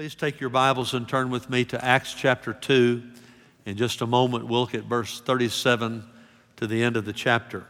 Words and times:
Please 0.00 0.14
take 0.14 0.40
your 0.40 0.48
Bibles 0.48 0.94
and 0.94 1.06
turn 1.06 1.28
with 1.28 1.50
me 1.50 1.62
to 1.66 1.84
Acts 1.84 2.14
chapter 2.14 2.54
2. 2.54 3.02
In 3.66 3.76
just 3.76 4.00
a 4.00 4.06
moment, 4.06 4.46
we'll 4.46 4.60
look 4.60 4.74
at 4.74 4.84
verse 4.84 5.20
37 5.20 6.02
to 6.56 6.66
the 6.66 6.82
end 6.82 6.96
of 6.96 7.04
the 7.04 7.12
chapter. 7.12 7.66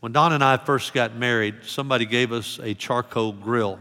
When 0.00 0.12
Don 0.12 0.32
and 0.32 0.42
I 0.42 0.56
first 0.56 0.94
got 0.94 1.14
married, 1.14 1.56
somebody 1.66 2.06
gave 2.06 2.32
us 2.32 2.58
a 2.62 2.72
charcoal 2.72 3.32
grill. 3.32 3.80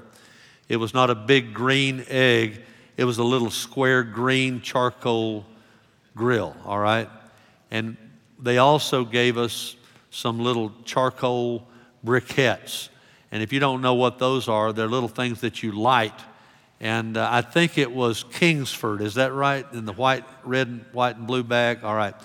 It 0.68 0.76
was 0.76 0.94
not 0.94 1.10
a 1.10 1.16
big 1.16 1.54
green 1.54 2.04
egg, 2.10 2.62
it 2.98 3.06
was 3.06 3.20
a 3.20 3.24
little 3.24 3.50
square 3.50 4.04
green 4.04 4.60
charcoal 4.60 5.46
grill, 6.14 6.58
all 6.66 6.78
right? 6.78 7.08
And 7.72 7.96
they 8.38 8.58
also 8.58 9.06
gave 9.06 9.38
us 9.38 9.78
some 10.10 10.42
little 10.42 10.74
charcoal 10.84 11.66
briquettes. 12.06 12.90
And 13.32 13.42
if 13.42 13.54
you 13.54 13.62
don't 13.62 13.80
know 13.80 13.94
what 13.94 14.20
those 14.20 14.50
are, 14.50 14.74
they're 14.74 14.90
little 14.90 15.08
things 15.08 15.40
that 15.40 15.64
you 15.64 15.72
light. 15.72 16.20
And 16.82 17.16
uh, 17.16 17.30
I 17.32 17.42
think 17.42 17.78
it 17.78 17.92
was 17.92 18.24
Kingsford, 18.24 19.02
is 19.02 19.14
that 19.14 19.34
right? 19.34 19.68
In 19.72 19.86
the 19.86 19.94
white, 19.94 20.26
red, 20.44 20.84
white, 20.94 21.16
and 21.16 21.28
blue 21.28 21.44
bag? 21.44 21.84
All 21.84 21.96
right. 21.96 22.16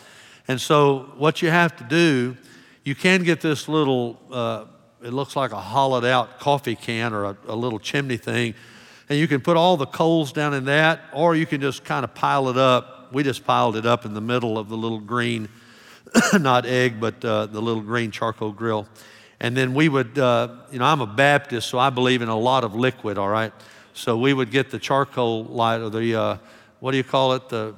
And 0.49 0.59
so, 0.59 1.13
what 1.19 1.43
you 1.43 1.51
have 1.51 1.77
to 1.77 1.85
do, 1.85 2.39
you 2.83 2.95
can 2.95 3.23
get 3.23 3.43
this 3.43 3.69
little, 3.69 4.19
uh, 4.33 4.65
it 5.03 5.13
looks 5.13 5.37
like 5.37 5.53
a 5.53 5.61
hollowed 5.61 6.07
out 6.07 6.41
coffee 6.41 6.75
can 6.75 7.13
or 7.13 7.25
a, 7.25 7.37
a 7.49 7.55
little 7.55 7.79
chimney 7.79 8.17
thing, 8.17 8.55
and 9.11 9.19
you 9.19 9.29
can 9.29 9.43
put 9.43 9.59
all 9.59 9.77
the 9.77 9.87
coals 9.87 10.33
down 10.33 10.55
in 10.55 10.65
that, 10.65 11.01
or 11.13 11.37
you 11.37 11.45
can 11.45 11.61
just 11.61 11.85
kind 11.85 12.03
of 12.03 12.15
pile 12.15 12.49
it 12.49 12.57
up. 12.57 13.13
We 13.13 13.25
just 13.25 13.45
piled 13.45 13.77
it 13.77 13.85
up 13.85 14.07
in 14.07 14.15
the 14.15 14.23
middle 14.23 14.57
of 14.57 14.71
the 14.71 14.77
little 14.77 15.01
green, 15.01 15.51
not 16.41 16.65
egg, 16.65 16.99
but 16.99 17.23
uh, 17.23 17.45
the 17.45 17.61
little 17.61 17.83
green 17.83 18.11
charcoal 18.11 18.53
grill. 18.53 18.89
And 19.39 19.55
then 19.55 19.75
we 19.75 19.91
would, 19.91 20.19
uh, 20.19 20.49
you 20.73 20.79
know, 20.79 20.87
I'm 20.87 21.03
a 21.03 21.07
Baptist, 21.07 21.69
so 21.69 21.79
I 21.79 21.91
believe 21.91 22.23
in 22.23 22.31
a 22.31 22.39
lot 22.39 22.65
of 22.65 22.75
liquid, 22.75 23.19
all 23.19 23.29
right? 23.29 23.53
So 23.97 24.19
we 24.19 24.35
would 24.35 24.51
get 24.51 24.71
the 24.71 24.79
charcoal 24.79 25.45
light, 25.45 25.81
or 25.81 25.89
the, 25.89 26.15
uh, 26.15 26.37
what 26.81 26.91
do 26.91 26.99
you 26.99 27.05
call 27.05 27.33
it? 27.33 27.49
The, 27.49 27.75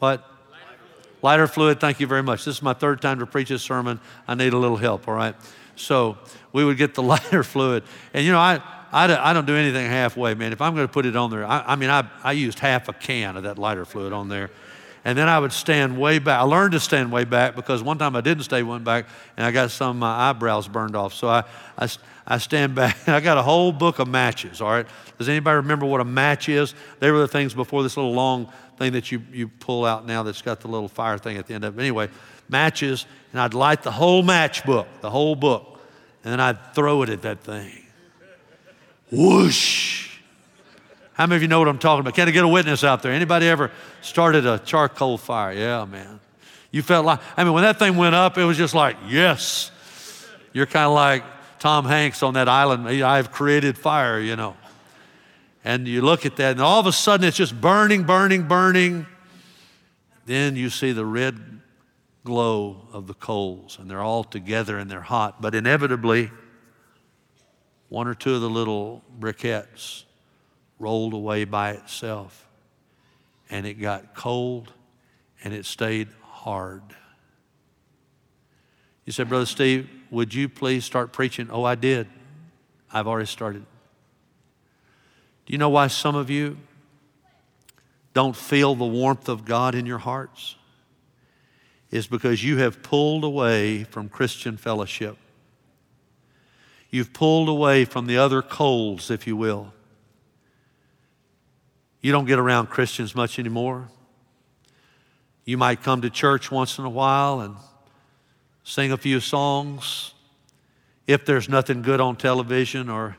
what? 0.00 0.22
Lighter 1.22 1.46
fluid, 1.46 1.80
thank 1.80 1.98
you 1.98 2.06
very 2.06 2.22
much. 2.22 2.44
This 2.44 2.56
is 2.56 2.62
my 2.62 2.74
third 2.74 3.00
time 3.00 3.20
to 3.20 3.26
preach 3.26 3.48
this 3.48 3.62
sermon. 3.62 3.98
I 4.28 4.34
need 4.34 4.52
a 4.52 4.58
little 4.58 4.76
help, 4.76 5.08
all 5.08 5.14
right? 5.14 5.34
So 5.76 6.18
we 6.52 6.62
would 6.62 6.76
get 6.76 6.92
the 6.92 7.02
lighter 7.14 7.42
fluid. 7.42 7.84
And 8.12 8.22
you 8.22 8.30
know, 8.30 8.38
I, 8.38 8.60
I, 8.92 9.30
I 9.30 9.32
don't 9.32 9.46
do 9.46 9.56
anything 9.56 9.86
halfway, 9.86 10.34
man. 10.34 10.52
If 10.52 10.60
I'm 10.60 10.74
going 10.74 10.86
to 10.86 10.92
put 10.92 11.06
it 11.06 11.16
on 11.16 11.30
there, 11.30 11.46
I, 11.46 11.64
I 11.68 11.76
mean, 11.76 11.88
I, 11.88 12.06
I 12.22 12.32
used 12.32 12.58
half 12.58 12.90
a 12.90 12.92
can 12.92 13.38
of 13.38 13.44
that 13.44 13.58
lighter 13.58 13.86
fluid 13.86 14.12
on 14.12 14.28
there. 14.28 14.50
And 15.08 15.16
then 15.16 15.26
I 15.26 15.38
would 15.38 15.54
stand 15.54 15.98
way 15.98 16.18
back. 16.18 16.38
I 16.38 16.42
learned 16.42 16.72
to 16.72 16.80
stand 16.80 17.10
way 17.10 17.24
back 17.24 17.56
because 17.56 17.82
one 17.82 17.96
time 17.96 18.14
I 18.14 18.20
didn't 18.20 18.44
stay 18.44 18.62
one 18.62 18.84
back 18.84 19.06
and 19.38 19.46
I 19.46 19.50
got 19.50 19.70
some 19.70 19.88
of 19.88 19.96
my 19.96 20.28
eyebrows 20.28 20.68
burned 20.68 20.94
off. 20.94 21.14
So 21.14 21.28
I, 21.28 21.44
I, 21.78 21.88
I 22.26 22.36
stand 22.36 22.74
back 22.74 22.94
I 23.08 23.20
got 23.20 23.38
a 23.38 23.42
whole 23.42 23.72
book 23.72 24.00
of 24.00 24.06
matches, 24.06 24.60
all 24.60 24.70
right? 24.70 24.84
Does 25.16 25.30
anybody 25.30 25.56
remember 25.56 25.86
what 25.86 26.02
a 26.02 26.04
match 26.04 26.50
is? 26.50 26.74
They 27.00 27.10
were 27.10 27.20
the 27.20 27.26
things 27.26 27.54
before 27.54 27.82
this 27.82 27.96
little 27.96 28.12
long 28.12 28.52
thing 28.76 28.92
that 28.92 29.10
you, 29.10 29.22
you 29.32 29.48
pull 29.48 29.86
out 29.86 30.04
now 30.04 30.24
that's 30.24 30.42
got 30.42 30.60
the 30.60 30.68
little 30.68 30.88
fire 30.88 31.16
thing 31.16 31.38
at 31.38 31.46
the 31.46 31.54
end 31.54 31.64
of 31.64 31.78
it. 31.78 31.80
Anyway, 31.80 32.10
matches, 32.50 33.06
and 33.32 33.40
I'd 33.40 33.54
light 33.54 33.82
the 33.82 33.90
whole 33.90 34.22
match 34.22 34.62
book, 34.66 34.88
the 35.00 35.08
whole 35.08 35.34
book, 35.34 35.80
and 36.22 36.30
then 36.30 36.38
I'd 36.38 36.74
throw 36.74 37.00
it 37.00 37.08
at 37.08 37.22
that 37.22 37.40
thing. 37.40 37.82
Whoosh! 39.10 40.07
How 41.18 41.26
many 41.26 41.34
of 41.34 41.42
you 41.42 41.48
know 41.48 41.58
what 41.58 41.66
I'm 41.66 41.80
talking 41.80 41.98
about? 41.98 42.14
Can 42.14 42.28
I 42.28 42.30
get 42.30 42.44
a 42.44 42.48
witness 42.48 42.84
out 42.84 43.02
there? 43.02 43.10
Anybody 43.10 43.48
ever 43.48 43.72
started 44.02 44.46
a 44.46 44.60
charcoal 44.60 45.18
fire? 45.18 45.52
Yeah, 45.52 45.84
man. 45.84 46.20
You 46.70 46.80
felt 46.80 47.04
like, 47.04 47.18
I 47.36 47.42
mean, 47.42 47.54
when 47.54 47.64
that 47.64 47.80
thing 47.80 47.96
went 47.96 48.14
up, 48.14 48.38
it 48.38 48.44
was 48.44 48.56
just 48.56 48.72
like, 48.72 48.96
yes. 49.08 49.72
You're 50.52 50.66
kind 50.66 50.86
of 50.86 50.92
like 50.92 51.24
Tom 51.58 51.86
Hanks 51.86 52.22
on 52.22 52.34
that 52.34 52.48
island. 52.48 52.86
I've 52.88 53.32
created 53.32 53.76
fire, 53.76 54.20
you 54.20 54.36
know. 54.36 54.56
And 55.64 55.88
you 55.88 56.02
look 56.02 56.24
at 56.24 56.36
that, 56.36 56.52
and 56.52 56.60
all 56.60 56.78
of 56.78 56.86
a 56.86 56.92
sudden 56.92 57.26
it's 57.26 57.36
just 57.36 57.60
burning, 57.60 58.04
burning, 58.04 58.46
burning. 58.46 59.04
Then 60.24 60.54
you 60.54 60.70
see 60.70 60.92
the 60.92 61.04
red 61.04 61.60
glow 62.22 62.86
of 62.92 63.08
the 63.08 63.14
coals, 63.14 63.76
and 63.80 63.90
they're 63.90 64.02
all 64.02 64.22
together 64.22 64.78
and 64.78 64.88
they're 64.88 65.00
hot. 65.00 65.42
But 65.42 65.56
inevitably, 65.56 66.30
one 67.88 68.06
or 68.06 68.14
two 68.14 68.36
of 68.36 68.40
the 68.40 68.48
little 68.48 69.02
briquettes 69.18 70.04
rolled 70.78 71.14
away 71.14 71.44
by 71.44 71.72
itself. 71.72 72.46
And 73.50 73.66
it 73.66 73.74
got 73.74 74.14
cold 74.14 74.72
and 75.42 75.54
it 75.54 75.64
stayed 75.64 76.08
hard. 76.22 76.82
You 79.04 79.12
said, 79.12 79.28
Brother 79.28 79.46
Steve, 79.46 79.88
would 80.10 80.34
you 80.34 80.48
please 80.48 80.84
start 80.84 81.12
preaching? 81.12 81.48
Oh, 81.50 81.64
I 81.64 81.74
did. 81.74 82.08
I've 82.92 83.06
already 83.06 83.26
started. 83.26 83.64
Do 85.46 85.52
you 85.52 85.58
know 85.58 85.70
why 85.70 85.86
some 85.86 86.14
of 86.14 86.28
you 86.28 86.58
don't 88.12 88.36
feel 88.36 88.74
the 88.74 88.84
warmth 88.84 89.28
of 89.28 89.44
God 89.44 89.74
in 89.74 89.86
your 89.86 89.98
hearts? 89.98 90.56
Is 91.90 92.06
because 92.06 92.44
you 92.44 92.58
have 92.58 92.82
pulled 92.82 93.24
away 93.24 93.84
from 93.84 94.10
Christian 94.10 94.58
fellowship. 94.58 95.16
You've 96.90 97.14
pulled 97.14 97.48
away 97.48 97.86
from 97.86 98.06
the 98.06 98.18
other 98.18 98.42
coals, 98.42 99.10
if 99.10 99.26
you 99.26 99.36
will. 99.36 99.72
You 102.00 102.12
don't 102.12 102.26
get 102.26 102.38
around 102.38 102.68
Christians 102.68 103.14
much 103.14 103.38
anymore. 103.38 103.88
You 105.44 105.56
might 105.56 105.82
come 105.82 106.02
to 106.02 106.10
church 106.10 106.50
once 106.50 106.78
in 106.78 106.84
a 106.84 106.90
while 106.90 107.40
and 107.40 107.56
sing 108.62 108.92
a 108.92 108.96
few 108.96 109.18
songs. 109.18 110.14
If 111.06 111.24
there's 111.24 111.48
nothing 111.48 111.82
good 111.82 112.00
on 112.00 112.16
television, 112.16 112.90
or 112.90 113.16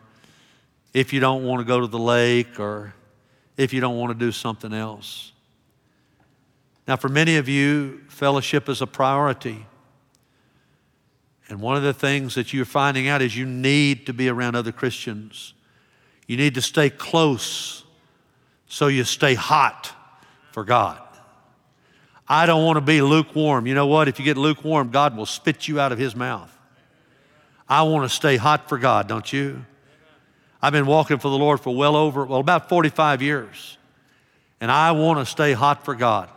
if 0.94 1.12
you 1.12 1.20
don't 1.20 1.44
want 1.44 1.60
to 1.60 1.66
go 1.66 1.80
to 1.80 1.88
the 1.88 2.00
lake, 2.00 2.60
or 2.60 2.94
if 3.58 3.74
you 3.74 3.82
don't 3.82 3.98
want 3.98 4.18
to 4.18 4.26
do 4.26 4.32
something 4.32 4.74
else. 4.74 5.32
Now, 6.88 6.96
for 6.96 7.10
many 7.10 7.38
of 7.38 7.50
you, 7.50 8.02
fellowship 8.08 8.70
is 8.70 8.82
a 8.82 8.88
priority. 8.88 9.66
And 11.50 11.60
one 11.60 11.76
of 11.76 11.84
the 11.84 11.94
things 11.94 12.36
that 12.36 12.54
you're 12.54 12.64
finding 12.64 13.08
out 13.08 13.22
is 13.22 13.36
you 13.36 13.46
need 13.46 14.06
to 14.06 14.14
be 14.14 14.30
around 14.30 14.56
other 14.56 14.72
Christians. 14.72 15.56
You 16.28 16.38
need 16.38 16.54
to 16.56 16.62
stay 16.62 16.92
close 16.92 17.84
so 18.70 18.88
you 18.88 19.04
stay 19.04 19.34
hot 19.34 19.92
for 20.52 20.64
God. 20.64 21.02
I 22.28 22.46
don't 22.46 22.64
want 22.64 22.78
to 22.78 22.82
be 22.82 23.02
lukewarm. 23.02 23.66
You 23.66 23.74
know 23.74 23.88
what? 23.88 24.08
If 24.08 24.20
you 24.20 24.26
get 24.26 24.38
lukewarm, 24.38 24.92
God 24.92 25.18
will 25.18 25.26
spit 25.26 25.68
you 25.68 25.80
out 25.80 25.92
of 25.92 25.98
his 25.98 26.16
mouth. 26.16 26.56
I 27.68 27.82
want 27.82 28.10
to 28.10 28.16
stay 28.16 28.38
hot 28.38 28.70
for 28.70 28.78
God, 28.78 29.08
don't 29.08 29.32
you? 29.34 29.66
I've 30.62 30.74
been 30.74 30.86
walking 30.86 31.18
for 31.18 31.30
the 31.30 31.38
Lord 31.38 31.60
for 31.60 31.76
well 31.76 31.96
over, 31.96 32.26
well, 32.26 32.40
about 32.40 32.70
45 32.70 33.22
years. 33.22 33.78
And 34.62 34.72
I 34.72 34.92
want 34.92 35.20
to 35.20 35.26
stay 35.26 35.54
hot 35.54 35.84
for 35.84 35.96
God. 35.96 36.30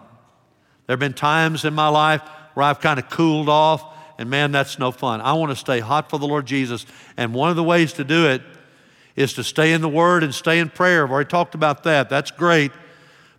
There 0.86 0.94
have 0.94 1.00
been 1.00 1.12
times 1.12 1.64
in 1.64 1.74
my 1.74 1.88
life 1.88 2.22
where 2.54 2.64
I've 2.64 2.80
kind 2.80 2.98
of 2.98 3.10
cooled 3.10 3.48
off, 3.48 3.84
and 4.18 4.30
man, 4.30 4.52
that's 4.52 4.78
no 4.78 4.92
fun. 4.92 5.20
I 5.20 5.34
want 5.34 5.50
to 5.50 5.56
stay 5.56 5.80
hot 5.80 6.08
for 6.08 6.18
the 6.18 6.26
Lord 6.26 6.46
Jesus. 6.46 6.86
And 7.16 7.34
one 7.34 7.50
of 7.50 7.56
the 7.56 7.62
ways 7.62 7.94
to 7.94 8.04
do 8.04 8.28
it 8.28 8.42
is 9.16 9.32
to 9.34 9.44
stay 9.44 9.72
in 9.72 9.80
the 9.80 9.88
Word 9.88 10.22
and 10.22 10.34
stay 10.34 10.58
in 10.58 10.68
prayer. 10.70 11.04
I've 11.04 11.10
already 11.10 11.28
talked 11.28 11.54
about 11.54 11.84
that. 11.84 12.08
That's 12.08 12.30
great. 12.30 12.72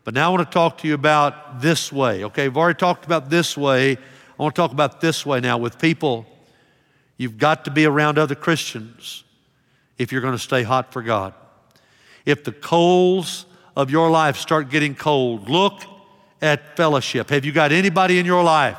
But 0.04 0.14
now 0.14 0.28
I 0.32 0.36
want 0.36 0.48
to 0.50 0.54
talk 0.54 0.80
to 0.80 0.88
you 0.88 0.94
about 0.94 1.62
this 1.62 1.92
way. 1.92 2.24
Okay, 2.26 2.46
I've 2.46 2.58
already 2.58 2.78
talked 2.78 3.06
about 3.06 3.30
this 3.30 3.58
way. 3.58 3.94
I 3.94 4.42
want 4.42 4.56
to 4.56 4.62
talk 4.62 4.72
about 4.72 5.02
this 5.02 5.26
way 5.26 5.40
now 5.40 5.58
with 5.58 5.80
people. 5.80 6.26
You've 7.18 7.38
got 7.38 7.66
to 7.66 7.72
be 7.72 7.86
around 7.86 8.18
other 8.18 8.36
Christians 8.36 9.24
if 9.98 10.12
you're 10.12 10.22
going 10.22 10.34
to 10.34 10.40
stay 10.40 10.64
hot 10.64 10.92
for 10.92 11.02
God. 11.02 11.34
If 12.26 12.44
the 12.44 12.52
coals 12.52 13.46
of 13.76 13.90
your 13.90 14.10
life 14.10 14.38
start 14.38 14.70
getting 14.70 14.96
cold, 14.96 15.50
look 15.50 15.82
at 16.42 16.76
fellowship. 16.76 17.30
Have 17.30 17.46
you 17.46 17.52
got 17.52 17.72
anybody 17.72 18.20
in 18.20 18.26
your 18.26 18.44
life 18.44 18.78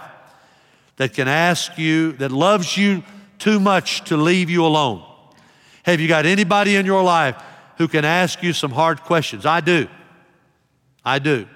that 0.97 1.15
can 1.15 1.29
ask 1.29 1.79
you, 1.79 2.13
that 2.13 2.31
loves 2.31 2.77
you 2.77 3.03
too 3.39 3.59
much 3.59 4.05
to 4.05 4.17
leave 4.17 4.51
you 4.51 4.65
alone? 4.65 5.03
Have 5.85 6.01
you 6.01 6.09
got 6.09 6.27
anybody 6.27 6.77
in 6.77 6.87
your 6.87 7.03
life 7.03 7.41
who 7.77 7.89
can 7.89 8.05
ask 8.05 8.43
you 8.43 8.53
some 8.53 8.71
hard 8.71 9.03
questions? 9.03 9.47
I 9.47 9.61
do. 9.61 9.87
I 11.05 11.19
do. 11.19 11.47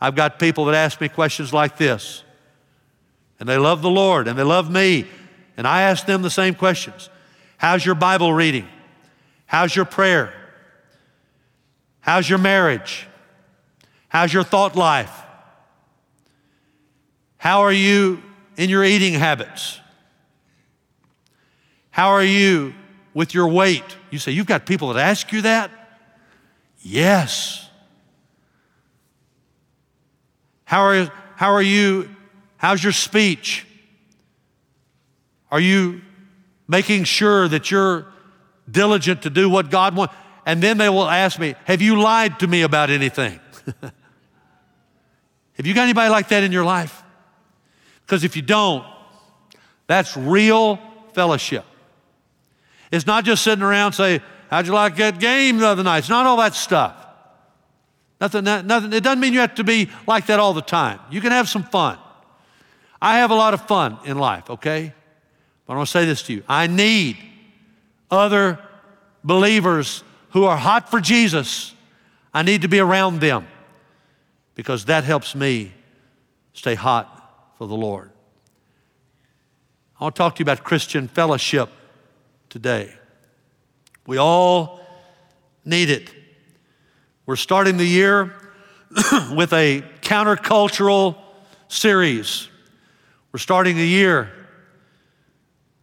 I've 0.00 0.14
got 0.14 0.38
people 0.38 0.66
that 0.66 0.74
ask 0.74 1.00
me 1.00 1.08
questions 1.08 1.52
like 1.52 1.78
this, 1.78 2.22
and 3.40 3.48
they 3.48 3.56
love 3.56 3.80
the 3.80 3.90
Lord 3.90 4.28
and 4.28 4.38
they 4.38 4.42
love 4.42 4.70
me, 4.70 5.06
and 5.56 5.66
I 5.66 5.82
ask 5.82 6.04
them 6.06 6.22
the 6.22 6.30
same 6.30 6.54
questions 6.54 7.08
How's 7.58 7.84
your 7.84 7.94
Bible 7.94 8.32
reading? 8.32 8.68
How's 9.46 9.74
your 9.74 9.86
prayer? 9.86 10.34
How's 12.00 12.28
your 12.28 12.38
marriage? 12.38 13.08
How's 14.08 14.32
your 14.32 14.44
thought 14.44 14.76
life? 14.76 15.22
How 17.38 17.62
are 17.62 17.72
you 17.72 18.22
in 18.56 18.68
your 18.68 18.84
eating 18.84 19.14
habits? 19.14 19.80
How 21.90 22.08
are 22.08 22.24
you 22.24 22.74
with 23.16 23.32
your 23.32 23.48
weight. 23.48 23.96
You 24.10 24.18
say, 24.18 24.32
You've 24.32 24.46
got 24.46 24.66
people 24.66 24.92
that 24.92 25.00
ask 25.00 25.32
you 25.32 25.40
that? 25.42 25.70
Yes. 26.82 27.66
How 30.64 30.82
are, 30.82 31.10
how 31.34 31.52
are 31.52 31.62
you? 31.62 32.14
How's 32.58 32.82
your 32.84 32.92
speech? 32.92 33.66
Are 35.50 35.60
you 35.60 36.02
making 36.68 37.04
sure 37.04 37.48
that 37.48 37.70
you're 37.70 38.06
diligent 38.70 39.22
to 39.22 39.30
do 39.30 39.48
what 39.48 39.70
God 39.70 39.96
wants? 39.96 40.14
and 40.44 40.62
then 40.62 40.76
they 40.76 40.90
will 40.90 41.08
ask 41.08 41.38
me, 41.38 41.54
Have 41.64 41.80
you 41.80 41.98
lied 41.98 42.38
to 42.40 42.46
me 42.46 42.62
about 42.62 42.90
anything? 42.90 43.40
Have 45.54 45.64
you 45.64 45.72
got 45.72 45.84
anybody 45.84 46.10
like 46.10 46.28
that 46.28 46.42
in 46.42 46.52
your 46.52 46.64
life? 46.64 47.02
Because 48.02 48.24
if 48.24 48.36
you 48.36 48.42
don't, 48.42 48.84
that's 49.86 50.18
real 50.18 50.78
fellowship. 51.14 51.64
It's 52.90 53.06
not 53.06 53.24
just 53.24 53.42
sitting 53.42 53.62
around 53.62 53.92
say, 53.92 54.20
How'd 54.50 54.66
you 54.66 54.72
like 54.72 54.96
that 54.96 55.18
game 55.18 55.58
the 55.58 55.66
other 55.66 55.82
night? 55.82 55.98
It's 55.98 56.08
not 56.08 56.26
all 56.26 56.36
that 56.36 56.54
stuff. 56.54 56.94
Nothing, 58.20 58.44
nothing, 58.44 58.92
it 58.92 59.02
doesn't 59.02 59.20
mean 59.20 59.32
you 59.32 59.40
have 59.40 59.56
to 59.56 59.64
be 59.64 59.90
like 60.06 60.26
that 60.26 60.38
all 60.38 60.54
the 60.54 60.62
time. 60.62 61.00
You 61.10 61.20
can 61.20 61.32
have 61.32 61.48
some 61.48 61.64
fun. 61.64 61.98
I 63.02 63.18
have 63.18 63.30
a 63.30 63.34
lot 63.34 63.54
of 63.54 63.66
fun 63.66 63.98
in 64.04 64.18
life, 64.18 64.48
okay? 64.48 64.94
But 65.66 65.74
I 65.74 65.76
want 65.76 65.88
to 65.88 65.90
say 65.90 66.06
this 66.06 66.22
to 66.24 66.32
you. 66.32 66.42
I 66.48 66.66
need 66.66 67.18
other 68.10 68.58
believers 69.22 70.02
who 70.30 70.44
are 70.44 70.56
hot 70.56 70.90
for 70.90 71.00
Jesus. 71.00 71.74
I 72.32 72.42
need 72.42 72.62
to 72.62 72.68
be 72.68 72.78
around 72.78 73.20
them 73.20 73.46
because 74.54 74.86
that 74.86 75.04
helps 75.04 75.34
me 75.34 75.72
stay 76.54 76.74
hot 76.74 77.52
for 77.58 77.66
the 77.66 77.74
Lord. 77.74 78.10
I 80.00 80.04
want 80.04 80.14
to 80.14 80.18
talk 80.18 80.36
to 80.36 80.40
you 80.40 80.44
about 80.44 80.64
Christian 80.64 81.08
fellowship 81.08 81.68
today. 82.48 82.92
We 84.06 84.18
all 84.18 84.80
need 85.64 85.90
it. 85.90 86.10
We're 87.26 87.36
starting 87.36 87.76
the 87.76 87.84
year 87.84 88.34
with 89.34 89.52
a 89.52 89.82
countercultural 90.00 91.16
series. 91.68 92.48
We're 93.32 93.38
starting 93.38 93.76
the 93.76 93.86
year 93.86 94.30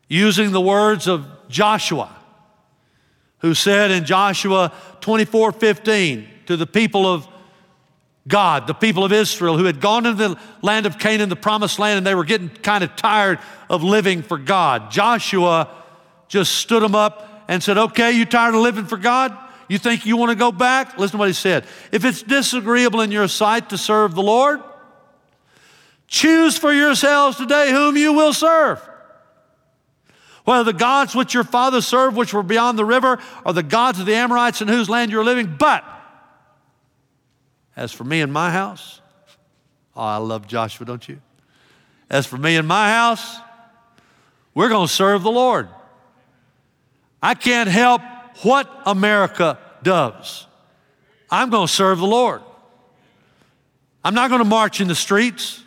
using 0.08 0.52
the 0.52 0.62
words 0.62 1.08
of 1.08 1.28
Joshua, 1.50 2.10
who 3.40 3.54
said 3.54 3.92
in 3.92 4.06
Joshua 4.06 4.72
24 5.02 5.52
15 5.52 6.28
to 6.46 6.58
the 6.58 6.68
people 6.68 7.06
of 7.06 7.28
God, 8.28 8.68
the 8.68 8.74
people 8.74 9.04
of 9.04 9.12
Israel 9.12 9.58
who 9.58 9.66
had 9.66 9.82
gone 9.82 10.06
into 10.06 10.30
the 10.30 10.40
land 10.62 10.86
of 10.86 10.98
Canaan, 10.98 11.28
the 11.28 11.36
promised 11.36 11.78
land, 11.78 11.98
and 11.98 12.08
they 12.08 12.16
were 12.16 12.24
getting 12.24 12.50
kind 12.50 12.84
of 12.84 12.96
tired 12.96 13.40
of 13.70 13.84
living 13.84 14.22
for 14.22 14.38
God. 14.38 14.92
Joshua 14.92 15.83
just 16.28 16.56
stood 16.56 16.82
them 16.82 16.96
up 16.96 17.46
and 17.48 17.62
said, 17.62 17.78
Okay, 17.78 18.12
you 18.12 18.26
tired 18.26 18.56
of 18.56 18.62
living 18.62 18.86
for 18.86 18.98
God? 18.98 19.38
You 19.68 19.78
think 19.78 20.06
you 20.06 20.18
want 20.18 20.32
to 20.32 20.36
go 20.36 20.52
back? 20.52 20.98
Listen 20.98 21.14
to 21.14 21.18
what 21.18 21.30
he 21.30 21.34
said. 21.34 21.66
If 21.92 22.06
it's 22.06 22.22
disagreeable 22.22 23.02
in 23.02 23.12
your 23.12 23.28
sight 23.28 23.70
to 23.70 23.78
serve 23.78 24.14
the 24.14 24.22
Lord, 24.22 24.62
choose 26.08 26.58
for 26.58 26.72
yourselves 26.72 27.38
today 27.38 27.72
whom 27.72 27.98
you 27.98 28.14
will 28.14 28.34
serve. 28.34 28.82
Whether 30.44 30.66
the 30.66 30.78
gods 30.78 31.16
which 31.16 31.34
your 31.34 31.46
fathers 31.46 31.88
served, 31.88 32.18
which 32.18 32.34
were 32.34 32.44
beyond 32.44 32.78
the 32.78 32.86
river, 32.86 33.20
or 33.46 33.54
the 33.54 33.64
gods 33.64 34.00
of 34.00 34.06
the 34.06 34.14
Amorites 34.14 34.62
in 34.62 34.68
whose 34.68 34.90
land 34.90 35.12
you're 35.12 35.24
living, 35.24 35.56
but 35.58 35.86
as 37.76 37.92
for 37.92 38.04
me 38.04 38.22
and 38.22 38.32
my 38.32 38.52
house, 38.52 39.02
oh, 39.96 40.02
I 40.02 40.18
love 40.18 40.48
Joshua, 40.48 40.86
don't 40.86 41.08
you? 41.08 41.20
As 42.10 42.26
for 42.26 42.38
me 42.38 42.58
and 42.58 42.68
my 42.68 42.90
house, 42.90 43.38
we're 44.54 44.70
going 44.70 44.88
to 44.88 44.94
serve 44.94 45.24
the 45.24 45.32
Lord. 45.32 45.70
I 47.24 47.36
can't 47.36 47.70
help 47.70 48.02
what 48.42 48.70
America 48.86 49.58
does. 49.82 50.46
I'm 51.32 51.50
going 51.50 51.68
to 51.68 51.74
serve 51.74 52.00
the 52.00 52.06
Lord. 52.06 52.42
I'm 54.04 54.14
not 54.14 54.30
going 54.30 54.44
to 54.44 54.48
march 54.48 54.82
in 54.82 54.90
the 54.90 54.96
streets. 54.96 55.64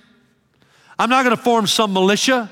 I'm 0.98 1.08
not 1.08 1.24
going 1.24 1.34
to 1.34 1.42
form 1.42 1.66
some 1.66 1.94
militia. 1.94 2.50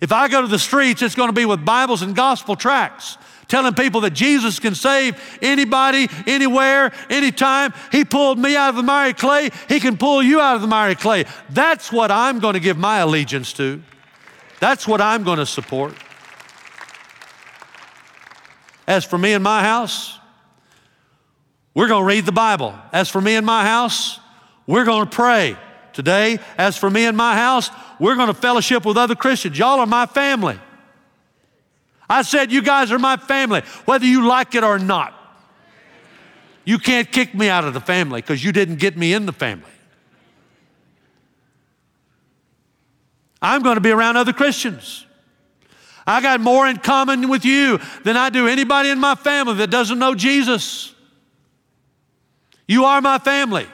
If 0.00 0.12
I 0.12 0.28
go 0.28 0.40
to 0.40 0.46
the 0.46 0.60
streets, 0.60 1.02
it's 1.02 1.16
going 1.16 1.28
to 1.28 1.34
be 1.34 1.44
with 1.44 1.64
Bibles 1.64 2.02
and 2.02 2.14
gospel 2.14 2.54
tracts 2.54 3.18
telling 3.48 3.74
people 3.74 4.00
that 4.02 4.12
Jesus 4.12 4.58
can 4.58 4.74
save 4.74 5.20
anybody, 5.42 6.08
anywhere, 6.26 6.92
anytime. 7.10 7.74
He 7.92 8.04
pulled 8.04 8.38
me 8.38 8.56
out 8.56 8.70
of 8.70 8.76
the 8.76 8.82
miry 8.82 9.12
clay, 9.12 9.50
He 9.68 9.80
can 9.80 9.96
pull 9.96 10.22
you 10.22 10.40
out 10.40 10.54
of 10.54 10.62
the 10.62 10.68
miry 10.68 10.94
clay. 10.94 11.24
That's 11.50 11.92
what 11.92 12.10
I'm 12.10 12.38
going 12.38 12.54
to 12.54 12.60
give 12.60 12.78
my 12.78 12.98
allegiance 12.98 13.52
to. 13.54 13.82
That's 14.60 14.86
what 14.86 15.00
I'm 15.00 15.24
going 15.24 15.38
to 15.38 15.46
support. 15.46 15.94
As 18.86 19.04
for 19.04 19.18
me 19.18 19.32
and 19.32 19.42
my 19.42 19.62
house, 19.62 20.18
we're 21.74 21.88
going 21.88 22.02
to 22.02 22.06
read 22.06 22.26
the 22.26 22.32
Bible. 22.32 22.74
As 22.92 23.08
for 23.08 23.20
me 23.20 23.34
and 23.34 23.44
my 23.44 23.64
house, 23.64 24.20
we're 24.66 24.84
going 24.84 25.06
to 25.06 25.10
pray. 25.10 25.56
Today, 25.92 26.38
as 26.58 26.76
for 26.76 26.90
me 26.90 27.06
and 27.06 27.16
my 27.16 27.34
house, 27.36 27.70
we're 28.00 28.16
going 28.16 28.26
to 28.26 28.34
fellowship 28.34 28.84
with 28.84 28.96
other 28.96 29.14
Christians. 29.14 29.58
Y'all 29.58 29.80
are 29.80 29.86
my 29.86 30.06
family. 30.06 30.58
I 32.08 32.22
said, 32.22 32.52
You 32.52 32.62
guys 32.62 32.90
are 32.90 32.98
my 32.98 33.16
family, 33.16 33.62
whether 33.84 34.04
you 34.04 34.26
like 34.26 34.54
it 34.54 34.64
or 34.64 34.78
not. 34.78 35.14
You 36.64 36.78
can't 36.78 37.10
kick 37.10 37.34
me 37.34 37.48
out 37.48 37.64
of 37.64 37.74
the 37.74 37.80
family 37.80 38.20
because 38.22 38.42
you 38.42 38.50
didn't 38.50 38.76
get 38.76 38.96
me 38.96 39.12
in 39.12 39.26
the 39.26 39.32
family. 39.32 39.70
I'm 43.40 43.62
going 43.62 43.74
to 43.74 43.80
be 43.82 43.90
around 43.90 44.16
other 44.16 44.32
Christians. 44.32 45.03
I 46.06 46.20
got 46.20 46.40
more 46.40 46.66
in 46.68 46.78
common 46.78 47.28
with 47.28 47.44
you 47.44 47.78
than 48.04 48.16
I 48.16 48.30
do 48.30 48.46
anybody 48.46 48.90
in 48.90 48.98
my 48.98 49.14
family 49.14 49.54
that 49.54 49.70
doesn't 49.70 49.98
know 49.98 50.14
Jesus. 50.14 50.94
You 52.66 52.84
are 52.84 53.00
my 53.00 53.18
family. 53.18 53.66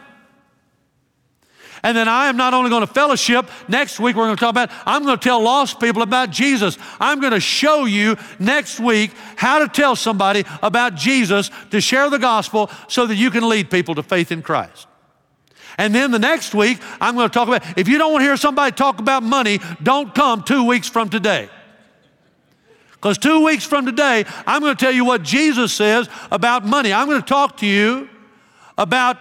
And 1.82 1.96
then 1.96 2.08
I 2.08 2.28
am 2.28 2.36
not 2.36 2.52
only 2.52 2.68
going 2.68 2.86
to 2.86 2.92
fellowship, 2.92 3.48
next 3.66 3.98
week 3.98 4.14
we're 4.14 4.26
going 4.26 4.36
to 4.36 4.40
talk 4.40 4.50
about, 4.50 4.70
I'm 4.84 5.04
going 5.04 5.18
to 5.18 5.22
tell 5.22 5.40
lost 5.40 5.80
people 5.80 6.02
about 6.02 6.30
Jesus. 6.30 6.76
I'm 7.00 7.20
going 7.20 7.32
to 7.32 7.40
show 7.40 7.86
you 7.86 8.16
next 8.38 8.78
week 8.78 9.12
how 9.36 9.60
to 9.60 9.68
tell 9.68 9.96
somebody 9.96 10.44
about 10.62 10.94
Jesus 10.94 11.50
to 11.70 11.80
share 11.80 12.10
the 12.10 12.18
gospel 12.18 12.70
so 12.88 13.06
that 13.06 13.14
you 13.14 13.30
can 13.30 13.48
lead 13.48 13.70
people 13.70 13.94
to 13.94 14.02
faith 14.02 14.30
in 14.30 14.42
Christ. 14.42 14.86
And 15.78 15.94
then 15.94 16.10
the 16.10 16.18
next 16.18 16.54
week, 16.54 16.80
I'm 17.00 17.14
going 17.14 17.30
to 17.30 17.32
talk 17.32 17.48
about, 17.48 17.78
if 17.78 17.88
you 17.88 17.96
don't 17.96 18.12
want 18.12 18.22
to 18.22 18.26
hear 18.26 18.36
somebody 18.36 18.72
talk 18.72 18.98
about 18.98 19.22
money, 19.22 19.60
don't 19.82 20.14
come 20.14 20.42
two 20.42 20.64
weeks 20.64 20.88
from 20.88 21.08
today. 21.08 21.48
Because 23.00 23.16
two 23.16 23.42
weeks 23.44 23.64
from 23.64 23.86
today, 23.86 24.26
I'm 24.46 24.60
going 24.60 24.76
to 24.76 24.84
tell 24.84 24.92
you 24.92 25.06
what 25.06 25.22
Jesus 25.22 25.72
says 25.72 26.06
about 26.30 26.66
money. 26.66 26.92
I'm 26.92 27.08
going 27.08 27.22
to 27.22 27.26
talk 27.26 27.56
to 27.58 27.66
you 27.66 28.10
about 28.76 29.16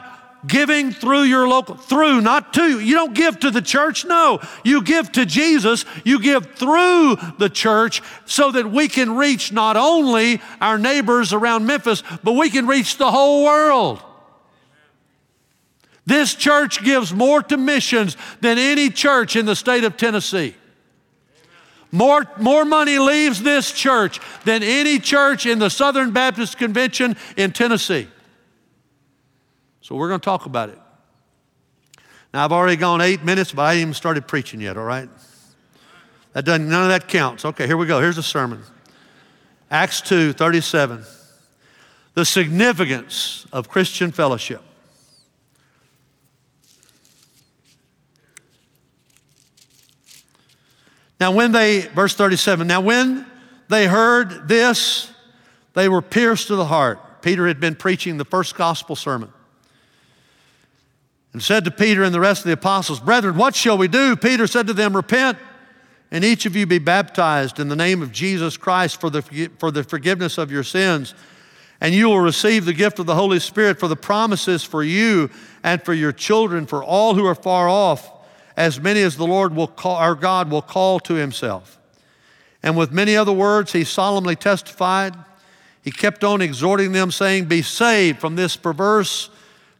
giving 0.48 0.92
through 0.92 1.24
your 1.24 1.48
local, 1.48 1.76
through, 1.76 2.20
not 2.22 2.54
to. 2.54 2.80
You 2.80 2.96
don't 2.96 3.14
give 3.14 3.40
to 3.42 3.52
the 3.52 3.62
church, 3.62 4.06
no. 4.06 4.42
You 4.66 4.84
give 4.84 5.12
to 5.14 5.26
Jesus, 5.26 5.86
you 6.04 6.20
give 6.22 6.56
through 6.56 7.18
the 7.38 7.50
church 7.50 8.02
so 8.26 8.52
that 8.52 8.70
we 8.70 8.88
can 8.88 9.16
reach 9.16 9.52
not 9.52 9.78
only 9.78 10.42
our 10.60 10.78
neighbors 10.78 11.32
around 11.32 11.66
Memphis, 11.66 12.04
but 12.24 12.34
we 12.34 12.50
can 12.50 12.68
reach 12.68 12.98
the 12.98 13.12
whole 13.12 13.46
world. 13.46 14.02
This 16.06 16.34
church 16.34 16.84
gives 16.84 17.14
more 17.14 17.44
to 17.44 17.56
missions 17.56 18.18
than 18.42 18.58
any 18.58 18.90
church 18.90 19.36
in 19.36 19.46
the 19.46 19.56
state 19.56 19.84
of 19.84 19.96
Tennessee. 19.96 20.56
More, 21.92 22.24
more 22.40 22.66
money 22.66 23.00
leaves 23.00 23.42
this 23.42 23.72
church 23.72 24.20
than 24.46 24.62
any 24.62 25.00
church 25.00 25.46
in 25.46 25.60
the 25.60 25.70
Southern 25.70 26.12
Baptist 26.12 26.58
Convention 26.58 27.16
in 27.36 27.52
Tennessee. 27.52 28.08
So 29.82 29.96
we're 29.96 30.10
going 30.10 30.20
to 30.20 30.26
talk 30.26 30.46
about 30.46 30.70
it. 30.70 30.78
Now, 32.32 32.46
I've 32.46 32.52
already 32.52 32.76
gone 32.76 33.02
eight 33.02 33.24
minutes, 33.24 33.52
but 33.52 33.64
I 33.64 33.68
haven't 33.70 33.82
even 33.82 33.94
started 33.96 34.28
preaching 34.28 34.62
yet, 34.62 34.78
all 34.78 34.84
right? 34.84 35.10
That 36.34 36.46
doesn't, 36.46 36.70
none 36.70 36.84
of 36.84 36.90
that 36.90 37.08
counts. 37.08 37.44
Okay, 37.44 37.66
here 37.66 37.76
we 37.76 37.88
go. 37.88 38.00
Here's 38.00 38.20
a 38.20 38.24
sermon 38.24 38.64
Acts 39.72 40.02
2 40.02 40.34
37. 40.34 41.04
The 42.14 42.26
significance 42.26 43.48
of 43.52 43.70
Christian 43.70 44.12
fellowship. 44.12 44.62
Now, 51.20 51.32
when 51.32 51.52
they, 51.52 51.82
verse 51.82 52.16
37, 52.16 52.68
now 52.68 52.82
when 52.82 53.26
they 53.68 53.88
heard 53.88 54.48
this, 54.48 55.12
they 55.74 55.90
were 55.90 56.02
pierced 56.02 56.48
to 56.48 56.56
the 56.56 56.66
heart. 56.66 57.22
Peter 57.22 57.48
had 57.48 57.60
been 57.60 57.76
preaching 57.76 58.18
the 58.18 58.26
first 58.26 58.56
gospel 58.56 58.96
sermon 58.96 59.32
and 61.34 61.44
said 61.44 61.66
to 61.66 61.72
Peter 61.72 62.04
and 62.04 62.14
the 62.14 62.20
rest 62.20 62.42
of 62.42 62.48
the 62.48 62.54
apostles, 62.54 63.00
Brethren, 63.00 63.36
what 63.36 63.56
shall 63.56 63.78
we 63.78 63.88
do? 63.88 64.16
Peter 64.16 64.48
said 64.48 64.68
to 64.68 64.74
them, 64.74 64.96
Repent, 64.96 65.38
and 66.12 66.24
each 66.24 66.46
of 66.46 66.56
you 66.56 66.66
be 66.66 66.80
baptized 66.80 67.60
in 67.60 67.68
the 67.68 67.76
name 67.76 68.02
of 68.02 68.12
Jesus 68.12 68.58
Christ 68.58 69.00
for 69.00 69.10
the, 69.10 69.22
for 69.60 69.72
the 69.72 69.84
forgiveness 69.84 70.38
of 70.38 70.52
your 70.52 70.64
sins, 70.64 71.14
and 71.82 71.94
you 71.94 72.10
will 72.10 72.20
receive 72.20 72.66
the 72.66 72.74
gift 72.74 73.00
of 73.00 73.06
the 73.06 73.16
Holy 73.16 73.40
Spirit, 73.40 73.80
for 73.80 73.88
the 73.88 73.96
promises 73.96 74.64
for 74.64 74.84
you 74.84 75.30
and 75.64 75.84
for 75.84 75.94
your 75.94 76.12
children, 76.12 76.66
for 76.66 76.84
all 76.84 77.14
who 77.14 77.26
are 77.26 77.36
far 77.36 77.70
off, 77.70 78.12
as 78.60 78.78
many 78.78 79.02
as 79.02 79.16
the 79.16 79.26
Lord 79.26 79.56
will 79.56 79.68
call, 79.68 79.96
our 79.96 80.16
God 80.16 80.52
will 80.52 80.62
call 80.62 81.00
to 81.02 81.14
himself. 81.14 81.80
And 82.62 82.76
with 82.76 82.92
many 82.92 83.16
other 83.16 83.32
words, 83.32 83.72
he 83.72 83.86
solemnly 83.86 84.36
testified. 84.36 85.16
He 85.82 85.92
kept 85.92 86.26
on 86.26 86.42
exhorting 86.42 86.92
them, 86.92 87.10
saying, 87.10 87.46
Be 87.46 87.62
saved 87.62 88.20
from 88.20 88.36
this 88.36 88.58
perverse 88.58 89.30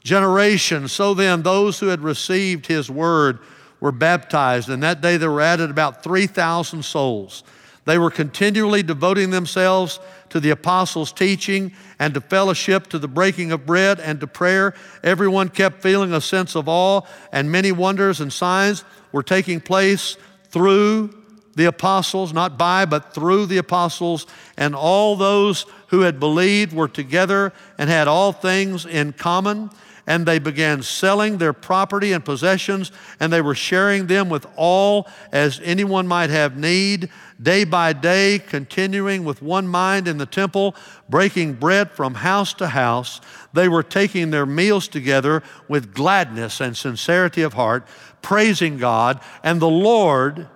generation. 0.02 0.88
So 0.88 1.14
then, 1.14 1.42
those 1.42 1.78
who 1.82 1.88
had 1.88 2.00
received 2.00 2.68
his 2.68 2.90
word 2.90 3.40
were 3.82 3.92
baptized, 3.92 4.70
and 4.70 4.82
that 4.82 5.02
day 5.02 5.18
there 5.18 5.30
were 5.30 5.42
added 5.42 5.70
about 5.70 6.02
3,000 6.02 6.82
souls. 6.84 7.44
They 7.90 7.98
were 7.98 8.12
continually 8.12 8.84
devoting 8.84 9.32
themselves 9.32 10.00
to 10.30 10.40
the 10.40 10.52
apostles' 10.52 11.12
teaching 11.12 11.72
and 11.98 12.14
to 12.14 12.22
fellowship, 12.22 12.86
to 12.90 13.00
the 13.00 13.08
breaking 13.08 13.52
of 13.52 13.66
bread 13.66 14.00
and 14.00 14.20
to 14.20 14.28
prayer. 14.28 14.76
Everyone 15.04 15.50
kept 15.50 15.82
feeling 15.82 16.14
a 16.14 16.22
sense 16.22 16.56
of 16.56 16.70
awe, 16.70 17.02
and 17.32 17.52
many 17.52 17.72
wonders 17.72 18.22
and 18.22 18.32
signs 18.32 18.84
were 19.12 19.24
taking 19.24 19.60
place 19.60 20.18
through 20.50 21.16
the 21.56 21.66
apostles, 21.66 22.32
not 22.32 22.60
by, 22.60 22.86
but 22.86 23.12
through 23.12 23.48
the 23.48 23.58
apostles. 23.58 24.28
And 24.56 24.76
all 24.76 25.16
those 25.16 25.66
who 25.88 26.02
had 26.02 26.20
believed 26.20 26.74
were 26.74 26.90
together 26.90 27.54
and 27.80 27.90
had 27.90 28.08
all 28.08 28.32
things 28.32 28.86
in 28.86 29.14
common 29.14 29.72
and 30.10 30.26
they 30.26 30.40
began 30.40 30.82
selling 30.82 31.38
their 31.38 31.54
property 31.54 32.14
and 32.14 32.26
possessions, 32.26 32.92
and 33.20 33.32
they 33.32 33.42
were 33.42 33.54
sharing 33.54 34.08
them 34.08 34.28
with 34.28 34.48
all 34.56 35.08
as 35.32 35.62
anyone 35.64 36.08
might 36.08 36.32
have 36.32 36.58
need, 36.58 37.12
day 37.40 37.64
by 37.64 37.94
day, 37.94 38.40
continuing 38.40 39.24
with 39.24 39.44
one 39.44 39.68
mind 39.68 40.08
in 40.08 40.18
the 40.18 40.26
temple, 40.26 40.76
breaking 41.08 41.54
bread 41.54 41.92
from 41.92 42.16
house 42.16 42.56
to 42.56 42.70
house. 42.70 43.22
They 43.54 43.70
were 43.70 43.84
taking 43.84 44.32
their 44.32 44.48
meals 44.48 44.88
together 44.88 45.44
with 45.68 45.94
gladness 45.94 46.60
and 46.60 46.76
sincerity 46.76 47.44
of 47.44 47.54
heart, 47.54 47.88
praising 48.24 48.80
God, 48.80 49.22
and 49.44 49.62
the 49.62 49.70
Lord 49.70 50.50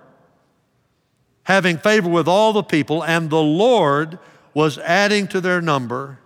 having 1.44 1.78
favor 1.78 2.08
with 2.08 2.26
all 2.26 2.52
the 2.52 2.64
people, 2.64 3.04
and 3.04 3.30
the 3.30 3.36
Lord 3.40 4.18
was 4.52 4.78
adding 4.78 5.28
to 5.28 5.40
their 5.40 5.60
number 5.60 6.18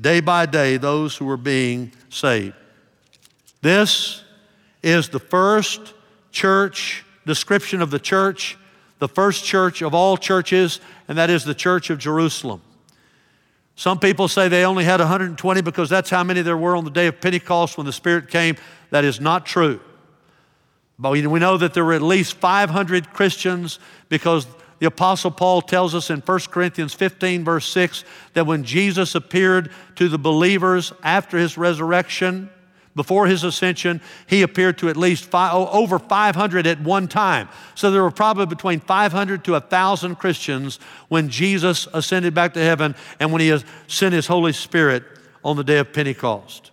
day 0.00 0.20
by 0.20 0.46
day 0.46 0.76
those 0.76 1.16
who 1.16 1.24
were 1.24 1.36
being 1.36 1.92
saved. 2.08 2.54
This 3.62 4.22
is 4.82 5.08
the 5.08 5.18
first 5.18 5.94
church 6.30 7.04
description 7.26 7.80
of 7.80 7.90
the 7.90 7.98
church, 7.98 8.58
the 8.98 9.08
first 9.08 9.44
church 9.44 9.82
of 9.82 9.94
all 9.94 10.16
churches, 10.16 10.80
and 11.08 11.16
that 11.18 11.30
is 11.30 11.44
the 11.44 11.54
church 11.54 11.90
of 11.90 11.98
Jerusalem. 11.98 12.60
Some 13.76 13.98
people 13.98 14.28
say 14.28 14.48
they 14.48 14.64
only 14.64 14.84
had 14.84 15.00
120 15.00 15.62
because 15.62 15.88
that's 15.88 16.10
how 16.10 16.22
many 16.22 16.42
there 16.42 16.56
were 16.56 16.76
on 16.76 16.84
the 16.84 16.90
day 16.90 17.06
of 17.06 17.20
Pentecost 17.20 17.76
when 17.76 17.86
the 17.86 17.92
Spirit 17.92 18.28
came. 18.28 18.56
That 18.90 19.04
is 19.04 19.20
not 19.20 19.46
true. 19.46 19.80
But 20.98 21.10
we 21.10 21.22
know 21.22 21.56
that 21.56 21.74
there 21.74 21.84
were 21.84 21.94
at 21.94 22.02
least 22.02 22.34
500 22.34 23.12
Christians 23.12 23.80
because 24.08 24.46
the 24.78 24.86
Apostle 24.86 25.30
Paul 25.30 25.62
tells 25.62 25.94
us 25.94 26.10
in 26.10 26.20
1 26.20 26.40
Corinthians 26.50 26.94
15, 26.94 27.44
verse 27.44 27.68
6, 27.68 28.04
that 28.34 28.46
when 28.46 28.64
Jesus 28.64 29.14
appeared 29.14 29.70
to 29.96 30.08
the 30.08 30.18
believers 30.18 30.92
after 31.02 31.38
his 31.38 31.56
resurrection, 31.56 32.50
before 32.96 33.26
his 33.26 33.42
ascension, 33.42 34.00
he 34.26 34.42
appeared 34.42 34.78
to 34.78 34.88
at 34.88 34.96
least 34.96 35.24
five, 35.24 35.52
over 35.52 35.98
500 35.98 36.66
at 36.66 36.80
one 36.80 37.08
time. 37.08 37.48
So 37.74 37.90
there 37.90 38.02
were 38.02 38.10
probably 38.10 38.46
between 38.46 38.80
500 38.80 39.44
to 39.44 39.52
1,000 39.52 40.16
Christians 40.16 40.78
when 41.08 41.28
Jesus 41.28 41.88
ascended 41.92 42.34
back 42.34 42.54
to 42.54 42.60
heaven 42.60 42.94
and 43.18 43.32
when 43.32 43.40
he 43.40 43.56
sent 43.88 44.14
his 44.14 44.26
Holy 44.26 44.52
Spirit 44.52 45.02
on 45.44 45.56
the 45.56 45.64
day 45.64 45.78
of 45.78 45.92
Pentecost. 45.92 46.70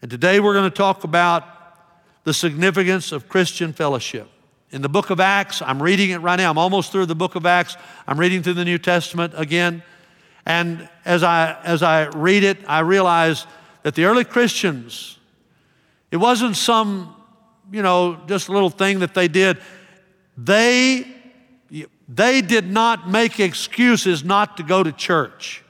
And 0.00 0.10
today 0.10 0.40
we're 0.40 0.54
going 0.54 0.70
to 0.70 0.76
talk 0.76 1.04
about 1.04 1.44
the 2.24 2.32
significance 2.32 3.12
of 3.12 3.28
Christian 3.28 3.72
fellowship. 3.72 4.28
In 4.70 4.82
the 4.82 4.88
book 4.88 5.08
of 5.08 5.18
Acts, 5.18 5.62
I'm 5.62 5.82
reading 5.82 6.10
it 6.10 6.18
right 6.18 6.36
now. 6.36 6.50
I'm 6.50 6.58
almost 6.58 6.92
through 6.92 7.06
the 7.06 7.14
book 7.14 7.36
of 7.36 7.46
Acts. 7.46 7.76
I'm 8.06 8.20
reading 8.20 8.42
through 8.42 8.54
the 8.54 8.66
New 8.66 8.76
Testament 8.76 9.32
again. 9.36 9.82
And 10.44 10.88
as 11.06 11.22
I, 11.22 11.58
as 11.64 11.82
I 11.82 12.08
read 12.08 12.44
it, 12.44 12.58
I 12.66 12.80
realize 12.80 13.46
that 13.82 13.94
the 13.94 14.04
early 14.04 14.24
Christians, 14.24 15.18
it 16.10 16.18
wasn't 16.18 16.56
some, 16.56 17.14
you 17.72 17.82
know, 17.82 18.20
just 18.26 18.48
a 18.48 18.52
little 18.52 18.68
thing 18.68 18.98
that 18.98 19.14
they 19.14 19.26
did. 19.26 19.58
They, 20.36 21.06
they 22.06 22.42
did 22.42 22.70
not 22.70 23.08
make 23.08 23.40
excuses 23.40 24.22
not 24.22 24.58
to 24.58 24.62
go 24.62 24.82
to 24.82 24.92
church. 24.92 25.64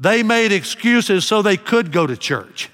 They 0.00 0.24
made 0.24 0.50
excuses 0.50 1.24
so 1.26 1.42
they 1.42 1.56
could 1.56 1.92
go 1.92 2.08
to 2.08 2.16
church. 2.16 2.70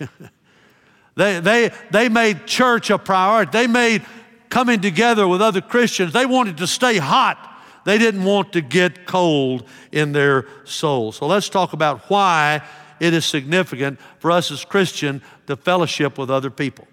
they, 1.15 1.41
they, 1.41 1.73
they 1.91 2.09
made 2.09 2.47
church 2.47 2.89
a 2.89 2.99
priority. 2.99 3.51
They 3.53 3.67
made 3.67 4.03
coming 4.49 4.81
together 4.81 5.27
with 5.27 5.43
other 5.43 5.61
Christians. 5.61 6.13
They 6.13 6.27
wanted 6.27 6.59
to 6.59 6.67
stay 6.67 6.99
hot. 6.99 7.55
They 7.85 7.99
didn't 7.99 8.25
want 8.25 8.53
to 8.55 8.61
get 8.61 9.07
cold 9.07 9.69
in 9.93 10.13
their 10.13 10.47
soul. 10.65 11.13
So 11.13 11.27
let's 11.27 11.49
talk 11.49 11.73
about 11.73 12.11
why 12.11 12.63
it 12.99 13.15
is 13.15 13.25
significant 13.25 14.01
for 14.19 14.31
us 14.33 14.51
as 14.51 14.65
Christian 14.65 15.23
to 15.47 15.57
fellowship 15.57 16.19
with 16.19 16.31
other 16.31 16.51
people 16.51 16.89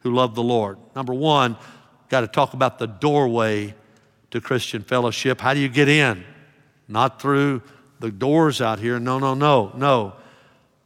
who 0.00 0.12
love 0.12 0.34
the 0.34 0.42
Lord. 0.42 0.78
Number 0.96 1.14
one, 1.14 1.56
got 2.08 2.22
to 2.22 2.26
talk 2.26 2.54
about 2.54 2.78
the 2.78 2.86
doorway 2.86 3.74
to 4.32 4.40
Christian 4.40 4.82
fellowship. 4.82 5.40
How 5.40 5.54
do 5.54 5.60
you 5.60 5.68
get 5.68 5.88
in? 5.88 6.24
Not 6.88 7.22
through 7.22 7.62
the 8.00 8.10
doors 8.10 8.60
out 8.60 8.78
here. 8.78 8.98
No, 8.98 9.18
no, 9.18 9.34
no, 9.34 9.72
no. 9.76 10.14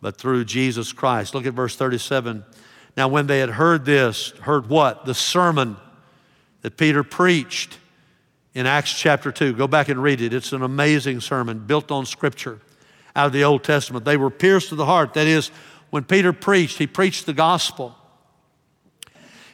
But 0.00 0.18
through 0.18 0.44
Jesus 0.44 0.92
Christ. 0.92 1.34
Look 1.34 1.46
at 1.46 1.54
verse 1.54 1.74
37. 1.74 2.44
Now, 2.96 3.08
when 3.08 3.26
they 3.26 3.40
had 3.40 3.50
heard 3.50 3.84
this, 3.84 4.30
heard 4.42 4.68
what? 4.68 5.04
The 5.04 5.14
sermon 5.14 5.76
that 6.62 6.76
Peter 6.76 7.02
preached 7.02 7.78
in 8.54 8.66
Acts 8.66 8.98
chapter 8.98 9.30
2. 9.30 9.52
Go 9.52 9.66
back 9.66 9.88
and 9.88 10.02
read 10.02 10.22
it. 10.22 10.32
It's 10.32 10.52
an 10.52 10.62
amazing 10.62 11.20
sermon 11.20 11.58
built 11.58 11.90
on 11.90 12.06
Scripture 12.06 12.58
out 13.14 13.26
of 13.26 13.32
the 13.32 13.44
Old 13.44 13.64
Testament. 13.64 14.04
They 14.04 14.16
were 14.16 14.30
pierced 14.30 14.70
to 14.70 14.76
the 14.76 14.86
heart. 14.86 15.14
That 15.14 15.26
is, 15.26 15.50
when 15.90 16.04
Peter 16.04 16.32
preached, 16.32 16.78
he 16.78 16.86
preached 16.86 17.26
the 17.26 17.32
gospel. 17.32 17.95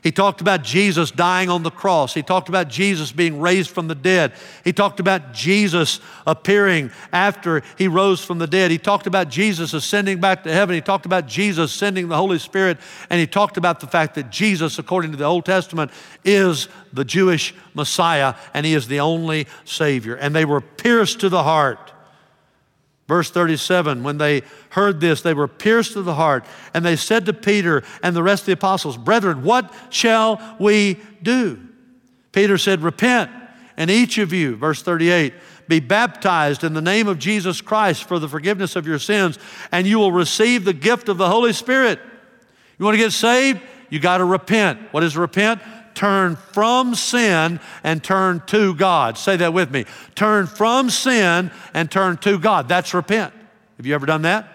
He 0.02 0.10
talked 0.10 0.40
about 0.40 0.64
Jesus 0.64 1.12
dying 1.12 1.48
on 1.48 1.62
the 1.62 1.70
cross. 1.70 2.12
He 2.12 2.22
talked 2.22 2.48
about 2.48 2.66
Jesus 2.66 3.12
being 3.12 3.40
raised 3.40 3.70
from 3.70 3.86
the 3.86 3.94
dead. 3.94 4.32
He 4.64 4.72
talked 4.72 4.98
about 4.98 5.32
Jesus 5.32 6.00
appearing 6.26 6.90
after 7.12 7.62
he 7.78 7.86
rose 7.86 8.24
from 8.24 8.38
the 8.38 8.48
dead. 8.48 8.72
He 8.72 8.78
talked 8.78 9.06
about 9.06 9.28
Jesus 9.28 9.72
ascending 9.74 10.20
back 10.20 10.42
to 10.42 10.52
heaven. 10.52 10.74
He 10.74 10.80
talked 10.80 11.06
about 11.06 11.26
Jesus 11.26 11.70
sending 11.70 12.08
the 12.08 12.16
Holy 12.16 12.40
Spirit. 12.40 12.78
And 13.10 13.20
he 13.20 13.28
talked 13.28 13.56
about 13.56 13.78
the 13.78 13.86
fact 13.86 14.16
that 14.16 14.28
Jesus, 14.28 14.80
according 14.80 15.12
to 15.12 15.16
the 15.16 15.24
Old 15.24 15.44
Testament, 15.44 15.92
is 16.24 16.66
the 16.92 17.04
Jewish 17.04 17.54
Messiah 17.72 18.34
and 18.54 18.66
he 18.66 18.74
is 18.74 18.88
the 18.88 18.98
only 18.98 19.46
Savior. 19.64 20.16
And 20.16 20.34
they 20.34 20.44
were 20.44 20.60
pierced 20.60 21.20
to 21.20 21.28
the 21.28 21.44
heart. 21.44 21.91
Verse 23.12 23.30
37 23.30 24.02
When 24.02 24.16
they 24.16 24.40
heard 24.70 24.98
this, 24.98 25.20
they 25.20 25.34
were 25.34 25.46
pierced 25.46 25.92
to 25.92 26.00
the 26.00 26.14
heart, 26.14 26.46
and 26.72 26.82
they 26.82 26.96
said 26.96 27.26
to 27.26 27.34
Peter 27.34 27.82
and 28.02 28.16
the 28.16 28.22
rest 28.22 28.44
of 28.44 28.46
the 28.46 28.52
apostles, 28.52 28.96
Brethren, 28.96 29.42
what 29.42 29.70
shall 29.90 30.40
we 30.58 30.98
do? 31.22 31.60
Peter 32.32 32.56
said, 32.56 32.80
Repent, 32.80 33.30
and 33.76 33.90
each 33.90 34.16
of 34.16 34.32
you, 34.32 34.56
verse 34.56 34.80
38, 34.82 35.34
be 35.68 35.78
baptized 35.78 36.64
in 36.64 36.72
the 36.72 36.80
name 36.80 37.06
of 37.06 37.18
Jesus 37.18 37.60
Christ 37.60 38.04
for 38.04 38.18
the 38.18 38.30
forgiveness 38.30 38.76
of 38.76 38.86
your 38.86 38.98
sins, 38.98 39.38
and 39.70 39.86
you 39.86 39.98
will 39.98 40.12
receive 40.12 40.64
the 40.64 40.72
gift 40.72 41.10
of 41.10 41.18
the 41.18 41.28
Holy 41.28 41.52
Spirit. 41.52 42.00
You 42.78 42.86
want 42.86 42.94
to 42.94 43.04
get 43.04 43.12
saved? 43.12 43.60
You 43.90 44.00
got 44.00 44.18
to 44.18 44.24
repent. 44.24 44.90
What 44.90 45.04
is 45.04 45.18
repent? 45.18 45.60
Turn 45.94 46.36
from 46.36 46.94
sin 46.94 47.60
and 47.82 48.02
turn 48.02 48.42
to 48.46 48.74
God. 48.74 49.18
Say 49.18 49.36
that 49.36 49.52
with 49.52 49.70
me. 49.70 49.84
Turn 50.14 50.46
from 50.46 50.90
sin 50.90 51.50
and 51.74 51.90
turn 51.90 52.16
to 52.18 52.38
God. 52.38 52.68
That's 52.68 52.94
repent. 52.94 53.32
Have 53.76 53.86
you 53.86 53.94
ever 53.94 54.06
done 54.06 54.22
that? 54.22 54.48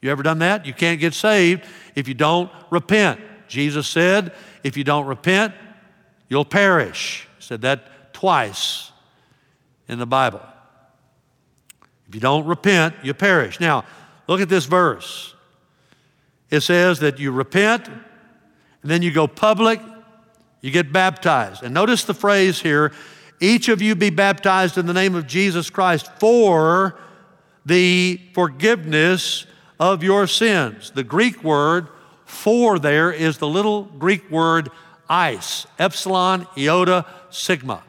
You 0.00 0.10
ever 0.10 0.22
done 0.22 0.40
that? 0.40 0.66
You 0.66 0.72
can't 0.72 1.00
get 1.00 1.14
saved 1.14 1.64
if 1.94 2.08
you 2.08 2.14
don't 2.14 2.50
repent. 2.70 3.20
Jesus 3.48 3.86
said, 3.86 4.32
if 4.64 4.76
you 4.76 4.84
don't 4.84 5.06
repent, 5.06 5.54
you'll 6.28 6.44
perish. 6.44 7.28
He 7.38 7.44
said 7.44 7.62
that 7.62 8.12
twice 8.12 8.90
in 9.88 9.98
the 9.98 10.06
Bible. 10.06 10.40
If 12.08 12.14
you 12.14 12.20
don't 12.20 12.46
repent, 12.46 12.94
you 13.02 13.14
perish. 13.14 13.60
Now, 13.60 13.84
look 14.26 14.40
at 14.40 14.48
this 14.48 14.64
verse. 14.64 15.34
It 16.50 16.60
says 16.60 17.00
that 17.00 17.18
you 17.18 17.32
repent, 17.32 17.88
and 17.88 18.90
then 18.90 19.02
you 19.02 19.10
go 19.10 19.26
public, 19.26 19.80
you 20.62 20.70
get 20.70 20.92
baptized. 20.92 21.62
And 21.62 21.74
notice 21.74 22.04
the 22.04 22.14
phrase 22.14 22.60
here 22.60 22.92
each 23.40 23.68
of 23.68 23.82
you 23.82 23.96
be 23.96 24.10
baptized 24.10 24.78
in 24.78 24.86
the 24.86 24.92
name 24.94 25.16
of 25.16 25.26
Jesus 25.26 25.68
Christ 25.68 26.08
for 26.20 26.96
the 27.66 28.20
forgiveness 28.34 29.46
of 29.80 30.04
your 30.04 30.28
sins. 30.28 30.92
The 30.92 31.02
Greek 31.02 31.42
word 31.42 31.88
for 32.24 32.78
there 32.78 33.12
is 33.12 33.38
the 33.38 33.48
little 33.48 33.82
Greek 33.82 34.30
word 34.30 34.70
eis, 35.10 35.66
epsilon, 35.78 36.46
iota, 36.56 37.04
sigma. 37.30 37.82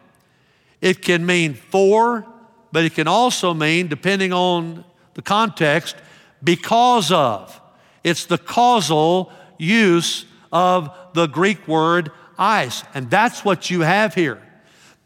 It 0.82 1.02
can 1.02 1.26
mean 1.26 1.54
for, 1.54 2.26
but 2.72 2.84
it 2.84 2.96
can 2.96 3.08
also 3.08 3.54
mean, 3.54 3.88
depending 3.88 4.34
on 4.34 4.84
the 5.14 5.22
context, 5.22 5.96
because 6.44 7.12
of. 7.12 7.62
It's 8.04 8.26
the 8.26 8.38
causal 8.38 9.32
use 9.58 10.26
of 10.52 10.90
the 11.14 11.28
Greek 11.28 11.68
word 11.68 12.12
eis. 12.38 12.84
And 12.94 13.10
that's 13.10 13.44
what 13.44 13.70
you 13.70 13.82
have 13.82 14.14
here. 14.14 14.42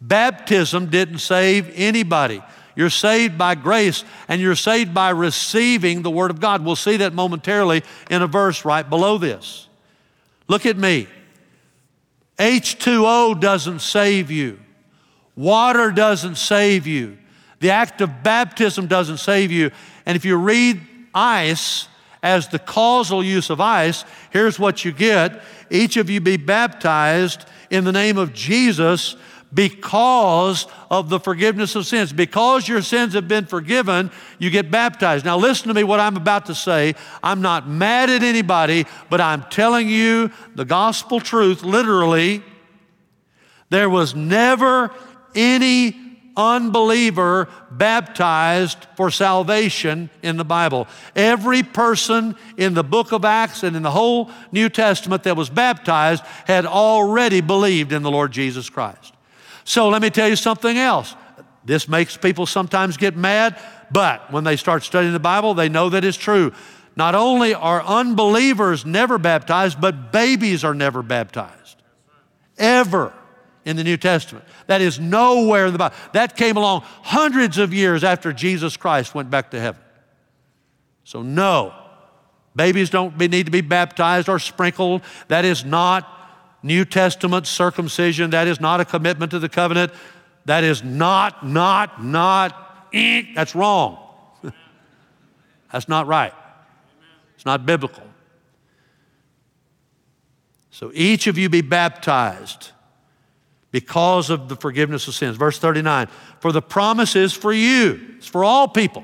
Baptism 0.01 0.89
didn't 0.89 1.19
save 1.19 1.71
anybody. 1.75 2.41
You're 2.75 2.91
saved 2.91 3.37
by 3.37 3.55
grace 3.55 4.03
and 4.27 4.39
you're 4.39 4.55
saved 4.55 4.93
by 4.93 5.09
receiving 5.09 6.03
the 6.03 6.11
Word 6.11 6.29
of 6.29 6.39
God. 6.39 6.63
We'll 6.63 6.75
see 6.75 6.97
that 6.97 7.13
momentarily 7.13 7.83
in 8.11 8.21
a 8.21 8.27
verse 8.27 8.63
right 8.63 8.87
below 8.87 9.17
this. 9.17 9.67
Look 10.47 10.65
at 10.65 10.77
me. 10.77 11.07
H2O 12.37 13.39
doesn't 13.39 13.79
save 13.79 14.29
you. 14.29 14.59
Water 15.35 15.91
doesn't 15.91 16.35
save 16.35 16.85
you. 16.85 17.17
The 17.59 17.71
act 17.71 18.01
of 18.01 18.23
baptism 18.23 18.85
doesn't 18.85 19.17
save 19.17 19.51
you. 19.51 19.71
And 20.05 20.15
if 20.15 20.23
you 20.23 20.37
read 20.37 20.79
eis 21.15 21.87
as 22.21 22.47
the 22.47 22.59
causal 22.59 23.23
use 23.23 23.49
of 23.49 23.59
eis, 23.59 24.05
here's 24.31 24.59
what 24.59 24.85
you 24.85 24.91
get. 24.91 25.41
Each 25.69 25.97
of 25.97 26.09
you 26.09 26.21
be 26.21 26.37
baptized 26.37 27.45
in 27.69 27.83
the 27.83 27.91
name 27.91 28.17
of 28.17 28.33
Jesus 28.33 29.15
because 29.53 30.67
of 30.89 31.09
the 31.09 31.19
forgiveness 31.19 31.75
of 31.75 31.85
sins. 31.85 32.11
Because 32.11 32.67
your 32.67 32.81
sins 32.81 33.13
have 33.13 33.27
been 33.27 33.45
forgiven, 33.45 34.11
you 34.39 34.49
get 34.49 34.69
baptized. 34.69 35.25
Now, 35.25 35.37
listen 35.37 35.69
to 35.69 35.73
me 35.73 35.83
what 35.83 35.99
I'm 35.99 36.17
about 36.17 36.47
to 36.47 36.55
say. 36.55 36.95
I'm 37.23 37.41
not 37.41 37.67
mad 37.67 38.09
at 38.09 38.23
anybody, 38.23 38.85
but 39.09 39.21
I'm 39.21 39.43
telling 39.43 39.87
you 39.87 40.31
the 40.55 40.65
gospel 40.65 41.19
truth 41.19 41.63
literally. 41.63 42.43
There 43.69 43.89
was 43.89 44.15
never 44.15 44.91
any 45.35 46.06
unbeliever 46.37 47.49
baptized 47.71 48.85
for 48.95 49.11
salvation 49.11 50.09
in 50.21 50.37
the 50.37 50.45
Bible. 50.45 50.87
Every 51.15 51.63
person 51.63 52.35
in 52.55 52.73
the 52.73 52.83
book 52.83 53.11
of 53.11 53.25
Acts 53.25 53.63
and 53.63 53.75
in 53.75 53.83
the 53.83 53.91
whole 53.91 54.29
New 54.51 54.69
Testament 54.69 55.23
that 55.23 55.35
was 55.35 55.49
baptized 55.49 56.23
had 56.45 56.65
already 56.65 57.41
believed 57.41 57.91
in 57.91 58.03
the 58.03 58.11
Lord 58.11 58.31
Jesus 58.31 58.69
Christ. 58.69 59.13
So 59.63 59.89
let 59.89 60.01
me 60.01 60.09
tell 60.09 60.29
you 60.29 60.35
something 60.35 60.77
else. 60.77 61.15
This 61.65 61.89
makes 61.89 62.15
people 62.15 62.45
sometimes 62.45 62.95
get 62.95 63.17
mad, 63.17 63.59
but 63.91 64.31
when 64.31 64.45
they 64.45 64.55
start 64.55 64.83
studying 64.83 65.11
the 65.11 65.19
Bible, 65.19 65.53
they 65.53 65.67
know 65.67 65.89
that 65.89 66.05
it's 66.05 66.17
true. 66.17 66.53
Not 66.95 67.13
only 67.13 67.53
are 67.53 67.83
unbelievers 67.83 68.85
never 68.85 69.17
baptized, 69.17 69.81
but 69.81 70.11
babies 70.11 70.63
are 70.63 70.73
never 70.73 71.03
baptized. 71.03 71.75
Ever 72.57 73.13
in 73.67 73.75
the 73.75 73.83
New 73.83 73.97
Testament. 73.97 74.45
That 74.67 74.79
is 74.79 74.97
nowhere 74.97 75.65
in 75.65 75.73
the 75.73 75.77
Bible. 75.77 75.95
That 76.13 76.37
came 76.37 76.55
along 76.55 76.83
hundreds 76.85 77.57
of 77.57 77.73
years 77.73 78.01
after 78.01 78.31
Jesus 78.31 78.77
Christ 78.77 79.13
went 79.13 79.29
back 79.29 79.51
to 79.51 79.59
heaven. 79.59 79.81
So, 81.03 81.21
no, 81.21 81.73
babies 82.55 82.89
don't 82.89 83.17
need 83.17 83.45
to 83.45 83.51
be 83.51 83.59
baptized 83.59 84.29
or 84.29 84.39
sprinkled. 84.39 85.01
That 85.27 85.43
is 85.43 85.65
not 85.65 86.07
New 86.63 86.85
Testament 86.85 87.45
circumcision. 87.45 88.29
That 88.29 88.47
is 88.47 88.61
not 88.61 88.79
a 88.79 88.85
commitment 88.85 89.31
to 89.31 89.39
the 89.39 89.49
covenant. 89.49 89.91
That 90.45 90.63
is 90.63 90.81
not, 90.81 91.45
not, 91.45 92.01
not, 92.01 92.87
eh, 92.93 93.23
that's 93.35 93.53
wrong. 93.53 93.99
that's 95.73 95.89
not 95.89 96.07
right. 96.07 96.33
It's 97.35 97.45
not 97.45 97.65
biblical. 97.65 98.03
So 100.69 100.89
each 100.93 101.27
of 101.27 101.37
you 101.37 101.49
be 101.49 101.61
baptized 101.61 102.71
because 103.71 104.29
of 104.29 104.49
the 104.49 104.55
forgiveness 104.55 105.07
of 105.07 105.13
sins. 105.13 105.37
Verse 105.37 105.59
39 105.59 106.07
For 106.39 106.51
the 106.51 106.61
promise 106.61 107.15
is 107.15 107.33
for 107.33 107.53
you, 107.53 108.15
it's 108.17 108.27
for 108.27 108.43
all 108.43 108.67
people, 108.67 109.03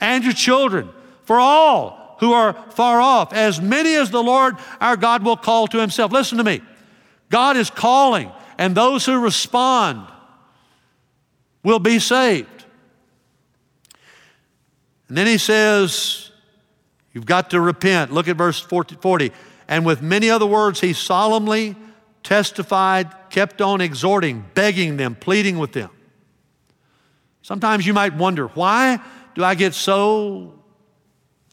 and 0.00 0.24
your 0.24 0.32
children, 0.32 0.90
for 1.24 1.38
all 1.38 2.16
who 2.20 2.32
are 2.32 2.52
far 2.70 3.00
off, 3.00 3.32
as 3.32 3.60
many 3.60 3.94
as 3.94 4.10
the 4.10 4.22
Lord 4.22 4.56
our 4.80 4.96
God 4.96 5.24
will 5.24 5.36
call 5.36 5.66
to 5.68 5.80
himself. 5.80 6.12
Listen 6.12 6.38
to 6.38 6.44
me. 6.44 6.60
God 7.30 7.56
is 7.56 7.70
calling, 7.70 8.30
and 8.58 8.74
those 8.74 9.04
who 9.06 9.20
respond 9.20 10.06
will 11.62 11.78
be 11.78 11.98
saved. 11.98 12.64
And 15.08 15.16
then 15.16 15.26
he 15.26 15.38
says, 15.38 16.30
You've 17.12 17.26
got 17.26 17.50
to 17.50 17.60
repent. 17.60 18.12
Look 18.12 18.28
at 18.28 18.36
verse 18.36 18.58
40. 18.58 19.32
And 19.68 19.84
with 19.84 20.00
many 20.00 20.30
other 20.30 20.46
words, 20.46 20.80
he 20.80 20.92
solemnly 20.92 21.76
testified, 22.22 23.12
kept 23.30 23.60
on 23.60 23.80
exhorting, 23.80 24.44
begging 24.54 24.96
them, 24.96 25.14
pleading 25.14 25.58
with 25.58 25.72
them. 25.72 25.90
Sometimes 27.42 27.86
you 27.86 27.92
might 27.92 28.14
wonder, 28.14 28.48
why 28.48 29.00
do 29.34 29.42
I 29.42 29.54
get 29.54 29.74
so 29.74 30.54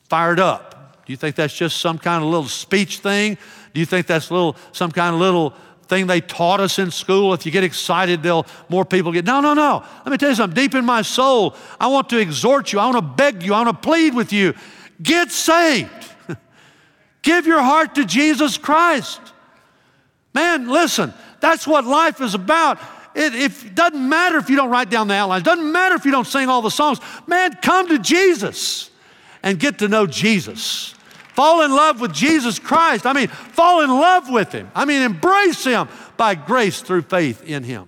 fired 0.07 0.39
up? 0.39 1.05
Do 1.05 1.13
you 1.13 1.17
think 1.17 1.35
that's 1.35 1.55
just 1.55 1.77
some 1.77 1.97
kind 1.97 2.23
of 2.23 2.29
little 2.29 2.47
speech 2.47 2.99
thing? 2.99 3.37
Do 3.73 3.79
you 3.79 3.85
think 3.85 4.05
that's 4.05 4.29
little 4.29 4.55
some 4.71 4.91
kind 4.91 5.15
of 5.15 5.19
little 5.19 5.55
thing 5.87 6.05
they 6.05 6.21
taught 6.21 6.59
us 6.59 6.77
in 6.77 6.91
school? 6.91 7.33
If 7.33 7.45
you 7.45 7.51
get 7.51 7.63
excited, 7.63 8.21
they'll 8.21 8.45
more 8.69 8.85
people 8.85 9.11
get. 9.11 9.25
No, 9.25 9.41
no, 9.41 9.55
no. 9.55 9.83
Let 10.05 10.11
me 10.11 10.17
tell 10.17 10.29
you 10.29 10.35
something. 10.35 10.55
Deep 10.55 10.75
in 10.75 10.85
my 10.85 11.01
soul, 11.01 11.55
I 11.79 11.87
want 11.87 12.09
to 12.09 12.19
exhort 12.19 12.71
you. 12.71 12.79
I 12.79 12.85
want 12.85 12.97
to 12.97 13.01
beg 13.01 13.41
you. 13.41 13.55
I 13.55 13.63
want 13.63 13.81
to 13.81 13.87
plead 13.87 14.13
with 14.13 14.31
you. 14.31 14.53
Get 15.01 15.31
saved. 15.31 15.89
Give 17.23 17.47
your 17.47 17.61
heart 17.61 17.95
to 17.95 18.05
Jesus 18.05 18.59
Christ. 18.59 19.19
Man, 20.33 20.67
listen, 20.67 21.13
that's 21.39 21.67
what 21.67 21.85
life 21.85 22.21
is 22.21 22.33
about. 22.33 22.79
It, 23.15 23.33
it, 23.33 23.75
doesn't 23.75 24.07
matter 24.07 24.37
if 24.37 24.49
you 24.49 24.55
don't 24.55 24.69
write 24.69 24.89
down 24.89 25.07
the 25.07 25.15
outlines, 25.15 25.43
doesn't 25.43 25.71
matter 25.71 25.95
if 25.95 26.05
you 26.05 26.11
don't 26.11 26.27
sing 26.27 26.47
all 26.47 26.61
the 26.61 26.69
songs. 26.69 26.99
Man, 27.27 27.55
come 27.61 27.87
to 27.89 27.99
Jesus 27.99 28.91
and 29.41 29.59
get 29.59 29.79
to 29.79 29.87
know 29.87 30.05
Jesus. 30.05 30.93
Fall 31.33 31.63
in 31.63 31.71
love 31.71 32.01
with 32.01 32.13
Jesus 32.13 32.59
Christ. 32.59 33.05
I 33.05 33.13
mean, 33.13 33.27
fall 33.27 33.81
in 33.81 33.89
love 33.89 34.29
with 34.29 34.51
Him. 34.51 34.69
I 34.75 34.85
mean, 34.85 35.01
embrace 35.01 35.63
Him 35.63 35.87
by 36.17 36.35
grace 36.35 36.81
through 36.81 37.03
faith 37.03 37.43
in 37.43 37.63
Him. 37.63 37.87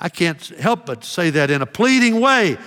I 0.00 0.08
can't 0.08 0.44
help 0.58 0.86
but 0.86 1.04
say 1.04 1.30
that 1.30 1.50
in 1.50 1.62
a 1.62 1.66
pleading 1.66 2.20
way. 2.20 2.58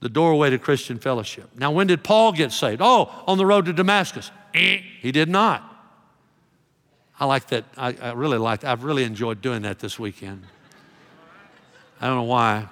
The 0.00 0.08
doorway 0.08 0.50
to 0.50 0.58
Christian 0.58 0.98
fellowship. 0.98 1.50
Now, 1.56 1.70
when 1.70 1.86
did 1.86 2.02
Paul 2.02 2.32
get 2.32 2.50
saved? 2.50 2.80
Oh, 2.82 3.22
on 3.26 3.38
the 3.38 3.46
road 3.46 3.66
to 3.66 3.72
Damascus. 3.72 4.30
He 4.52 5.12
did 5.12 5.28
not. 5.28 5.68
I 7.20 7.24
like 7.24 7.46
that. 7.48 7.64
I, 7.76 7.96
I 8.00 8.12
really 8.12 8.38
like 8.38 8.64
I've 8.64 8.84
really 8.84 9.04
enjoyed 9.04 9.40
doing 9.40 9.62
that 9.62 9.78
this 9.78 9.98
weekend. 9.98 10.42
I 12.00 12.08
don't 12.08 12.16
know 12.16 12.22
why. 12.24 12.68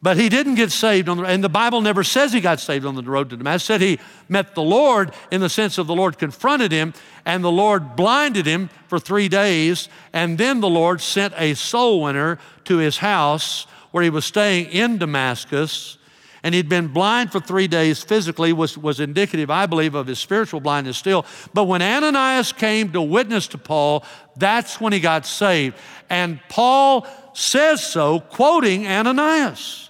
But 0.00 0.16
he 0.16 0.28
didn't 0.28 0.54
get 0.54 0.70
saved 0.70 1.08
on 1.08 1.16
the 1.16 1.24
and 1.24 1.42
the 1.42 1.48
Bible 1.48 1.80
never 1.80 2.04
says 2.04 2.32
he 2.32 2.40
got 2.40 2.60
saved 2.60 2.86
on 2.86 2.94
the 2.94 3.02
road 3.02 3.30
to 3.30 3.36
Damascus. 3.36 3.64
It 3.64 3.66
said 3.66 3.80
he 3.80 3.98
met 4.28 4.54
the 4.54 4.62
Lord 4.62 5.12
in 5.32 5.40
the 5.40 5.48
sense 5.48 5.76
of 5.76 5.88
the 5.88 5.94
Lord 5.94 6.18
confronted 6.18 6.70
him 6.70 6.94
and 7.24 7.42
the 7.42 7.50
Lord 7.50 7.96
blinded 7.96 8.46
him 8.46 8.70
for 8.86 8.98
three 8.98 9.28
days, 9.28 9.88
and 10.12 10.38
then 10.38 10.60
the 10.60 10.68
Lord 10.68 11.00
sent 11.00 11.34
a 11.36 11.54
soul 11.54 12.02
winner 12.02 12.38
to 12.64 12.78
his 12.78 12.98
house 12.98 13.66
where 13.90 14.04
he 14.04 14.10
was 14.10 14.24
staying 14.24 14.66
in 14.70 14.98
Damascus. 14.98 15.98
And 16.44 16.54
he'd 16.54 16.68
been 16.68 16.88
blind 16.88 17.32
for 17.32 17.40
three 17.40 17.66
days 17.66 18.02
physically, 18.02 18.52
was, 18.52 18.78
was 18.78 19.00
indicative, 19.00 19.50
I 19.50 19.66
believe, 19.66 19.96
of 19.96 20.06
his 20.06 20.20
spiritual 20.20 20.60
blindness 20.60 20.96
still. 20.96 21.26
But 21.52 21.64
when 21.64 21.82
Ananias 21.82 22.52
came 22.52 22.92
to 22.92 23.02
witness 23.02 23.48
to 23.48 23.58
Paul, 23.58 24.04
that's 24.36 24.80
when 24.80 24.92
he 24.92 25.00
got 25.00 25.26
saved. 25.26 25.76
And 26.08 26.40
Paul 26.48 27.06
says 27.34 27.84
so, 27.84 28.20
quoting 28.20 28.86
Ananias. 28.86 29.87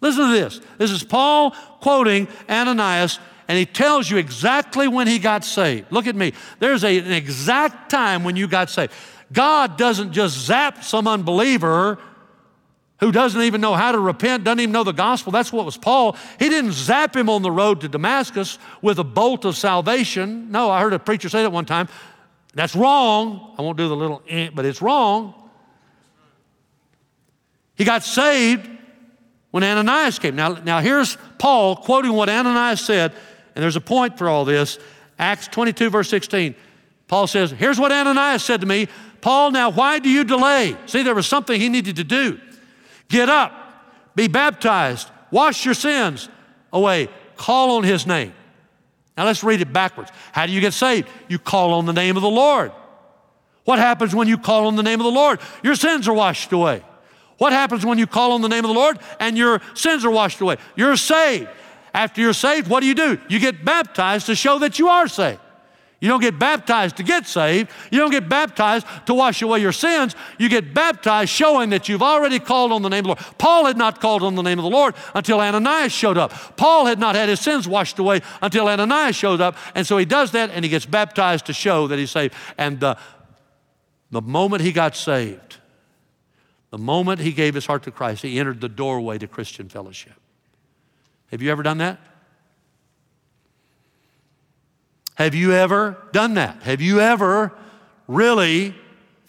Listen 0.00 0.28
to 0.28 0.32
this. 0.32 0.60
This 0.78 0.90
is 0.90 1.02
Paul 1.02 1.52
quoting 1.80 2.28
Ananias, 2.48 3.18
and 3.48 3.58
he 3.58 3.64
tells 3.64 4.10
you 4.10 4.18
exactly 4.18 4.88
when 4.88 5.06
he 5.06 5.18
got 5.18 5.44
saved. 5.44 5.90
Look 5.90 6.06
at 6.06 6.16
me. 6.16 6.32
There's 6.58 6.84
a, 6.84 6.98
an 6.98 7.12
exact 7.12 7.90
time 7.90 8.24
when 8.24 8.36
you 8.36 8.46
got 8.46 8.68
saved. 8.68 8.92
God 9.32 9.78
doesn't 9.78 10.12
just 10.12 10.38
zap 10.38 10.84
some 10.84 11.08
unbeliever 11.08 11.98
who 13.00 13.12
doesn't 13.12 13.42
even 13.42 13.60
know 13.60 13.74
how 13.74 13.92
to 13.92 13.98
repent, 13.98 14.44
doesn't 14.44 14.60
even 14.60 14.72
know 14.72 14.84
the 14.84 14.92
gospel. 14.92 15.30
That's 15.32 15.52
what 15.52 15.64
was 15.64 15.76
Paul. 15.76 16.16
He 16.38 16.48
didn't 16.48 16.72
zap 16.72 17.14
him 17.14 17.28
on 17.28 17.42
the 17.42 17.50
road 17.50 17.82
to 17.82 17.88
Damascus 17.88 18.58
with 18.80 18.98
a 18.98 19.04
bolt 19.04 19.44
of 19.44 19.56
salvation. 19.56 20.50
No, 20.50 20.70
I 20.70 20.80
heard 20.80 20.92
a 20.92 20.98
preacher 20.98 21.28
say 21.28 21.42
that 21.42 21.52
one 21.52 21.66
time. 21.66 21.88
That's 22.54 22.74
wrong. 22.74 23.54
I 23.58 23.62
won't 23.62 23.76
do 23.76 23.88
the 23.88 23.96
little 23.96 24.22
eh, 24.28 24.48
but 24.54 24.64
it's 24.64 24.80
wrong. 24.80 25.34
He 27.74 27.84
got 27.84 28.02
saved 28.02 28.75
when 29.56 29.64
Ananias 29.64 30.18
came. 30.18 30.36
Now, 30.36 30.52
now 30.52 30.80
here's 30.80 31.16
Paul 31.38 31.76
quoting 31.76 32.12
what 32.12 32.28
Ananias 32.28 32.78
said, 32.78 33.12
and 33.54 33.62
there's 33.62 33.74
a 33.74 33.80
point 33.80 34.18
for 34.18 34.28
all 34.28 34.44
this. 34.44 34.78
Acts 35.18 35.48
22, 35.48 35.88
verse 35.88 36.10
16. 36.10 36.54
Paul 37.08 37.26
says, 37.26 37.52
Here's 37.52 37.80
what 37.80 37.90
Ananias 37.90 38.44
said 38.44 38.60
to 38.60 38.66
me 38.66 38.86
Paul, 39.22 39.52
now 39.52 39.70
why 39.70 39.98
do 39.98 40.10
you 40.10 40.24
delay? 40.24 40.76
See, 40.84 41.02
there 41.02 41.14
was 41.14 41.26
something 41.26 41.58
he 41.58 41.70
needed 41.70 41.96
to 41.96 42.04
do. 42.04 42.38
Get 43.08 43.30
up, 43.30 43.50
be 44.14 44.28
baptized, 44.28 45.08
wash 45.30 45.64
your 45.64 45.72
sins 45.72 46.28
away, 46.70 47.08
call 47.38 47.78
on 47.78 47.82
his 47.82 48.06
name. 48.06 48.34
Now 49.16 49.24
let's 49.24 49.42
read 49.42 49.62
it 49.62 49.72
backwards. 49.72 50.10
How 50.32 50.44
do 50.44 50.52
you 50.52 50.60
get 50.60 50.74
saved? 50.74 51.08
You 51.28 51.38
call 51.38 51.72
on 51.72 51.86
the 51.86 51.94
name 51.94 52.16
of 52.16 52.22
the 52.22 52.28
Lord. 52.28 52.72
What 53.64 53.78
happens 53.78 54.14
when 54.14 54.28
you 54.28 54.36
call 54.36 54.66
on 54.66 54.76
the 54.76 54.82
name 54.82 55.00
of 55.00 55.04
the 55.04 55.12
Lord? 55.12 55.40
Your 55.62 55.76
sins 55.76 56.06
are 56.08 56.14
washed 56.14 56.52
away. 56.52 56.82
What 57.38 57.52
happens 57.52 57.84
when 57.84 57.98
you 57.98 58.06
call 58.06 58.32
on 58.32 58.40
the 58.40 58.48
name 58.48 58.64
of 58.64 58.68
the 58.68 58.74
Lord 58.74 58.98
and 59.20 59.36
your 59.36 59.60
sins 59.74 60.04
are 60.04 60.10
washed 60.10 60.40
away? 60.40 60.56
You're 60.74 60.96
saved. 60.96 61.48
After 61.92 62.20
you're 62.20 62.32
saved, 62.32 62.68
what 62.68 62.80
do 62.80 62.86
you 62.86 62.94
do? 62.94 63.18
You 63.28 63.38
get 63.38 63.64
baptized 63.64 64.26
to 64.26 64.34
show 64.34 64.58
that 64.58 64.78
you 64.78 64.88
are 64.88 65.08
saved. 65.08 65.40
You 65.98 66.08
don't 66.08 66.20
get 66.20 66.38
baptized 66.38 66.98
to 66.98 67.02
get 67.02 67.26
saved. 67.26 67.70
You 67.90 67.98
don't 67.98 68.10
get 68.10 68.28
baptized 68.28 68.86
to 69.06 69.14
wash 69.14 69.40
away 69.40 69.60
your 69.60 69.72
sins. 69.72 70.14
You 70.38 70.50
get 70.50 70.74
baptized 70.74 71.30
showing 71.30 71.70
that 71.70 71.88
you've 71.88 72.02
already 72.02 72.38
called 72.38 72.70
on 72.70 72.82
the 72.82 72.90
name 72.90 73.06
of 73.06 73.16
the 73.16 73.22
Lord. 73.22 73.38
Paul 73.38 73.64
had 73.64 73.78
not 73.78 73.98
called 74.00 74.22
on 74.22 74.34
the 74.34 74.42
name 74.42 74.58
of 74.58 74.62
the 74.62 74.70
Lord 74.70 74.94
until 75.14 75.40
Ananias 75.40 75.92
showed 75.92 76.18
up. 76.18 76.56
Paul 76.58 76.84
had 76.84 76.98
not 76.98 77.14
had 77.14 77.30
his 77.30 77.40
sins 77.40 77.66
washed 77.66 77.98
away 77.98 78.20
until 78.42 78.68
Ananias 78.68 79.16
showed 79.16 79.40
up. 79.40 79.56
And 79.74 79.86
so 79.86 79.96
he 79.96 80.04
does 80.04 80.32
that 80.32 80.50
and 80.50 80.64
he 80.64 80.68
gets 80.68 80.84
baptized 80.84 81.46
to 81.46 81.54
show 81.54 81.86
that 81.86 81.98
he's 81.98 82.10
saved. 82.10 82.34
And 82.58 82.78
the, 82.78 82.98
the 84.10 84.20
moment 84.20 84.62
he 84.62 84.72
got 84.72 84.96
saved, 84.96 85.56
the 86.76 86.82
moment 86.82 87.20
he 87.20 87.32
gave 87.32 87.54
his 87.54 87.64
heart 87.64 87.84
to 87.84 87.90
Christ, 87.90 88.22
he 88.22 88.38
entered 88.38 88.60
the 88.60 88.68
doorway 88.68 89.16
to 89.16 89.26
Christian 89.26 89.66
fellowship. 89.66 90.12
Have 91.30 91.40
you 91.40 91.50
ever 91.50 91.62
done 91.62 91.78
that? 91.78 91.98
Have 95.14 95.34
you 95.34 95.52
ever 95.52 95.96
done 96.12 96.34
that? 96.34 96.62
Have 96.64 96.82
you 96.82 97.00
ever 97.00 97.50
really 98.06 98.74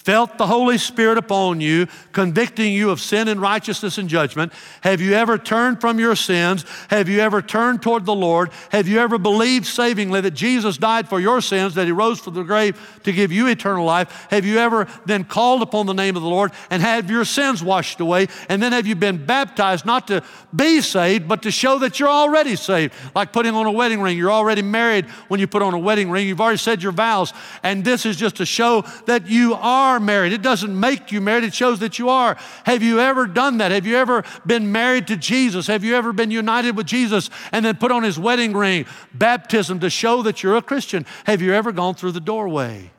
felt 0.07 0.37
the 0.37 0.47
Holy 0.47 0.77
Spirit 0.77 1.17
upon 1.17 1.59
you, 1.59 1.85
convicting 2.13 2.71
you 2.71 2.91
of 2.91 3.01
sin 3.01 3.27
and 3.27 3.41
righteousness 3.41 3.97
and 3.97 4.07
judgment? 4.07 4.53
Have 4.79 5.01
you 5.01 5.11
ever 5.11 5.37
turned 5.37 5.81
from 5.81 5.99
your 5.99 6.15
sins? 6.15 6.63
Have 6.89 7.09
you 7.09 7.19
ever 7.19 7.41
turned 7.41 7.81
toward 7.81 8.05
the 8.05 8.15
Lord? 8.15 8.51
Have 8.71 8.87
you 8.87 8.99
ever 8.99 9.17
believed 9.17 9.65
savingly 9.65 10.21
that 10.21 10.31
Jesus 10.31 10.77
died 10.77 11.09
for 11.09 11.19
your 11.19 11.41
sins, 11.41 11.75
that 11.75 11.87
He 11.87 11.91
rose 11.91 12.21
from 12.21 12.35
the 12.35 12.43
grave 12.43 13.01
to 13.03 13.11
give 13.11 13.33
you 13.33 13.47
eternal 13.47 13.83
life? 13.83 14.27
Have 14.29 14.45
you 14.45 14.59
ever 14.59 14.87
then 15.05 15.25
called 15.25 15.61
upon 15.61 15.87
the 15.87 15.93
name 15.93 16.15
of 16.15 16.21
the 16.21 16.29
Lord 16.29 16.53
and 16.69 16.81
had 16.81 17.09
your 17.09 17.25
sins 17.25 17.61
washed 17.61 17.99
away? 17.99 18.27
And 18.47 18.63
then 18.63 18.71
have 18.71 18.87
you 18.87 18.95
been 18.95 19.25
baptized 19.25 19.85
not 19.85 20.07
to 20.07 20.23
be 20.55 20.79
saved, 20.79 21.27
but 21.27 21.41
to 21.41 21.51
show 21.51 21.79
that 21.79 21.99
you're 21.99 22.07
already 22.07 22.55
saved? 22.55 22.93
Like 23.13 23.33
putting 23.33 23.55
on 23.55 23.65
a 23.65 23.73
wedding 23.73 23.99
ring. 23.99 24.17
You're 24.17 24.31
already 24.31 24.61
married 24.61 25.03
when 25.27 25.41
you 25.41 25.47
put 25.47 25.61
on 25.61 25.73
a 25.73 25.79
wedding 25.79 26.09
ring. 26.09 26.29
You've 26.29 26.39
already 26.39 26.59
said 26.59 26.81
your 26.81 26.93
vows. 26.93 27.33
And 27.61 27.83
this 27.83 28.05
is 28.05 28.15
just 28.15 28.37
to 28.37 28.45
show 28.45 28.85
that 29.07 29.27
you 29.27 29.53
are 29.55 29.96
are 29.97 29.99
married. 29.99 30.31
It 30.31 30.41
doesn't 30.41 30.79
make 30.79 31.11
you 31.11 31.19
married, 31.19 31.43
it 31.43 31.53
shows 31.53 31.79
that 31.79 31.99
you 31.99 32.09
are. 32.09 32.37
Have 32.65 32.81
you 32.81 32.99
ever 32.99 33.27
done 33.27 33.57
that? 33.57 33.71
Have 33.71 33.85
you 33.85 33.97
ever 33.97 34.23
been 34.45 34.71
married 34.71 35.07
to 35.07 35.17
Jesus? 35.17 35.67
Have 35.67 35.83
you 35.83 35.95
ever 35.95 36.13
been 36.13 36.31
united 36.31 36.77
with 36.77 36.85
Jesus 36.85 37.29
and 37.51 37.65
then 37.65 37.75
put 37.75 37.91
on 37.91 38.03
his 38.03 38.17
wedding 38.17 38.53
ring, 38.53 38.85
baptism 39.13 39.79
to 39.81 39.89
show 39.89 40.23
that 40.23 40.41
you're 40.41 40.55
a 40.55 40.61
Christian? 40.61 41.05
Have 41.25 41.41
you 41.41 41.53
ever 41.53 41.71
gone 41.71 41.95
through 41.95 42.13
the 42.13 42.21
doorway 42.21 42.91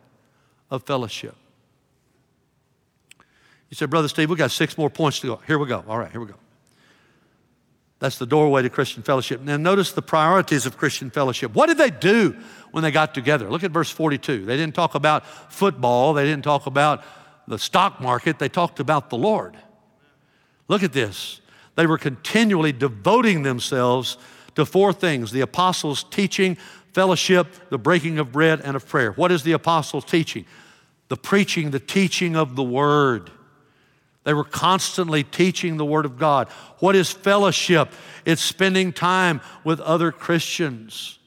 of 0.71 0.83
fellowship? 0.83 1.35
You 3.71 3.75
said, 3.75 3.91
Brother 3.91 4.09
Steve, 4.09 4.31
we 4.31 4.37
got 4.37 4.51
six 4.51 4.77
more 4.77 4.91
points 4.91 5.21
to 5.21 5.27
go. 5.27 5.41
Here 5.47 5.59
we 5.59 5.67
go. 5.67 5.85
All 5.87 5.99
right, 5.99 6.11
here 6.11 6.21
we 6.21 6.27
go. 6.27 6.35
That's 8.01 8.19
the 8.19 8.27
doorway 8.27 8.63
to 8.63 8.71
Christian 8.71 9.03
fellowship. 9.03 9.41
Now, 9.41 9.57
notice 9.57 9.93
the 9.93 10.03
priorities 10.03 10.67
of 10.67 10.77
Christian 10.77 11.11
fellowship. 11.11 11.55
What 11.55 11.67
did 11.67 11.79
they 11.79 11.91
do 11.91 12.37
when 12.71 12.85
they 12.85 12.93
got 12.93 13.13
together? 13.13 13.51
Look 13.51 13.65
at 13.65 13.73
verse 13.73 13.91
42. 13.91 14.45
They 14.45 14.57
didn't 14.57 14.75
talk 14.75 14.95
about 14.95 15.27
football, 15.53 16.13
they 16.13 16.25
didn't 16.25 16.45
talk 16.45 16.67
about 16.67 17.03
the 17.49 17.59
stock 17.59 18.01
market, 18.01 18.39
they 18.39 18.49
talked 18.49 18.79
about 18.79 19.11
the 19.11 19.17
Lord. 19.17 19.57
Look 20.69 20.83
at 20.83 20.93
this. 20.93 21.41
They 21.75 21.87
were 21.87 21.99
continually 21.99 22.73
devoting 22.73 23.43
themselves 23.43 24.19
to 24.55 24.67
four 24.67 24.93
things 24.93 25.33
the 25.33 25.41
apostles' 25.41 26.05
teaching, 26.05 26.57
fellowship, 26.93 27.47
the 27.71 27.79
breaking 27.79 28.19
of 28.19 28.33
bread, 28.33 28.61
and 28.63 28.77
of 28.77 28.87
prayer. 28.87 29.13
What 29.13 29.33
is 29.33 29.43
the 29.43 29.53
apostles' 29.53 30.05
teaching? 30.05 30.45
The 31.09 31.17
preaching, 31.17 31.71
the 31.71 31.81
teaching 31.81 32.37
of 32.37 32.55
the 32.55 32.63
word. 32.63 33.31
They 34.29 34.35
were 34.35 34.45
constantly 34.45 35.25
teaching 35.25 35.79
the 35.79 35.87
Word 35.87 36.05
of 36.05 36.19
God. 36.19 36.51
What 36.81 36.95
is 36.95 37.11
fellowship? 37.11 37.91
It's 38.27 38.43
spending 38.43 38.93
time 38.93 39.41
with 39.65 39.81
other 39.81 40.13
Christians. 40.13 41.19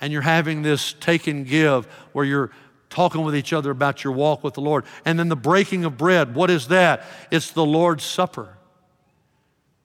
And 0.00 0.12
you're 0.12 0.22
having 0.22 0.62
this 0.62 0.92
take 0.92 1.26
and 1.26 1.44
give 1.44 1.86
where 2.12 2.24
you're 2.24 2.52
talking 2.88 3.24
with 3.24 3.34
each 3.34 3.52
other 3.52 3.72
about 3.72 4.04
your 4.04 4.12
walk 4.12 4.44
with 4.44 4.54
the 4.54 4.60
Lord. 4.60 4.84
And 5.04 5.18
then 5.18 5.28
the 5.28 5.34
breaking 5.34 5.84
of 5.84 5.98
bread. 5.98 6.36
What 6.36 6.48
is 6.48 6.68
that? 6.68 7.02
It's 7.32 7.50
the 7.50 7.66
Lord's 7.66 8.04
Supper. 8.04 8.56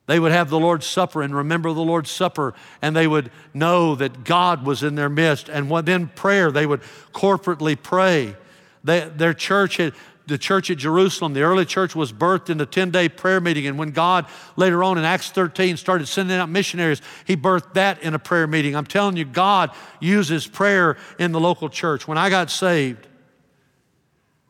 They 0.06 0.19
would 0.19 0.32
have 0.32 0.52
the 0.52 0.60
Lord's 0.60 0.86
Supper 0.86 1.24
and 1.24 1.36
remember 1.36 1.74
the 1.74 1.82
Lord's 1.82 2.12
Supper, 2.12 2.54
and 2.80 2.95
they 2.95 3.08
would 3.08 3.32
know 3.56 3.95
that 3.95 4.24
God 4.24 4.67
was 4.67 4.84
in 4.84 4.93
their 4.93 5.10
midst. 5.10 5.50
And 5.50 5.67
then 5.88 6.10
prayer, 6.10 6.52
they 6.52 6.67
would 6.67 6.82
corporately 7.12 7.76
pray. 7.82 8.36
They, 8.84 9.10
their 9.10 9.34
church 9.34 9.78
had, 9.78 9.93
the 10.32 10.38
church 10.38 10.72
at 10.72 10.78
Jerusalem, 10.78 11.34
the 11.34 11.41
early 11.41 11.65
church 11.65 11.96
was 11.96 12.12
birthed 12.12 12.50
in 12.50 12.60
a 12.60 12.65
10 12.65 12.89
day 12.89 13.08
prayer 13.10 13.39
meeting. 13.39 13.67
And 13.67 13.78
when 13.78 13.91
God 13.91 14.26
later 14.56 14.84
on 14.84 14.98
in 14.98 15.04
Acts 15.04 15.30
13 15.30 15.78
started 15.78 16.08
sending 16.08 16.38
out 16.38 16.50
missionaries, 16.50 17.02
He 17.26 17.38
birthed 17.38 17.74
that 17.76 18.02
in 18.02 18.15
a 18.15 18.20
prayer 18.20 18.48
meeting. 18.48 18.76
I'm 18.76 18.86
telling 18.86 19.17
you, 19.17 19.26
God 19.26 19.72
uses 20.00 20.48
prayer 20.48 20.98
in 21.20 21.32
the 21.32 21.39
local 21.39 21.70
church. 21.70 22.08
When 22.08 22.17
I 22.17 22.30
got 22.30 22.50
saved, 22.50 23.08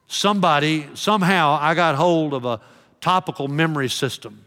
somebody, 0.08 0.88
somehow, 0.94 1.58
I 1.60 1.74
got 1.74 1.96
hold 1.96 2.34
of 2.34 2.46
a 2.46 2.62
topical 3.02 3.48
memory 3.48 3.90
system. 3.90 4.46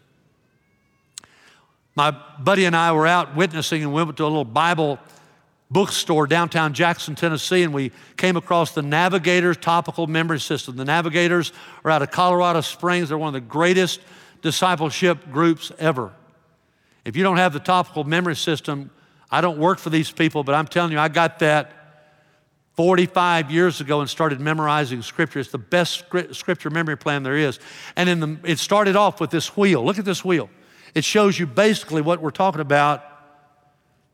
My 1.96 2.10
buddy 2.38 2.64
and 2.64 2.74
I 2.74 2.92
were 2.92 3.06
out 3.06 3.36
witnessing 3.36 3.82
and 3.82 3.92
we 3.92 4.02
went 4.02 4.16
to 4.16 4.24
a 4.24 4.26
little 4.26 4.44
Bible 4.44 4.98
bookstore 5.74 6.28
downtown 6.28 6.72
Jackson, 6.72 7.16
Tennessee, 7.16 7.64
and 7.64 7.74
we 7.74 7.90
came 8.16 8.36
across 8.36 8.70
the 8.70 8.80
Navigators 8.80 9.56
Topical 9.56 10.06
Memory 10.06 10.38
System. 10.38 10.76
The 10.76 10.84
Navigators 10.84 11.52
are 11.84 11.90
out 11.90 12.00
of 12.00 12.12
Colorado 12.12 12.60
Springs. 12.60 13.08
They're 13.08 13.18
one 13.18 13.28
of 13.28 13.34
the 13.34 13.40
greatest 13.40 14.00
discipleship 14.40 15.32
groups 15.32 15.72
ever. 15.80 16.12
If 17.04 17.16
you 17.16 17.24
don't 17.24 17.38
have 17.38 17.52
the 17.52 17.58
topical 17.58 18.04
memory 18.04 18.36
system, 18.36 18.90
I 19.32 19.40
don't 19.40 19.58
work 19.58 19.80
for 19.80 19.90
these 19.90 20.12
people, 20.12 20.44
but 20.44 20.54
I'm 20.54 20.68
telling 20.68 20.92
you, 20.92 20.98
I 20.98 21.08
got 21.08 21.40
that 21.40 21.72
45 22.74 23.50
years 23.50 23.80
ago 23.80 24.00
and 24.00 24.08
started 24.08 24.40
memorizing 24.40 25.02
scripture. 25.02 25.40
It's 25.40 25.50
the 25.50 25.58
best 25.58 26.04
scripture 26.30 26.70
memory 26.70 26.96
plan 26.96 27.24
there 27.24 27.36
is. 27.36 27.58
And 27.96 28.08
in 28.08 28.20
the, 28.20 28.38
it 28.44 28.60
started 28.60 28.94
off 28.94 29.20
with 29.20 29.30
this 29.30 29.56
wheel. 29.56 29.84
Look 29.84 29.98
at 29.98 30.04
this 30.04 30.24
wheel. 30.24 30.50
It 30.94 31.02
shows 31.02 31.36
you 31.36 31.48
basically 31.48 32.00
what 32.00 32.22
we're 32.22 32.30
talking 32.30 32.60
about 32.60 33.02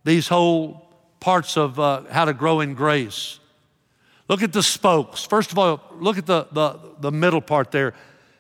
these 0.05 0.27
whole 0.27 0.90
parts 1.21 1.57
of 1.57 1.79
uh, 1.79 2.03
how 2.11 2.25
to 2.25 2.33
grow 2.33 2.61
in 2.61 2.75
grace. 2.75 3.39
Look 4.29 4.43
at 4.43 4.53
the 4.53 4.63
spokes. 4.63 5.25
First 5.25 5.53
of 5.53 5.59
all, 5.59 5.81
look 5.99 6.19
at 6.19 6.27
the, 6.27 6.47
the, 6.53 6.79
the 7.01 7.13
middle 7.13 7.41
part 7.41 7.71
there, 7.71 7.95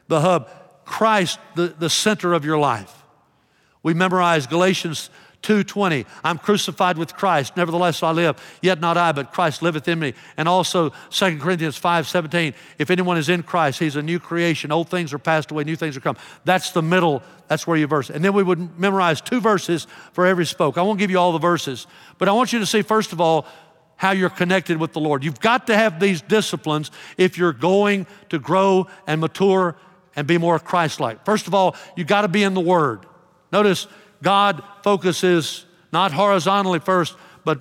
the 0.08 0.20
hub. 0.20 0.48
Christ, 0.90 1.38
the, 1.54 1.68
the 1.68 1.88
center 1.88 2.32
of 2.32 2.44
your 2.44 2.58
life. 2.58 3.04
We 3.84 3.94
memorized 3.94 4.50
Galatians 4.50 5.08
2:20, 5.42 6.04
I'm 6.22 6.38
crucified 6.38 6.98
with 6.98 7.14
Christ, 7.14 7.56
nevertheless 7.56 8.02
I 8.02 8.10
live, 8.10 8.36
yet 8.60 8.80
not 8.80 8.96
I, 8.96 9.12
but 9.12 9.32
Christ 9.32 9.62
liveth 9.62 9.88
in 9.88 9.98
me. 9.98 10.14
And 10.36 10.48
also 10.48 10.92
2 11.10 11.40
Corinthians 11.40 11.78
5:17, 11.78 12.54
if 12.78 12.90
anyone 12.90 13.16
is 13.16 13.28
in 13.28 13.42
Christ, 13.42 13.78
he's 13.78 13.96
a 13.96 14.02
new 14.02 14.18
creation. 14.18 14.70
Old 14.70 14.90
things 14.90 15.12
are 15.12 15.18
passed 15.18 15.50
away, 15.50 15.64
new 15.64 15.76
things 15.76 15.96
are 15.96 16.00
come. 16.00 16.16
That's 16.44 16.72
the 16.72 16.82
middle, 16.82 17.22
that's 17.48 17.66
where 17.66 17.76
you 17.76 17.86
verse. 17.86 18.10
And 18.10 18.24
then 18.24 18.34
we 18.34 18.42
would 18.42 18.78
memorize 18.78 19.20
two 19.20 19.40
verses 19.40 19.86
for 20.12 20.26
every 20.26 20.44
spoke. 20.44 20.76
I 20.76 20.82
won't 20.82 20.98
give 20.98 21.10
you 21.10 21.18
all 21.18 21.32
the 21.32 21.38
verses, 21.38 21.86
but 22.18 22.28
I 22.28 22.32
want 22.32 22.52
you 22.52 22.58
to 22.58 22.66
see 22.66 22.82
first 22.82 23.12
of 23.12 23.20
all 23.20 23.46
how 23.96 24.12
you're 24.12 24.30
connected 24.30 24.78
with 24.78 24.92
the 24.94 25.00
Lord. 25.00 25.22
You've 25.22 25.40
got 25.40 25.66
to 25.66 25.76
have 25.76 26.00
these 26.00 26.22
disciplines 26.22 26.90
if 27.18 27.36
you're 27.36 27.52
going 27.52 28.06
to 28.30 28.38
grow 28.38 28.86
and 29.06 29.20
mature 29.20 29.76
and 30.16 30.26
be 30.26 30.38
more 30.38 30.58
Christ-like. 30.58 31.24
First 31.24 31.46
of 31.46 31.54
all, 31.54 31.76
you've 31.96 32.06
got 32.06 32.22
to 32.22 32.28
be 32.28 32.42
in 32.42 32.54
the 32.54 32.60
word. 32.60 33.04
Notice 33.52 33.86
God 34.22 34.62
focuses 34.82 35.64
not 35.92 36.12
horizontally 36.12 36.78
first, 36.78 37.16
but 37.44 37.60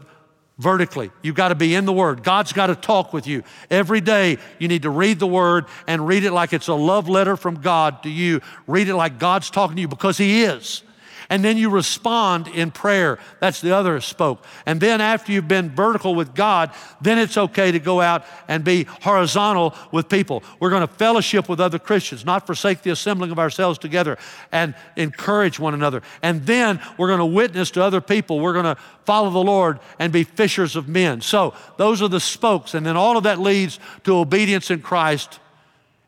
vertically. 0.58 1.10
You've 1.22 1.36
got 1.36 1.50
to 1.50 1.56
be 1.56 1.74
in 1.74 1.86
the 1.86 1.94
Word. 1.94 2.24
God's 2.24 2.54
got 2.54 2.68
to 2.68 2.76
talk 2.76 3.14
with 3.14 3.26
you. 3.26 3.44
Every 3.72 4.02
day, 4.02 4.38
you 4.60 4.68
need 4.68 4.84
to 4.84 4.90
read 4.90 5.20
the 5.20 5.28
Word 5.28 5.66
and 5.88 6.06
read 6.06 6.24
it 6.24 6.32
like 6.32 6.54
it's 6.54 6.68
a 6.68 6.74
love 6.74 7.08
letter 7.08 7.38
from 7.38 7.56
God 7.56 8.04
to 8.04 8.10
you. 8.10 8.42
Read 8.68 8.90
it 8.90 8.96
like 8.96 9.20
God's 9.20 9.50
talking 9.50 9.78
to 9.78 9.82
you 9.82 9.88
because 9.88 10.18
He 10.18 10.44
is 10.44 10.84
and 11.30 11.46
then 11.46 11.58
you 11.58 11.70
respond 11.70 12.48
in 12.48 12.72
prayer. 12.72 13.20
That's 13.40 13.62
the 13.62 13.76
other 13.76 14.02
spoke. 14.02 14.44
And 14.66 14.82
then 14.82 15.00
after 15.00 15.32
you've 15.32 15.48
been 15.48 15.70
vertical 15.70 16.16
with 16.16 16.34
God, 16.34 16.72
then 17.02 17.20
it's 17.20 17.38
okay 17.38 17.72
to 17.72 17.80
go 17.80 18.02
out 18.02 18.26
and 18.48 18.64
be 18.64 18.86
horizontal 19.02 19.76
with 19.92 20.10
people. 20.10 20.44
We're 20.60 20.72
going 20.72 20.88
to 20.88 20.94
fellowship 20.94 21.48
with 21.48 21.60
other 21.60 21.78
Christians, 21.78 22.26
not 22.26 22.48
forsake 22.48 22.82
the 22.82 22.90
assembling 22.90 23.32
of 23.32 23.38
ourselves 23.38 23.78
together 23.78 24.18
and 24.52 24.74
encourage 24.96 25.60
one 25.60 25.76
another. 25.76 26.02
And 26.24 26.46
then 26.46 26.82
we're 26.98 27.08
going 27.08 27.20
to 27.20 27.26
witness 27.26 27.70
to 27.72 27.84
other 27.84 28.02
people. 28.02 28.40
We're 28.40 28.54
going 28.54 28.76
to 28.76 28.82
follow 29.06 29.30
the 29.30 29.40
Lord 29.40 29.80
and 30.00 30.12
be 30.12 30.24
fishers 30.24 30.76
of 30.76 30.88
men. 30.88 31.22
So 31.22 31.54
those 31.78 32.02
are 32.02 32.08
the 32.08 32.20
spokes. 32.20 32.74
And 32.74 32.86
then 32.86 32.98
all 32.98 33.18
of 33.18 33.24
that 33.24 33.40
leads 33.40 33.80
to 34.04 34.18
obedience 34.18 34.72
in 34.72 34.82
Christ 34.82 35.40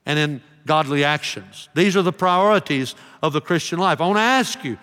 and 0.06 0.18
in 0.18 0.42
godly 0.66 1.04
actions. 1.04 1.70
These 1.76 1.96
are 1.96 2.02
the 2.02 2.14
priorities 2.14 2.96
of 3.22 3.34
the 3.34 3.42
Christian 3.42 3.80
life. 3.80 4.02
I 4.02 4.06
want 4.06 4.18
to 4.18 4.22
ask 4.22 4.64
you, 4.64 4.78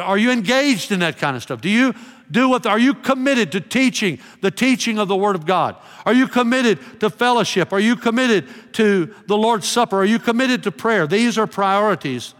are 0.00 0.18
you 0.18 0.30
engaged 0.30 0.92
in 0.92 1.00
that 1.00 1.18
kind 1.18 1.36
of 1.36 1.42
stuff? 1.42 1.60
Do 1.60 1.68
you 1.68 1.94
do 2.30 2.48
what? 2.48 2.66
Are 2.66 2.78
you 2.78 2.94
committed 2.94 3.52
to 3.52 3.60
teaching 3.60 4.18
the 4.40 4.50
teaching 4.50 4.98
of 4.98 5.08
the 5.08 5.16
Word 5.16 5.36
of 5.36 5.46
God? 5.46 5.76
Are 6.06 6.14
you 6.14 6.26
committed 6.26 6.78
to 7.00 7.10
fellowship? 7.10 7.72
Are 7.72 7.80
you 7.80 7.96
committed 7.96 8.48
to 8.74 9.14
the 9.26 9.36
Lord's 9.36 9.68
Supper? 9.68 9.98
Are 9.98 10.04
you 10.04 10.18
committed 10.18 10.62
to 10.64 10.72
prayer? 10.72 11.06
These 11.06 11.38
are 11.38 11.46
priorities. 11.46 12.34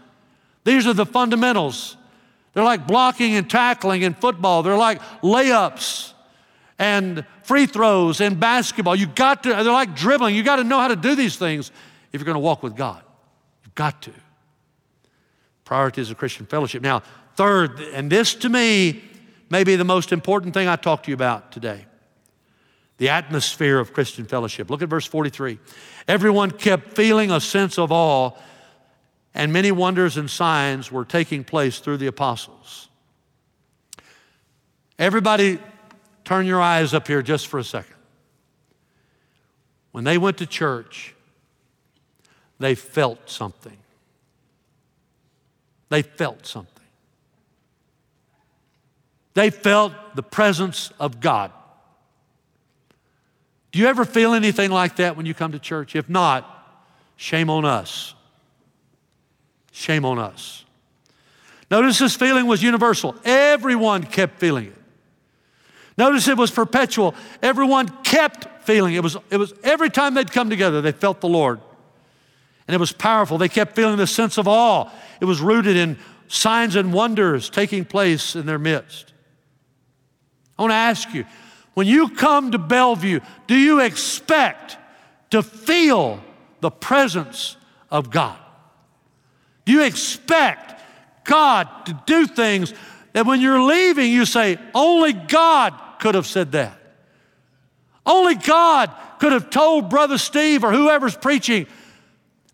These 0.63 0.87
are 0.87 0.93
the 0.93 1.05
fundamentals. 1.05 1.97
They're 2.53 2.63
like 2.63 2.87
blocking 2.87 3.35
and 3.35 3.49
tackling 3.49 4.01
in 4.01 4.13
football. 4.13 4.63
They're 4.63 4.77
like 4.77 5.01
layups 5.21 6.13
and 6.79 7.25
free 7.43 7.65
throws 7.65 8.21
in 8.21 8.35
basketball. 8.35 8.95
You 8.95 9.07
got 9.07 9.43
to, 9.43 9.49
they're 9.49 9.63
like 9.63 9.95
dribbling. 9.95 10.35
You 10.35 10.43
got 10.43 10.57
to 10.57 10.63
know 10.63 10.79
how 10.79 10.87
to 10.87 10.95
do 10.95 11.15
these 11.15 11.37
things 11.37 11.71
if 12.11 12.19
you're 12.19 12.25
going 12.25 12.35
to 12.35 12.39
walk 12.39 12.63
with 12.63 12.75
God. 12.75 13.03
You've 13.63 13.75
got 13.75 14.01
to. 14.03 14.11
Priorities 15.63 16.11
of 16.11 16.17
Christian 16.17 16.45
fellowship. 16.45 16.81
Now, 16.81 17.03
Third, 17.35 17.79
and 17.79 18.09
this 18.09 18.33
to 18.35 18.49
me 18.49 19.03
may 19.49 19.63
be 19.63 19.75
the 19.75 19.83
most 19.83 20.11
important 20.11 20.53
thing 20.53 20.67
I 20.67 20.75
talk 20.75 21.03
to 21.03 21.11
you 21.11 21.15
about 21.15 21.51
today 21.51 21.85
the 22.97 23.09
atmosphere 23.09 23.77
of 23.77 23.91
Christian 23.91 24.25
fellowship. 24.25 24.69
Look 24.69 24.81
at 24.81 24.87
verse 24.87 25.05
43. 25.05 25.59
Everyone 26.07 26.49
kept 26.49 26.95
feeling 26.95 27.29
a 27.29 27.41
sense 27.41 27.77
of 27.77 27.91
awe, 27.91 28.31
and 29.33 29.51
many 29.51 29.69
wonders 29.71 30.15
and 30.15 30.29
signs 30.29 30.93
were 30.93 31.03
taking 31.03 31.43
place 31.43 31.79
through 31.79 31.97
the 31.97 32.07
apostles. 32.07 32.87
Everybody, 34.97 35.59
turn 36.23 36.45
your 36.45 36.61
eyes 36.61 36.93
up 36.93 37.05
here 37.05 37.21
just 37.21 37.47
for 37.47 37.59
a 37.59 37.65
second. 37.65 37.95
When 39.91 40.05
they 40.05 40.17
went 40.17 40.37
to 40.37 40.45
church, 40.45 41.15
they 42.59 42.75
felt 42.75 43.29
something. 43.29 43.77
They 45.89 46.01
felt 46.01 46.45
something. 46.45 46.74
They 49.35 49.49
felt 49.51 49.93
the 50.15 50.23
presence 50.23 50.91
of 50.99 51.19
God. 51.19 51.51
Do 53.71 53.79
you 53.79 53.87
ever 53.87 54.05
feel 54.05 54.33
anything 54.33 54.71
like 54.71 54.95
that 54.95 55.15
when 55.17 55.25
you 55.25 55.33
come 55.33 55.51
to 55.51 55.59
church? 55.59 55.95
If 55.95 56.09
not, 56.09 56.49
shame 57.17 57.49
on 57.49 57.65
us. 57.65 58.15
Shame 59.71 60.05
on 60.05 60.17
us. 60.17 60.63
Notice 61.69 61.99
this 61.99 62.15
feeling 62.15 62.47
was 62.47 62.63
universal. 62.63 63.15
Everyone 63.25 64.03
kept 64.03 64.39
feeling 64.39 64.67
it. 64.67 64.81
Notice 65.97 66.29
it 66.29 66.37
was 66.37 66.51
perpetual. 66.51 67.13
Everyone 67.41 67.89
kept 68.03 68.65
feeling 68.65 68.95
it. 68.95 69.03
Was, 69.03 69.17
it 69.29 69.37
was 69.37 69.53
every 69.63 69.89
time 69.89 70.13
they'd 70.13 70.31
come 70.31 70.49
together, 70.49 70.81
they 70.81 70.93
felt 70.93 71.19
the 71.19 71.27
Lord. 71.27 71.59
And 72.67 72.73
it 72.73 72.79
was 72.79 72.93
powerful. 72.93 73.37
They 73.37 73.49
kept 73.49 73.75
feeling 73.75 73.97
the 73.97 74.07
sense 74.07 74.37
of 74.37 74.47
awe. 74.47 74.89
It 75.19 75.25
was 75.25 75.41
rooted 75.41 75.75
in 75.75 75.97
signs 76.29 76.75
and 76.75 76.93
wonders 76.93 77.49
taking 77.49 77.83
place 77.83 78.35
in 78.35 78.45
their 78.45 78.59
midst. 78.59 79.11
I 80.57 80.61
want 80.61 80.71
to 80.71 80.75
ask 80.75 81.13
you 81.13 81.25
when 81.73 81.87
you 81.87 82.09
come 82.09 82.51
to 82.51 82.57
Bellevue, 82.57 83.19
do 83.47 83.55
you 83.55 83.81
expect 83.81 84.77
to 85.31 85.43
feel 85.43 86.23
the 86.61 86.71
presence 86.71 87.57
of 87.91 88.09
God? 88.09 88.37
Do 89.65 89.73
you 89.73 89.83
expect 89.83 90.81
God 91.25 91.67
to 91.87 92.01
do 92.05 92.27
things 92.27 92.73
that 93.13 93.25
when 93.25 93.41
you're 93.41 93.61
leaving, 93.61 94.11
you 94.11 94.25
say, 94.25 94.57
only 94.73 95.13
God 95.13 95.73
could 95.99 96.15
have 96.15 96.27
said 96.27 96.53
that? 96.53 96.79
Only 98.05 98.35
God 98.35 98.91
could 99.19 99.31
have 99.31 99.49
told 99.49 99.89
Brother 99.89 100.17
Steve 100.17 100.63
or 100.63 100.71
whoever's 100.71 101.15
preaching 101.15 101.67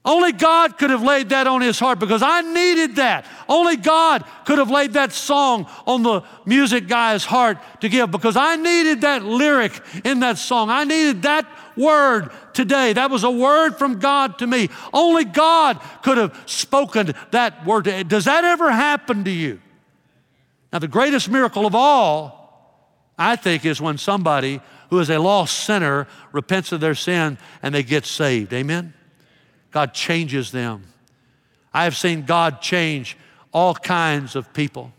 only 0.03 0.31
God 0.31 0.79
could 0.79 0.89
have 0.89 1.03
laid 1.03 1.29
that 1.29 1.45
on 1.45 1.61
his 1.61 1.77
heart 1.77 1.99
because 1.99 2.23
I 2.23 2.41
needed 2.41 2.95
that. 2.95 3.25
Only 3.47 3.77
God 3.77 4.25
could 4.45 4.57
have 4.57 4.71
laid 4.71 4.93
that 4.93 5.11
song 5.11 5.67
on 5.85 6.01
the 6.01 6.23
music 6.43 6.87
guy's 6.87 7.23
heart 7.23 7.59
to 7.81 7.89
give 7.89 8.09
because 8.09 8.35
I 8.35 8.55
needed 8.55 9.01
that 9.01 9.23
lyric 9.23 9.79
in 10.03 10.21
that 10.21 10.39
song. 10.39 10.71
I 10.71 10.85
needed 10.85 11.21
that 11.21 11.47
word 11.77 12.31
today. 12.53 12.93
That 12.93 13.11
was 13.11 13.23
a 13.23 13.29
word 13.29 13.77
from 13.77 13.99
God 13.99 14.39
to 14.39 14.47
me. 14.47 14.69
Only 14.91 15.23
God 15.23 15.79
could 16.01 16.17
have 16.17 16.35
spoken 16.47 17.13
that 17.29 17.63
word. 17.67 17.83
Does 18.07 18.25
that 18.25 18.43
ever 18.43 18.71
happen 18.71 19.23
to 19.25 19.31
you? 19.31 19.61
Now, 20.73 20.79
the 20.79 20.87
greatest 20.87 21.29
miracle 21.29 21.67
of 21.67 21.75
all, 21.75 23.13
I 23.19 23.35
think, 23.35 23.65
is 23.65 23.79
when 23.79 23.99
somebody 23.99 24.61
who 24.89 24.99
is 24.99 25.11
a 25.11 25.19
lost 25.19 25.59
sinner 25.59 26.07
repents 26.31 26.71
of 26.71 26.79
their 26.79 26.95
sin 26.95 27.37
and 27.61 27.75
they 27.75 27.83
get 27.83 28.07
saved. 28.07 28.51
Amen? 28.51 28.95
God 29.71 29.93
changes 29.93 30.51
them. 30.51 30.84
I 31.73 31.86
have 31.86 31.95
seen 31.95 32.23
God 32.23 32.62
change 32.62 33.17
all 33.53 33.73
kinds 33.73 34.36
of 34.36 34.53
people. 34.53 34.91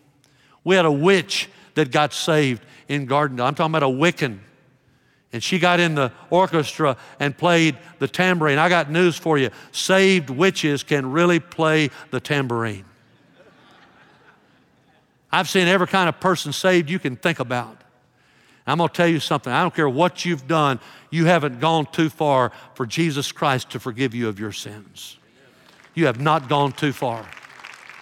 We 0.65 0.77
had 0.77 0.85
a 0.85 0.93
witch 0.93 1.49
that 1.75 1.91
got 1.91 2.13
saved 2.13 2.63
in 2.89 3.07
Gardendale. 3.07 3.45
I'm 3.45 3.55
talking 3.55 3.75
about 3.75 3.83
a 3.83 3.87
Wiccan. 3.87 4.39
And 5.33 5.43
she 5.43 5.59
got 5.59 5.81
in 5.81 5.95
the 5.95 6.13
orchestra 6.29 6.97
and 7.19 7.37
played 7.37 7.79
the 7.99 8.09
tambourine. 8.09 8.59
I 8.59 8.69
got 8.69 8.91
news 8.91 9.17
for 9.17 9.39
you 9.39 9.51
saved 9.71 10.29
witches 10.29 10.83
can 10.83 11.11
really 11.11 11.41
play 11.41 11.91
the 12.11 12.21
tambourine. 12.21 12.85
I've 15.31 15.49
seen 15.49 15.69
every 15.69 15.87
kind 15.87 16.11
of 16.11 16.21
person 16.21 16.53
saved 16.53 16.91
you 16.91 16.99
can 16.99 17.17
think 17.17 17.41
about. 17.41 17.82
I'm 18.67 18.79
going 18.79 18.89
to 18.89 18.95
tell 18.95 19.09
you 19.09 19.21
something. 19.21 19.53
I 19.53 19.63
don't 19.63 19.75
care 19.75 19.89
what 19.89 20.25
you've 20.25 20.47
done, 20.47 20.81
you 21.11 21.27
haven't 21.27 21.61
gone 21.61 21.87
too 21.87 22.09
far 22.09 22.53
for 22.75 22.87
Jesus 22.87 23.33
Christ 23.33 23.71
to 23.71 23.81
forgive 23.81 24.15
you 24.15 24.29
of 24.29 24.39
your 24.39 24.53
sins. 24.53 25.19
You 25.95 26.07
have 26.07 26.21
not 26.21 26.49
gone 26.49 26.73
too 26.73 26.93
far. 26.93 27.27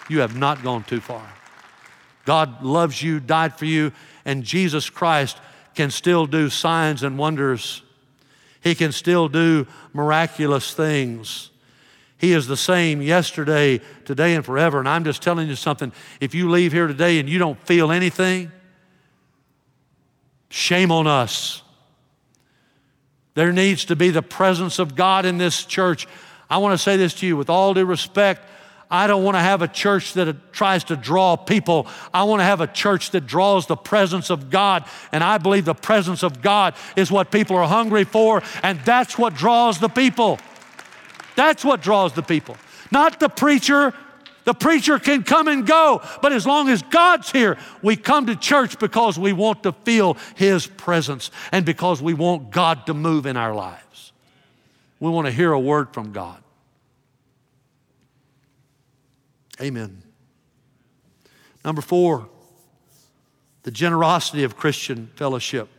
You 0.09 0.19
have 0.19 0.35
not 0.35 0.63
gone 0.63 0.83
too 0.83 1.01
far. 1.01 1.27
God 2.25 2.63
loves 2.63 3.01
you, 3.01 3.19
died 3.19 3.57
for 3.57 3.65
you, 3.65 3.91
and 4.25 4.43
Jesus 4.43 4.89
Christ 4.89 5.37
can 5.75 5.89
still 5.89 6.25
do 6.25 6.49
signs 6.49 7.03
and 7.03 7.17
wonders. 7.17 7.81
He 8.61 8.75
can 8.75 8.91
still 8.91 9.27
do 9.27 9.67
miraculous 9.93 10.73
things. 10.73 11.49
He 12.17 12.33
is 12.33 12.45
the 12.45 12.57
same 12.57 13.01
yesterday, 13.01 13.81
today, 14.05 14.35
and 14.35 14.45
forever. 14.45 14.77
And 14.77 14.87
I'm 14.87 15.03
just 15.03 15.23
telling 15.23 15.47
you 15.49 15.55
something. 15.55 15.91
If 16.19 16.35
you 16.35 16.49
leave 16.51 16.71
here 16.71 16.85
today 16.85 17.19
and 17.19 17.27
you 17.27 17.39
don't 17.39 17.59
feel 17.65 17.91
anything, 17.91 18.51
Shame 20.51 20.91
on 20.91 21.07
us. 21.07 21.61
There 23.35 23.53
needs 23.53 23.85
to 23.85 23.95
be 23.95 24.09
the 24.09 24.21
presence 24.21 24.79
of 24.79 24.95
God 24.95 25.25
in 25.25 25.37
this 25.37 25.63
church. 25.63 26.07
I 26.49 26.57
want 26.57 26.73
to 26.73 26.77
say 26.77 26.97
this 26.97 27.13
to 27.15 27.25
you 27.25 27.37
with 27.37 27.49
all 27.49 27.73
due 27.73 27.85
respect. 27.85 28.45
I 28.89 29.07
don't 29.07 29.23
want 29.23 29.35
to 29.35 29.41
have 29.41 29.61
a 29.61 29.69
church 29.69 30.11
that 30.15 30.51
tries 30.51 30.83
to 30.85 30.97
draw 30.97 31.37
people. 31.37 31.87
I 32.13 32.23
want 32.23 32.41
to 32.41 32.43
have 32.43 32.59
a 32.59 32.67
church 32.67 33.11
that 33.11 33.25
draws 33.25 33.65
the 33.65 33.77
presence 33.77 34.29
of 34.29 34.49
God. 34.49 34.83
And 35.13 35.23
I 35.23 35.37
believe 35.37 35.63
the 35.63 35.73
presence 35.73 36.21
of 36.21 36.41
God 36.41 36.75
is 36.97 37.09
what 37.09 37.31
people 37.31 37.55
are 37.55 37.67
hungry 37.67 38.03
for, 38.03 38.43
and 38.61 38.77
that's 38.81 39.17
what 39.17 39.33
draws 39.33 39.79
the 39.79 39.87
people. 39.87 40.37
That's 41.37 41.63
what 41.63 41.81
draws 41.81 42.11
the 42.11 42.23
people. 42.23 42.57
Not 42.91 43.21
the 43.21 43.29
preacher, 43.29 43.93
The 44.43 44.53
preacher 44.53 44.97
can 44.97 45.23
come 45.23 45.47
and 45.47 45.67
go, 45.67 46.01
but 46.21 46.33
as 46.33 46.47
long 46.47 46.69
as 46.69 46.81
God's 46.81 47.31
here, 47.31 47.57
we 47.83 47.95
come 47.95 48.25
to 48.25 48.35
church 48.35 48.79
because 48.79 49.19
we 49.19 49.33
want 49.33 49.63
to 49.63 49.71
feel 49.71 50.17
His 50.35 50.65
presence 50.65 51.29
and 51.51 51.65
because 51.65 52.01
we 52.01 52.13
want 52.13 52.49
God 52.51 52.87
to 52.87 52.93
move 52.93 53.25
in 53.25 53.37
our 53.37 53.53
lives. 53.53 54.13
We 54.99 55.09
want 55.09 55.27
to 55.27 55.31
hear 55.31 55.51
a 55.51 55.59
word 55.59 55.93
from 55.93 56.11
God. 56.11 56.41
Amen. 59.59 60.01
Number 61.63 61.81
four, 61.81 62.27
the 63.63 63.71
generosity 63.71 64.43
of 64.43 64.57
Christian 64.57 65.07
fellowship. 65.15 65.69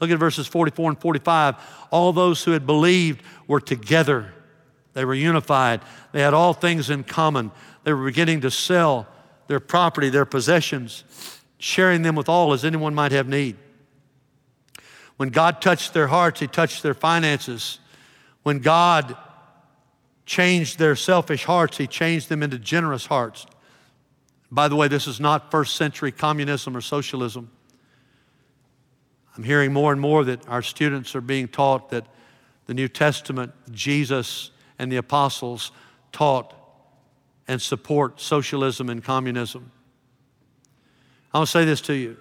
Look 0.00 0.10
at 0.10 0.18
verses 0.18 0.46
44 0.46 0.90
and 0.90 1.00
45. 1.00 1.56
All 1.90 2.12
those 2.12 2.44
who 2.44 2.52
had 2.52 2.66
believed 2.66 3.22
were 3.46 3.60
together. 3.60 4.32
They 4.94 5.04
were 5.04 5.14
unified. 5.14 5.82
They 6.12 6.20
had 6.20 6.34
all 6.34 6.52
things 6.52 6.90
in 6.90 7.04
common. 7.04 7.50
They 7.84 7.92
were 7.92 8.04
beginning 8.04 8.40
to 8.40 8.50
sell 8.50 9.06
their 9.46 9.60
property, 9.60 10.08
their 10.08 10.24
possessions, 10.24 11.04
sharing 11.58 12.02
them 12.02 12.16
with 12.16 12.28
all 12.28 12.52
as 12.52 12.64
anyone 12.64 12.94
might 12.94 13.12
have 13.12 13.28
need. 13.28 13.56
When 15.16 15.28
God 15.28 15.62
touched 15.62 15.94
their 15.94 16.08
hearts, 16.08 16.40
He 16.40 16.46
touched 16.46 16.82
their 16.82 16.94
finances. 16.94 17.78
When 18.42 18.58
God 18.58 19.16
changed 20.26 20.78
their 20.78 20.96
selfish 20.96 21.44
hearts, 21.44 21.76
He 21.76 21.86
changed 21.86 22.28
them 22.28 22.42
into 22.42 22.58
generous 22.58 23.06
hearts. 23.06 23.46
By 24.50 24.68
the 24.68 24.76
way, 24.76 24.88
this 24.88 25.06
is 25.06 25.20
not 25.20 25.50
first 25.50 25.76
century 25.76 26.10
communism 26.10 26.76
or 26.76 26.80
socialism. 26.80 27.50
I'm 29.36 29.44
hearing 29.44 29.72
more 29.72 29.92
and 29.92 30.00
more 30.00 30.24
that 30.24 30.48
our 30.48 30.62
students 30.62 31.14
are 31.14 31.20
being 31.20 31.48
taught 31.48 31.90
that 31.90 32.06
the 32.66 32.74
New 32.74 32.88
Testament, 32.88 33.52
Jesus 33.72 34.52
and 34.78 34.90
the 34.90 34.96
apostles 34.96 35.72
taught 36.12 36.54
and 37.46 37.60
support 37.60 38.20
socialism 38.20 38.88
and 38.88 39.02
communism. 39.02 39.70
I'll 41.32 41.46
say 41.46 41.64
this 41.64 41.80
to 41.82 41.94
you. 41.94 42.16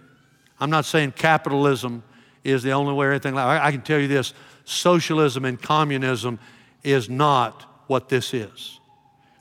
I'm 0.59 0.69
not 0.69 0.85
saying 0.85 1.13
capitalism 1.13 2.03
is 2.43 2.63
the 2.63 2.71
only 2.71 2.93
way 2.93 3.07
or 3.07 3.11
anything 3.11 3.35
like 3.35 3.61
I 3.61 3.71
can 3.71 3.81
tell 3.81 3.99
you 3.99 4.07
this 4.07 4.33
socialism 4.65 5.45
and 5.45 5.61
communism 5.61 6.39
is 6.83 7.09
not 7.09 7.63
what 7.87 8.09
this 8.09 8.33
is. 8.33 8.79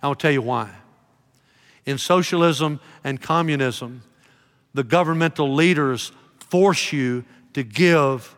I 0.02 0.08
will 0.08 0.14
tell 0.14 0.32
you 0.32 0.42
why. 0.42 0.70
In 1.84 1.98
socialism 1.98 2.80
and 3.02 3.20
communism, 3.20 4.02
the 4.74 4.84
governmental 4.84 5.52
leaders 5.52 6.12
force 6.38 6.92
you 6.92 7.24
to 7.54 7.62
give 7.62 8.36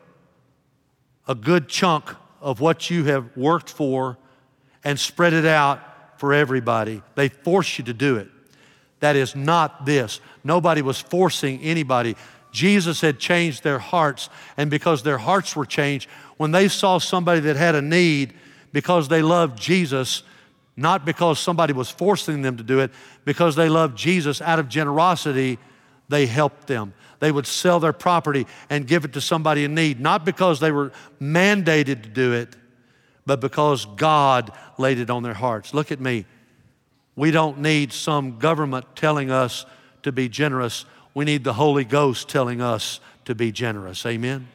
a 1.27 1.35
good 1.35 1.69
chunk 1.69 2.15
of 2.41 2.61
what 2.61 2.91
you 2.91 3.05
have 3.05 3.37
worked 3.37 3.71
for 3.71 4.19
and 4.83 4.99
spread 4.99 5.33
it 5.33 5.47
out 5.47 5.81
for 6.19 6.33
everybody. 6.33 7.03
They 7.15 7.29
force 7.29 7.79
you 7.79 7.85
to 7.85 7.95
do 7.95 8.17
it. 8.17 8.29
That 9.01 9.17
is 9.17 9.37
not 9.37 9.85
this. 9.85 10.21
Nobody 10.43 10.83
was 10.83 11.01
forcing 11.01 11.61
anybody. 11.61 12.17
Jesus 12.53 13.01
had 13.01 13.19
changed 13.19 13.65
their 13.65 13.79
hearts, 13.79 14.31
and 14.57 14.71
because 14.71 15.03
their 15.03 15.19
hearts 15.19 15.57
were 15.57 15.67
changed, 15.67 16.09
when 16.37 16.53
they 16.53 16.69
saw 16.69 16.99
somebody 16.99 17.41
that 17.41 17.57
had 17.57 17.75
a 17.75 17.83
need, 17.83 18.35
because 18.73 19.09
they 19.09 19.23
loved 19.23 19.59
Jesus, 19.61 20.23
not 20.77 21.05
because 21.05 21.39
somebody 21.39 21.73
was 21.73 21.91
forcing 21.91 22.43
them 22.43 22.57
to 22.57 22.63
do 22.63 22.81
it, 22.81 22.91
because 23.25 23.57
they 23.57 23.69
loved 23.69 23.97
Jesus 23.99 24.41
out 24.41 24.59
of 24.59 24.69
generosity, 24.69 25.59
they 26.09 26.27
helped 26.27 26.67
them. 26.67 26.95
They 27.21 27.33
would 27.33 27.47
sell 27.47 27.81
their 27.81 27.93
property 27.93 28.47
and 28.71 28.87
give 28.87 29.05
it 29.05 29.13
to 29.15 29.21
somebody 29.21 29.65
in 29.65 29.75
need, 29.75 30.01
not 30.01 30.25
because 30.25 30.61
they 30.61 30.71
were 30.71 30.93
mandated 31.21 32.03
to 32.03 32.09
do 32.09 32.33
it, 32.33 32.55
but 33.27 33.41
because 33.41 33.87
God 33.87 34.53
laid 34.79 34.99
it 34.99 35.11
on 35.11 35.23
their 35.23 35.35
hearts. 35.35 35.75
Look 35.75 35.93
at 35.93 36.01
me. 36.01 36.27
We 37.17 37.31
don't 37.31 37.61
need 37.61 37.93
some 37.93 38.39
government 38.39 38.87
telling 38.97 39.31
us 39.31 39.67
to 40.03 40.13
be 40.13 40.29
generous. 40.29 40.85
We 41.15 41.25
need 41.25 41.45
the 41.45 41.53
Holy 41.53 41.85
Ghost 41.85 42.29
telling 42.29 42.61
us 42.61 43.01
to 43.25 43.35
be 43.35 43.53
generous. 43.53 44.05
Amen. 44.05 44.49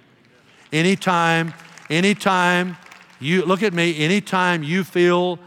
Anytime, 0.72 1.54
anytime 1.90 2.78
you 3.20 3.44
look 3.46 3.64
at 3.64 3.74
me, 3.74 3.98
anytime 3.98 4.64
you 4.64 4.84
feel 4.84 5.40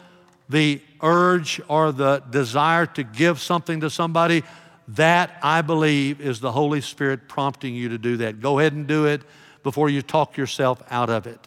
the 0.48 0.80
urge 1.02 1.60
or 1.68 1.92
the 1.92 2.22
desire 2.30 2.86
to 2.86 3.02
give 3.02 3.40
something 3.40 3.80
to 3.80 3.90
somebody, 3.90 4.42
that 4.88 5.38
I 5.42 5.62
believe 5.62 6.20
is 6.20 6.40
the 6.40 6.52
Holy 6.52 6.80
Spirit 6.80 7.28
prompting 7.28 7.74
you 7.74 7.90
to 7.90 7.98
do 7.98 8.16
that. 8.18 8.40
Go 8.40 8.58
ahead 8.58 8.72
and 8.72 8.86
do 8.86 9.06
it 9.06 9.22
before 9.62 9.88
you 9.88 10.02
talk 10.02 10.36
yourself 10.36 10.82
out 10.90 11.08
of 11.08 11.26
it, 11.26 11.38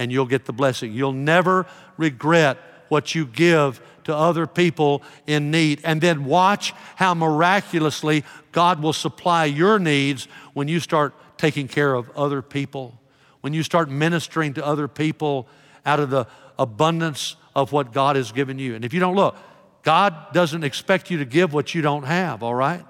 and 0.00 0.10
you'll 0.10 0.24
get 0.24 0.46
the 0.46 0.52
blessing. 0.52 0.94
You'll 0.94 1.12
never 1.12 1.66
regret 1.98 2.56
what 2.88 3.14
you 3.14 3.26
give 3.26 3.82
to 4.04 4.16
other 4.16 4.46
people 4.46 5.02
in 5.26 5.50
need. 5.50 5.82
And 5.84 6.00
then 6.00 6.24
watch 6.24 6.72
how 6.96 7.12
miraculously 7.12 8.24
God 8.50 8.82
will 8.82 8.94
supply 8.94 9.44
your 9.44 9.78
needs 9.78 10.26
when 10.54 10.68
you 10.68 10.80
start 10.80 11.12
taking 11.36 11.68
care 11.68 11.92
of 11.92 12.08
other 12.16 12.40
people, 12.40 12.98
when 13.42 13.52
you 13.52 13.62
start 13.62 13.90
ministering 13.90 14.54
to 14.54 14.64
other 14.64 14.88
people 14.88 15.46
out 15.84 16.00
of 16.00 16.08
the 16.08 16.26
abundance 16.58 17.36
of 17.54 17.70
what 17.70 17.92
God 17.92 18.16
has 18.16 18.32
given 18.32 18.58
you. 18.58 18.74
And 18.74 18.86
if 18.86 18.94
you 18.94 19.00
don't 19.00 19.16
look, 19.16 19.36
God 19.82 20.32
doesn't 20.32 20.64
expect 20.64 21.10
you 21.10 21.18
to 21.18 21.26
give 21.26 21.52
what 21.52 21.74
you 21.74 21.82
don't 21.82 22.04
have, 22.04 22.42
all 22.42 22.54
right? 22.54 22.84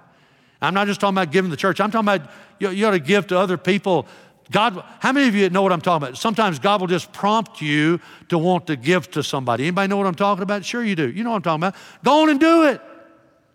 I'm 0.63 0.75
not 0.75 0.87
just 0.87 1.01
talking 1.01 1.17
about 1.17 1.33
giving 1.33 1.51
the 1.51 1.57
church. 1.57 1.81
I'm 1.81 1.91
talking 1.91 2.09
about 2.09 2.31
you, 2.61 2.71
you 2.71 2.87
ought 2.87 2.93
to 2.93 3.01
give 3.01 3.27
to 3.29 3.39
other 3.39 3.57
people. 3.57 4.07
God, 4.51 4.85
how 4.99 5.13
many 5.13 5.29
of 5.29 5.35
you 5.35 5.49
know 5.49 5.63
what 5.63 5.73
I'm 5.73 5.81
talking 5.81 6.09
about? 6.09 6.19
Sometimes 6.19 6.59
God 6.59 6.81
will 6.81 6.89
just 6.89 7.13
prompt 7.13 7.61
you 7.61 8.01
to 8.29 8.39
want 8.39 8.67
to 8.67 8.77
give 8.77 9.11
to 9.13 9.23
somebody. 9.23 9.65
Anybody 9.65 9.89
know 9.89 9.97
what 9.97 10.07
I'm 10.07 10.15
talking 10.15 10.43
about? 10.43 10.65
Sure 10.65 10.83
you 10.83 10.97
do. 10.97 11.09
You 11.09 11.23
know 11.23 11.31
what 11.31 11.37
I'm 11.37 11.43
talking 11.43 11.63
about. 11.63 11.77
Go 12.05 12.23
on 12.23 12.31
and 12.31 12.41
do 12.41 12.65
it. 12.65 12.81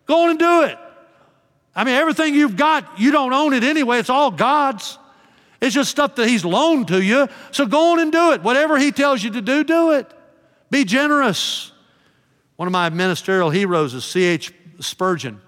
Go 0.06 0.24
on 0.24 0.30
and 0.30 0.40
do 0.40 0.62
it. 0.64 0.78
I 1.76 1.84
mean, 1.84 1.96
everything 1.96 2.34
you've 2.34 2.56
got, 2.56 3.00
you 3.00 3.12
don't 3.12 3.34
own 3.34 3.54
it 3.54 3.64
anyway. 3.64 4.00
It's 4.00 4.10
all 4.10 4.32
God's. 4.32 4.98
It's 5.60 5.76
just 5.76 5.92
stuff 5.92 6.16
that 6.16 6.30
He's 6.30 6.46
loaned 6.46 6.88
to 6.88 7.02
you. 7.02 7.28
So 7.52 7.66
go 7.66 7.92
on 7.92 8.00
and 8.00 8.12
do 8.12 8.32
it. 8.32 8.42
Whatever 8.42 8.78
He 8.78 8.92
tells 8.92 9.22
you 9.22 9.32
to 9.32 9.42
do, 9.42 9.66
do 9.66 9.92
it. 9.92 10.10
Be 10.70 10.86
generous. 10.86 11.74
One 12.56 12.68
of 12.68 12.72
my 12.72 12.90
ministerial 12.90 13.50
heroes 13.50 13.94
is 13.94 14.06
C.H. 14.06 14.54
Spurgeon. 14.80 15.42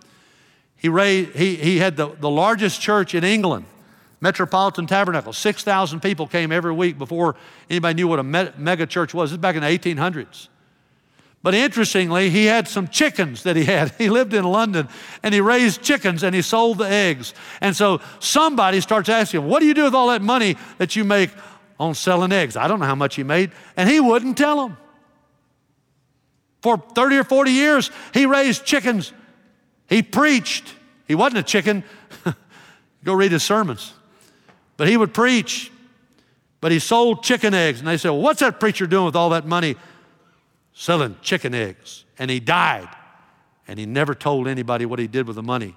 He, 0.76 0.90
raised, 0.90 1.32
he, 1.36 1.56
he 1.56 1.78
had 1.78 1.96
the, 1.96 2.10
the 2.20 2.30
largest 2.30 2.82
church 2.82 3.16
in 3.16 3.24
England, 3.24 3.66
Metropolitan 4.20 4.88
Tabernacle. 4.88 5.34
6,000 5.34 6.00
people 6.00 6.28
came 6.28 6.52
every 6.52 6.74
week 6.74 6.98
before 6.98 7.36
anybody 7.70 7.94
knew 7.96 8.08
what 8.08 8.20
a 8.20 8.24
me- 8.24 8.50
mega 8.58 8.86
church 8.88 9.14
was. 9.14 9.30
This 9.30 9.38
is 9.38 9.42
back 9.42 9.56
in 9.56 9.62
the 9.62 9.68
1800s. 9.68 10.48
But 11.44 11.54
interestingly, 11.54 12.30
he 12.30 12.46
had 12.46 12.68
some 12.68 12.88
chickens 12.88 13.44
that 13.44 13.56
he 13.56 13.64
had. 13.64 13.92
He 13.98 14.10
lived 14.10 14.34
in 14.34 14.44
London 14.44 14.90
and 15.24 15.34
he 15.34 15.42
raised 15.42 15.82
chickens 15.82 16.24
and 16.24 16.34
he 16.36 16.42
sold 16.42 16.80
the 16.80 16.90
eggs. 16.90 17.34
And 17.62 17.76
so 17.76 18.02
somebody 18.20 18.82
starts 18.82 19.08
asking 19.08 19.42
him, 19.42 19.48
What 19.48 19.60
do 19.60 19.68
you 19.68 19.74
do 19.74 19.84
with 19.84 19.94
all 19.94 20.10
that 20.10 20.22
money 20.22 20.58
that 20.78 20.96
you 20.96 21.04
make 21.04 21.30
on 21.80 21.94
selling 21.94 22.32
eggs? 22.32 22.58
I 22.58 22.68
don't 22.68 22.80
know 22.80 22.86
how 22.86 22.96
much 22.96 23.16
he 23.16 23.24
made. 23.24 23.52
And 23.76 23.90
he 23.90 24.00
wouldn't 24.00 24.38
tell 24.38 24.68
them. 24.68 24.78
For 26.64 26.78
30 26.96 27.18
or 27.18 27.24
40 27.24 27.52
years, 27.52 27.92
he 28.14 28.26
raised 28.26 28.66
chickens. 28.66 29.14
He 29.88 30.02
preached. 30.02 30.74
He 31.08 31.16
wasn't 31.16 31.38
a 31.38 31.44
chicken. 31.44 31.84
Go 33.04 33.14
read 33.14 33.32
his 33.32 33.44
sermons. 33.44 33.94
But 34.78 34.88
he 34.88 34.96
would 34.96 35.14
preach. 35.14 35.72
But 36.62 36.72
he 36.72 36.80
sold 36.80 37.24
chicken 37.24 37.54
eggs. 37.54 37.80
And 37.80 37.88
they 37.88 37.98
said, 37.98 38.12
well, 38.12 38.22
What's 38.22 38.40
that 38.40 38.60
preacher 38.60 38.88
doing 38.88 39.06
with 39.06 39.16
all 39.16 39.32
that 39.32 39.46
money? 39.46 39.76
Selling 40.74 41.18
chicken 41.22 41.54
eggs. 41.54 42.06
And 42.18 42.32
he 42.32 42.40
died. 42.40 42.88
And 43.68 43.78
he 43.78 43.86
never 43.86 44.16
told 44.16 44.48
anybody 44.48 44.86
what 44.86 45.00
he 45.00 45.08
did 45.08 45.28
with 45.28 45.36
the 45.36 45.44
money. 45.44 45.76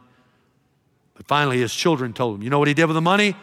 But 1.14 1.26
finally, 1.26 1.58
his 1.58 1.74
children 1.74 2.12
told 2.12 2.36
him, 2.36 2.42
You 2.42 2.50
know 2.50 2.58
what 2.58 2.68
he 2.68 2.74
did 2.74 2.86
with 2.86 2.94
the 2.94 3.00
money? 3.00 3.34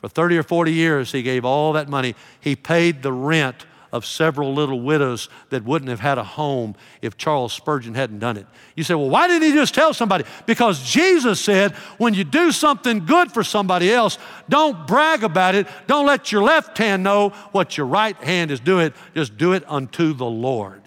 For 0.00 0.08
30 0.08 0.38
or 0.38 0.42
40 0.42 0.72
years, 0.72 1.12
he 1.12 1.22
gave 1.22 1.44
all 1.44 1.72
that 1.74 1.88
money. 1.88 2.14
He 2.40 2.56
paid 2.56 3.02
the 3.02 3.12
rent 3.12 3.64
of 3.94 4.04
several 4.04 4.52
little 4.52 4.80
widows 4.80 5.28
that 5.50 5.64
wouldn't 5.64 5.88
have 5.88 6.00
had 6.00 6.18
a 6.18 6.24
home 6.24 6.74
if 7.00 7.16
Charles 7.16 7.52
Spurgeon 7.52 7.94
hadn't 7.94 8.18
done 8.18 8.36
it. 8.36 8.44
You 8.74 8.82
say, 8.82 8.92
well, 8.96 9.08
why 9.08 9.28
didn't 9.28 9.44
he 9.44 9.52
just 9.52 9.72
tell 9.72 9.94
somebody? 9.94 10.24
Because 10.46 10.82
Jesus 10.82 11.40
said, 11.40 11.70
when 11.96 12.12
you 12.12 12.24
do 12.24 12.50
something 12.50 13.06
good 13.06 13.30
for 13.30 13.44
somebody 13.44 13.92
else, 13.92 14.18
don't 14.48 14.84
brag 14.88 15.22
about 15.22 15.54
it. 15.54 15.68
Don't 15.86 16.06
let 16.06 16.32
your 16.32 16.42
left 16.42 16.76
hand 16.76 17.04
know 17.04 17.28
what 17.52 17.78
your 17.78 17.86
right 17.86 18.16
hand 18.16 18.50
is 18.50 18.58
doing. 18.58 18.92
Just 19.14 19.38
do 19.38 19.52
it 19.52 19.62
unto 19.68 20.12
the 20.12 20.26
Lord. 20.26 20.82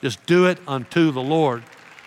Just 0.00 0.24
do 0.24 0.46
it 0.46 0.56
unto 0.66 1.10
the 1.10 1.20
Lord. 1.20 1.62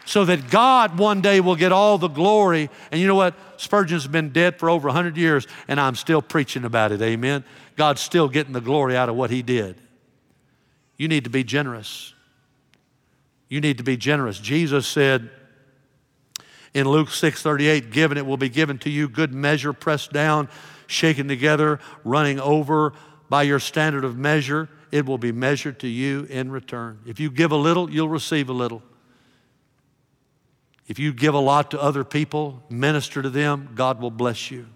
So 0.08 0.26
that 0.26 0.50
God 0.50 0.98
one 0.98 1.22
day 1.22 1.40
will 1.40 1.56
get 1.56 1.72
all 1.72 2.00
the 2.00 2.08
glory. 2.08 2.72
And 2.92 3.00
you 3.00 3.06
know 3.06 3.14
what? 3.14 3.36
Spurgeon's 3.58 4.08
been 4.08 4.32
dead 4.32 4.58
for 4.58 4.72
over 4.72 4.88
100 4.88 5.18
years, 5.18 5.46
and 5.68 5.80
I'm 5.80 5.94
still 5.94 6.24
preaching 6.24 6.66
about 6.66 6.92
it. 6.92 7.02
Amen. 7.04 7.44
God's 7.76 8.02
still 8.02 8.28
getting 8.28 8.54
the 8.54 8.62
glory 8.62 8.98
out 8.98 9.08
of 9.08 9.16
what 9.16 9.30
he 9.30 9.44
did. 9.44 9.85
You 10.98 11.08
need 11.08 11.24
to 11.26 11.30
be 11.30 11.44
generous. 11.44 12.14
You 13.50 13.62
need 13.62 13.78
to 13.78 13.84
be 13.84 13.98
generous. 13.98 14.40
Jesus 14.40 14.88
said 14.88 15.30
in 16.74 16.88
Luke 16.88 17.10
6 17.10 17.42
38, 17.42 17.92
given 17.92 18.18
it 18.18 18.26
will 18.26 18.38
be 18.38 18.50
given 18.50 18.78
to 18.80 18.90
you, 18.90 19.08
good 19.08 19.34
measure, 19.34 19.74
pressed 19.74 20.12
down, 20.12 20.50
shaken 20.88 21.28
together, 21.28 21.80
running 22.04 22.40
over 22.40 22.94
by 23.30 23.44
your 23.44 23.60
standard 23.60 24.04
of 24.04 24.18
measure, 24.18 24.70
it 24.92 25.06
will 25.06 25.18
be 25.18 25.32
measured 25.32 25.80
to 25.80 25.88
you 25.88 26.26
in 26.30 26.52
return. 26.52 27.00
If 27.06 27.20
you 27.20 27.30
give 27.30 27.52
a 27.52 27.58
little, 27.58 27.90
you'll 27.90 28.10
receive 28.10 28.50
a 28.50 28.54
little. 28.54 28.84
If 30.88 31.00
you 31.00 31.14
give 31.14 31.34
a 31.34 31.40
lot 31.40 31.72
to 31.72 31.82
other 31.82 32.04
people, 32.04 32.62
minister 32.70 33.22
to 33.22 33.30
them, 33.30 33.70
God 33.74 34.00
will 34.00 34.12
bless 34.12 34.52
you. 34.52 34.68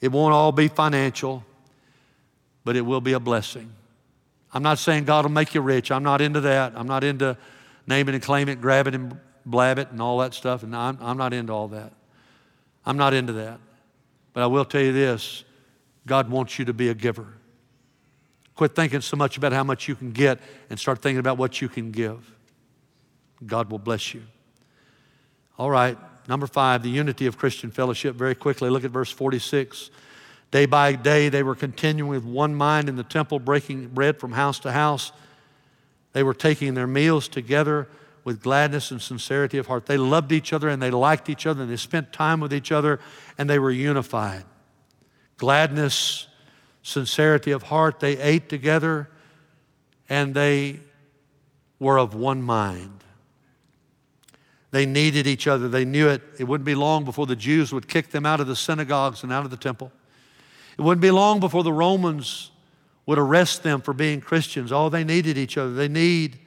It 0.00 0.08
won't 0.08 0.32
all 0.32 0.52
be 0.52 0.68
financial, 0.68 1.44
but 2.64 2.76
it 2.76 2.82
will 2.82 3.00
be 3.00 3.12
a 3.12 3.20
blessing. 3.20 3.70
I'm 4.54 4.62
not 4.62 4.78
saying 4.78 5.04
God 5.04 5.24
will 5.24 5.32
make 5.32 5.54
you 5.54 5.60
rich. 5.60 5.90
I'm 5.90 6.04
not 6.04 6.20
into 6.20 6.40
that. 6.42 6.72
I'm 6.76 6.86
not 6.86 7.02
into 7.02 7.36
name 7.86 8.08
it 8.08 8.14
and 8.14 8.22
claim 8.22 8.48
it, 8.48 8.60
grab 8.60 8.86
it 8.86 8.94
and 8.94 9.18
blab 9.44 9.78
it 9.78 9.90
and 9.90 10.00
all 10.00 10.18
that 10.18 10.32
stuff. 10.32 10.62
And 10.62 10.74
I'm, 10.74 10.96
I'm 11.02 11.18
not 11.18 11.32
into 11.32 11.52
all 11.52 11.68
that. 11.68 11.92
I'm 12.86 12.96
not 12.96 13.12
into 13.12 13.32
that. 13.34 13.58
But 14.32 14.44
I 14.44 14.46
will 14.46 14.64
tell 14.64 14.80
you 14.80 14.92
this 14.92 15.44
God 16.06 16.30
wants 16.30 16.58
you 16.58 16.64
to 16.66 16.72
be 16.72 16.88
a 16.88 16.94
giver. 16.94 17.26
Quit 18.54 18.76
thinking 18.76 19.00
so 19.00 19.16
much 19.16 19.36
about 19.36 19.52
how 19.52 19.64
much 19.64 19.88
you 19.88 19.96
can 19.96 20.12
get 20.12 20.38
and 20.70 20.78
start 20.78 21.02
thinking 21.02 21.18
about 21.18 21.36
what 21.36 21.60
you 21.60 21.68
can 21.68 21.90
give. 21.90 22.32
God 23.44 23.70
will 23.70 23.80
bless 23.80 24.14
you. 24.14 24.22
All 25.58 25.70
right, 25.70 25.98
number 26.28 26.46
five, 26.46 26.82
the 26.82 26.90
unity 26.90 27.26
of 27.26 27.36
Christian 27.36 27.72
fellowship. 27.72 28.14
Very 28.14 28.34
quickly, 28.34 28.70
look 28.70 28.84
at 28.84 28.92
verse 28.92 29.10
46. 29.10 29.90
Day 30.54 30.66
by 30.66 30.92
day, 30.92 31.30
they 31.30 31.42
were 31.42 31.56
continuing 31.56 32.08
with 32.08 32.24
one 32.24 32.54
mind 32.54 32.88
in 32.88 32.94
the 32.94 33.02
temple, 33.02 33.40
breaking 33.40 33.88
bread 33.88 34.20
from 34.20 34.30
house 34.30 34.60
to 34.60 34.70
house. 34.70 35.10
They 36.12 36.22
were 36.22 36.32
taking 36.32 36.74
their 36.74 36.86
meals 36.86 37.26
together 37.26 37.88
with 38.22 38.40
gladness 38.40 38.92
and 38.92 39.02
sincerity 39.02 39.58
of 39.58 39.66
heart. 39.66 39.86
They 39.86 39.96
loved 39.96 40.30
each 40.30 40.52
other 40.52 40.68
and 40.68 40.80
they 40.80 40.92
liked 40.92 41.28
each 41.28 41.44
other 41.44 41.62
and 41.62 41.72
they 41.72 41.76
spent 41.76 42.12
time 42.12 42.38
with 42.38 42.54
each 42.54 42.70
other 42.70 43.00
and 43.36 43.50
they 43.50 43.58
were 43.58 43.72
unified. 43.72 44.44
Gladness, 45.38 46.28
sincerity 46.84 47.50
of 47.50 47.64
heart. 47.64 47.98
They 47.98 48.16
ate 48.18 48.48
together 48.48 49.10
and 50.08 50.34
they 50.34 50.78
were 51.80 51.98
of 51.98 52.14
one 52.14 52.42
mind. 52.42 53.02
They 54.70 54.86
needed 54.86 55.26
each 55.26 55.48
other. 55.48 55.68
They 55.68 55.84
knew 55.84 56.06
it. 56.10 56.22
It 56.38 56.44
wouldn't 56.44 56.64
be 56.64 56.76
long 56.76 57.04
before 57.04 57.26
the 57.26 57.34
Jews 57.34 57.72
would 57.72 57.88
kick 57.88 58.12
them 58.12 58.24
out 58.24 58.38
of 58.38 58.46
the 58.46 58.54
synagogues 58.54 59.24
and 59.24 59.32
out 59.32 59.44
of 59.44 59.50
the 59.50 59.56
temple. 59.56 59.90
It 60.76 60.82
wouldn't 60.82 61.02
be 61.02 61.10
long 61.10 61.40
before 61.40 61.62
the 61.62 61.72
Romans 61.72 62.50
would 63.06 63.18
arrest 63.18 63.62
them 63.62 63.80
for 63.80 63.92
being 63.92 64.20
Christians. 64.20 64.72
Oh, 64.72 64.88
they 64.88 65.04
needed 65.04 65.38
each 65.38 65.56
other. 65.56 65.72
They 65.72 65.88
need, 65.88 66.38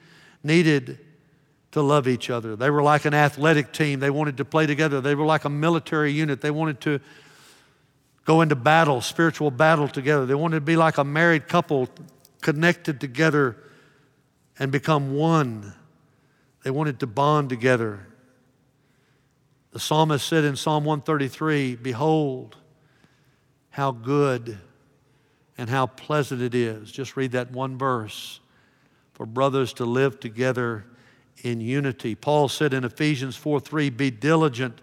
needed 0.44 1.00
to 1.72 1.82
love 1.82 2.08
each 2.08 2.30
other. 2.30 2.56
They 2.56 2.70
were 2.70 2.82
like 2.82 3.06
an 3.06 3.14
athletic 3.14 3.72
team. 3.72 4.00
They 4.00 4.10
wanted 4.10 4.38
to 4.38 4.46
play 4.46 4.66
together. 4.66 5.02
They 5.02 5.16
were 5.16 5.26
like 5.26 5.46
a 5.46 5.50
military 5.50 6.12
unit. 6.12 6.42
They 6.42 6.52
wanted 6.52 6.82
to 6.82 7.00
go 8.26 8.42
into 8.42 8.56
battle, 8.56 9.02
spiritual 9.02 9.52
battle 9.52 9.88
together. 9.88 10.26
They 10.26 10.36
wanted 10.36 10.56
to 10.56 10.62
be 10.62 10.76
like 10.76 10.98
a 10.98 11.04
married 11.04 11.48
couple 11.48 11.88
connected 12.42 13.00
together 13.00 13.56
and 14.60 14.72
become 14.72 15.16
one. 15.16 15.74
They 16.64 16.72
wanted 16.72 17.00
to 17.02 17.08
bond 17.08 17.50
together. 17.50 18.08
The 19.72 19.80
psalmist 19.80 20.28
said 20.28 20.44
in 20.44 20.56
Psalm 20.56 20.84
133 20.86 21.76
Behold, 21.76 22.58
how 23.78 23.92
good 23.92 24.58
and 25.56 25.70
how 25.70 25.86
pleasant 25.86 26.42
it 26.42 26.56
is. 26.56 26.92
Just 26.92 27.16
read 27.16 27.34
that 27.34 27.52
one 27.52 27.78
verse 27.78 28.40
for 29.14 29.28
brothers 29.28 29.72
to 29.72 29.86
live 29.86 30.20
together 30.20 30.84
in 31.44 31.62
unity. 31.62 32.16
Paul 32.16 32.50
said 32.50 32.74
in 32.74 32.84
Ephesians 32.84 33.36
4 33.36 33.60
3, 33.60 33.92
Be 33.92 34.10
diligent 34.10 34.82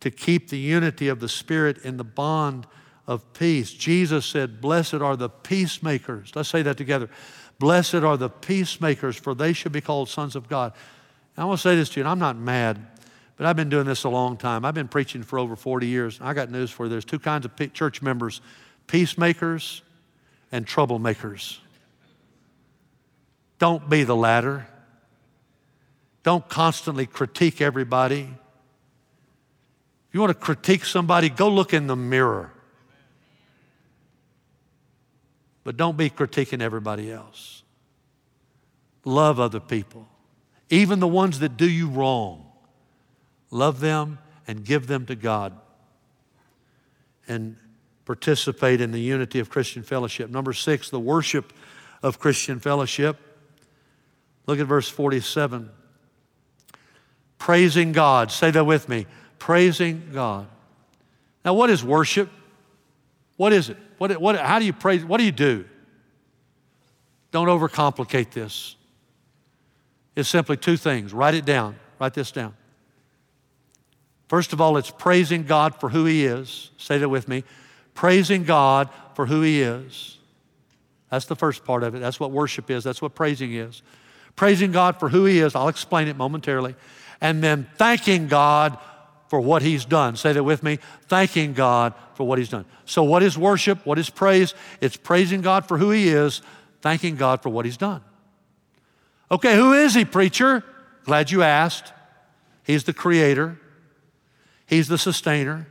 to 0.00 0.10
keep 0.10 0.50
the 0.50 0.58
unity 0.58 1.08
of 1.08 1.18
the 1.18 1.30
Spirit 1.30 1.78
in 1.78 1.96
the 1.96 2.04
bond 2.04 2.66
of 3.06 3.32
peace. 3.32 3.72
Jesus 3.72 4.26
said, 4.26 4.60
Blessed 4.60 4.96
are 4.96 5.16
the 5.16 5.30
peacemakers. 5.30 6.32
Let's 6.34 6.50
say 6.50 6.60
that 6.60 6.76
together. 6.76 7.08
Blessed 7.58 7.94
are 7.94 8.18
the 8.18 8.28
peacemakers, 8.28 9.16
for 9.16 9.34
they 9.34 9.54
shall 9.54 9.72
be 9.72 9.80
called 9.80 10.10
sons 10.10 10.36
of 10.36 10.46
God. 10.46 10.74
And 11.36 11.42
I 11.42 11.46
want 11.46 11.60
to 11.60 11.62
say 11.62 11.74
this 11.74 11.88
to 11.88 12.00
you, 12.00 12.02
and 12.02 12.10
I'm 12.10 12.18
not 12.18 12.36
mad. 12.36 12.86
But 13.36 13.46
I've 13.46 13.56
been 13.56 13.68
doing 13.68 13.86
this 13.86 14.04
a 14.04 14.08
long 14.08 14.36
time. 14.36 14.64
I've 14.64 14.74
been 14.74 14.88
preaching 14.88 15.22
for 15.22 15.38
over 15.38 15.56
40 15.56 15.86
years. 15.86 16.18
I 16.22 16.32
got 16.32 16.50
news 16.50 16.70
for 16.70 16.86
you. 16.86 16.90
There's 16.90 17.04
two 17.04 17.18
kinds 17.18 17.44
of 17.44 17.72
church 17.72 18.02
members 18.02 18.40
peacemakers 18.86 19.82
and 20.52 20.66
troublemakers. 20.66 21.58
Don't 23.58 23.88
be 23.88 24.04
the 24.04 24.16
latter. 24.16 24.66
Don't 26.22 26.48
constantly 26.48 27.06
critique 27.06 27.60
everybody. 27.60 28.28
If 30.08 30.14
you 30.14 30.20
want 30.20 30.30
to 30.30 30.38
critique 30.38 30.84
somebody, 30.84 31.28
go 31.28 31.48
look 31.48 31.74
in 31.74 31.86
the 31.86 31.96
mirror. 31.96 32.52
But 35.64 35.76
don't 35.76 35.96
be 35.96 36.10
critiquing 36.10 36.62
everybody 36.62 37.10
else. 37.10 37.64
Love 39.04 39.40
other 39.40 39.60
people, 39.60 40.08
even 40.70 41.00
the 41.00 41.08
ones 41.08 41.40
that 41.40 41.56
do 41.56 41.68
you 41.68 41.88
wrong. 41.88 42.45
Love 43.50 43.80
them 43.80 44.18
and 44.46 44.64
give 44.64 44.86
them 44.86 45.06
to 45.06 45.14
God. 45.14 45.52
And 47.28 47.56
participate 48.04 48.80
in 48.80 48.92
the 48.92 49.00
unity 49.00 49.40
of 49.40 49.50
Christian 49.50 49.82
fellowship. 49.82 50.30
Number 50.30 50.52
six, 50.52 50.90
the 50.90 51.00
worship 51.00 51.52
of 52.02 52.18
Christian 52.18 52.60
fellowship. 52.60 53.18
Look 54.46 54.60
at 54.60 54.66
verse 54.66 54.88
47. 54.88 55.70
Praising 57.38 57.92
God. 57.92 58.30
Say 58.30 58.50
that 58.52 58.64
with 58.64 58.88
me. 58.88 59.06
Praising 59.38 60.10
God. 60.12 60.46
Now, 61.44 61.54
what 61.54 61.68
is 61.68 61.84
worship? 61.84 62.30
What 63.36 63.52
is 63.52 63.70
it? 63.70 63.76
What, 63.98 64.20
what, 64.20 64.36
how 64.36 64.58
do 64.58 64.64
you 64.64 64.72
praise? 64.72 65.04
What 65.04 65.18
do 65.18 65.24
you 65.24 65.32
do? 65.32 65.64
Don't 67.30 67.48
overcomplicate 67.48 68.30
this. 68.30 68.76
It's 70.14 70.28
simply 70.28 70.56
two 70.56 70.76
things. 70.76 71.12
Write 71.12 71.34
it 71.34 71.44
down. 71.44 71.76
Write 71.98 72.14
this 72.14 72.30
down. 72.30 72.54
First 74.28 74.52
of 74.52 74.60
all, 74.60 74.76
it's 74.76 74.90
praising 74.90 75.44
God 75.44 75.78
for 75.78 75.88
who 75.88 76.04
He 76.04 76.26
is. 76.26 76.70
Say 76.78 76.98
that 76.98 77.08
with 77.08 77.28
me. 77.28 77.44
Praising 77.94 78.44
God 78.44 78.88
for 79.14 79.26
who 79.26 79.42
He 79.42 79.62
is. 79.62 80.18
That's 81.10 81.26
the 81.26 81.36
first 81.36 81.64
part 81.64 81.82
of 81.82 81.94
it. 81.94 82.00
That's 82.00 82.18
what 82.18 82.32
worship 82.32 82.70
is. 82.70 82.82
That's 82.82 83.00
what 83.00 83.14
praising 83.14 83.54
is. 83.54 83.82
Praising 84.34 84.72
God 84.72 84.98
for 84.98 85.08
who 85.08 85.24
He 85.24 85.38
is. 85.38 85.54
I'll 85.54 85.68
explain 85.68 86.08
it 86.08 86.16
momentarily. 86.16 86.74
And 87.20 87.42
then 87.42 87.68
thanking 87.76 88.26
God 88.26 88.76
for 89.28 89.40
what 89.40 89.62
He's 89.62 89.84
done. 89.84 90.16
Say 90.16 90.32
that 90.32 90.42
with 90.42 90.62
me. 90.62 90.78
Thanking 91.08 91.52
God 91.52 91.94
for 92.14 92.26
what 92.26 92.38
He's 92.38 92.48
done. 92.48 92.64
So, 92.84 93.02
what 93.02 93.22
is 93.22 93.38
worship? 93.38 93.84
What 93.86 93.98
is 93.98 94.10
praise? 94.10 94.54
It's 94.80 94.96
praising 94.96 95.40
God 95.40 95.66
for 95.66 95.78
who 95.78 95.90
He 95.90 96.08
is, 96.08 96.42
thanking 96.82 97.16
God 97.16 97.42
for 97.42 97.48
what 97.48 97.64
He's 97.64 97.76
done. 97.76 98.02
Okay, 99.30 99.56
who 99.56 99.72
is 99.72 99.94
He, 99.94 100.04
preacher? 100.04 100.64
Glad 101.04 101.30
you 101.30 101.42
asked. 101.42 101.92
He's 102.64 102.84
the 102.84 102.92
Creator. 102.92 103.58
He's 104.66 104.88
the 104.88 104.98
sustainer. 104.98 105.66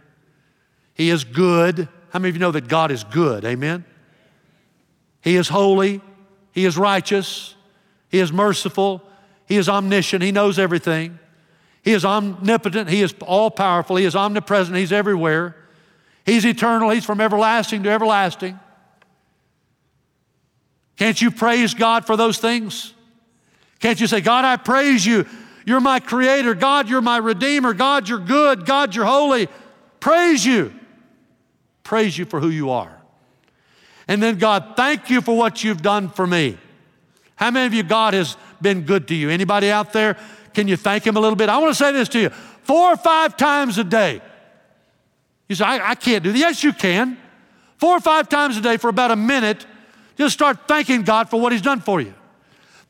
He 0.94 1.10
is 1.10 1.24
good. 1.24 1.88
How 2.10 2.20
many 2.20 2.30
of 2.30 2.36
you 2.36 2.40
know 2.40 2.52
that 2.52 2.68
God 2.68 2.92
is 2.92 3.04
good? 3.04 3.44
Amen? 3.44 3.84
He 5.22 5.36
is 5.36 5.50
holy. 5.50 6.02
He 6.52 6.66
is 6.66 6.78
righteous. 6.78 7.56
He 8.10 8.20
is 8.20 8.32
merciful. 8.32 9.04
He 9.48 9.58
is 9.58 9.68
omniscient. 9.68 10.24
He 10.24 10.32
knows 10.32 10.58
everything. 10.58 11.20
He 11.82 11.92
is 11.92 12.06
omnipotent. 12.06 12.90
He 12.90 13.02
is 13.02 13.14
all 13.22 13.52
powerful. 13.52 13.98
He 13.98 14.06
is 14.06 14.16
omnipresent. 14.16 14.78
He's 14.78 14.94
everywhere. 14.94 15.56
He's 16.26 16.46
eternal. 16.46 16.90
He's 16.90 17.06
from 17.06 17.22
everlasting 17.22 17.84
to 17.84 17.90
everlasting. 17.90 18.60
Can't 20.96 21.22
you 21.22 21.30
praise 21.30 21.74
God 21.74 22.06
for 22.06 22.16
those 22.16 22.38
things? 22.38 22.94
Can't 23.80 24.00
you 24.00 24.08
say, 24.08 24.22
God, 24.22 24.46
I 24.46 24.56
praise 24.56 25.06
you 25.06 25.28
you're 25.66 25.80
my 25.80 26.00
creator. 26.00 26.54
God, 26.54 26.88
you're 26.88 27.02
my 27.02 27.18
redeemer. 27.18 27.74
God, 27.74 28.08
you're 28.08 28.20
good. 28.20 28.66
God, 28.66 28.96
you're 28.96 29.06
holy. 29.06 29.50
Praise 30.00 30.46
you. 30.46 30.74
Praise 31.84 32.18
you 32.18 32.26
for 32.26 32.40
who 32.40 32.50
you 32.50 32.70
are. 32.70 32.96
And 34.08 34.22
then, 34.22 34.38
God, 34.38 34.74
thank 34.78 35.10
you 35.10 35.22
for 35.22 35.36
what 35.36 35.64
you've 35.64 35.82
done 35.82 36.10
for 36.10 36.28
me. 36.28 36.58
How 37.36 37.52
many 37.52 37.66
of 37.66 37.74
you, 37.74 37.84
God 37.84 38.14
has 38.14 38.38
been 38.62 38.82
good 38.82 39.08
to 39.08 39.16
you? 39.16 39.30
Anybody 39.30 39.72
out 39.72 39.92
there? 39.92 40.18
Can 40.54 40.68
you 40.68 40.78
thank 40.78 41.06
Him 41.06 41.18
a 41.18 41.20
little 41.20 41.36
bit? 41.36 41.50
I 41.50 41.58
want 41.58 41.72
to 41.72 41.76
say 41.76 41.92
this 41.92 42.08
to 42.10 42.20
you 42.20 42.30
four 42.30 42.94
or 42.94 42.98
five 42.98 43.36
times 43.36 43.78
a 43.78 43.84
day. 43.84 44.22
You 45.50 45.56
say, 45.56 45.66
I, 45.66 45.92
I 45.92 45.96
can't 45.96 46.24
do 46.24 46.32
that. 46.32 46.38
Yes, 46.38 46.64
you 46.64 46.74
can. 46.74 47.18
Four 47.78 47.98
or 47.98 48.00
five 48.00 48.30
times 48.30 48.58
a 48.58 48.62
day 48.62 48.78
for 48.78 48.90
about 48.90 49.12
a 49.12 49.16
minute, 49.16 49.66
just 50.18 50.34
start 50.34 50.68
thanking 50.68 51.04
God 51.04 51.30
for 51.30 51.40
what 51.40 51.52
He's 51.52 51.62
done 51.62 51.82
for 51.82 52.00
you. 52.00 52.14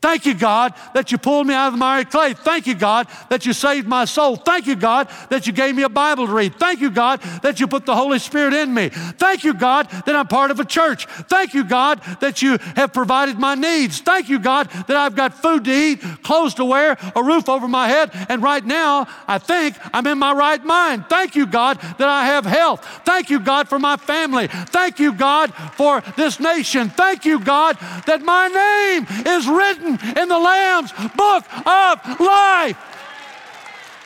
Thank 0.02 0.26
you, 0.26 0.34
God, 0.34 0.74
that 0.94 1.10
you 1.10 1.18
pulled 1.18 1.46
me 1.46 1.54
out 1.54 1.68
of 1.68 1.72
the 1.72 1.78
miry 1.78 2.04
clay. 2.04 2.34
Thank 2.34 2.66
you, 2.66 2.74
God, 2.74 3.08
that 3.28 3.46
you 3.46 3.52
saved 3.52 3.88
my 3.88 4.04
soul. 4.04 4.36
Thank 4.36 4.66
you, 4.66 4.76
God, 4.76 5.08
that 5.30 5.46
you 5.46 5.52
gave 5.52 5.74
me 5.74 5.82
a 5.82 5.88
Bible 5.88 6.26
to 6.26 6.32
read. 6.32 6.54
Thank 6.56 6.80
you, 6.80 6.90
God, 6.90 7.20
that 7.42 7.58
you 7.58 7.66
put 7.66 7.86
the 7.86 7.96
Holy 7.96 8.18
Spirit 8.18 8.52
in 8.52 8.72
me. 8.72 8.90
Thank 8.90 9.42
you, 9.42 9.54
God, 9.54 9.88
that 9.90 10.14
I'm 10.14 10.28
part 10.28 10.50
of 10.50 10.60
a 10.60 10.64
church. 10.64 11.06
Thank 11.06 11.54
you, 11.54 11.64
God, 11.64 12.00
that 12.20 12.42
you 12.42 12.58
have 12.76 12.92
provided 12.92 13.38
my 13.38 13.54
needs. 13.54 14.00
Thank 14.00 14.28
you, 14.28 14.38
God, 14.38 14.68
that 14.86 14.96
I've 14.96 15.16
got 15.16 15.34
food 15.34 15.64
to 15.64 15.72
eat, 15.72 16.00
clothes 16.22 16.54
to 16.54 16.64
wear, 16.64 16.96
a 17.16 17.22
roof 17.22 17.48
over 17.48 17.66
my 17.66 17.88
head, 17.88 18.10
and 18.28 18.42
right 18.42 18.64
now 18.64 19.08
I 19.26 19.38
think 19.38 19.76
I'm 19.92 20.06
in 20.06 20.18
my 20.18 20.32
right 20.32 20.62
mind. 20.64 21.06
Thank 21.08 21.34
you, 21.34 21.46
God, 21.46 21.80
that 21.80 22.08
I 22.08 22.26
have 22.26 22.44
health. 22.44 22.86
Thank 23.04 23.30
you, 23.30 23.40
God, 23.40 23.68
for 23.68 23.78
my 23.78 23.96
family. 23.96 24.48
Thank 24.48 25.00
you, 25.00 25.12
God, 25.12 25.52
for 25.72 26.02
this 26.16 26.38
nation. 26.38 26.90
Thank 26.90 27.24
you, 27.24 27.40
God, 27.40 27.78
that 28.06 28.22
my 28.22 28.46
name 28.48 29.06
is 29.26 29.48
written 29.48 29.85
written 29.86 30.18
in 30.18 30.28
the 30.28 30.38
Lamb's 30.38 30.92
book 30.92 31.44
of 31.66 32.20
life. 32.20 32.76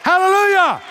Hallelujah. 0.03 0.83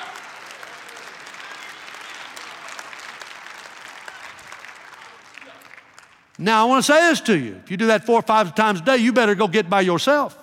Now, 6.38 6.66
I 6.66 6.70
want 6.70 6.86
to 6.86 6.94
say 6.94 7.02
this 7.02 7.20
to 7.22 7.38
you. 7.38 7.56
If 7.64 7.72
you 7.72 7.76
do 7.76 7.88
that 7.88 8.06
four 8.06 8.20
or 8.20 8.22
five 8.22 8.56
times 8.56 8.80
a 8.80 8.84
day, 8.84 8.98
you 8.98 9.12
better 9.12 9.36
go 9.36 9.48
get 9.48 9.70
by 9.70 9.82
yourself. 9.82 10.38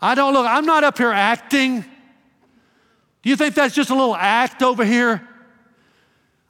I 0.00 0.14
don't 0.14 0.34
look, 0.34 0.46
I'm 0.46 0.66
not 0.66 0.84
up 0.84 0.98
here 0.98 1.10
acting. 1.10 1.80
Do 1.80 3.30
you 3.30 3.36
think 3.36 3.54
that's 3.54 3.74
just 3.74 3.90
a 3.90 3.94
little 3.94 4.14
act 4.14 4.62
over 4.62 4.84
here? 4.84 5.26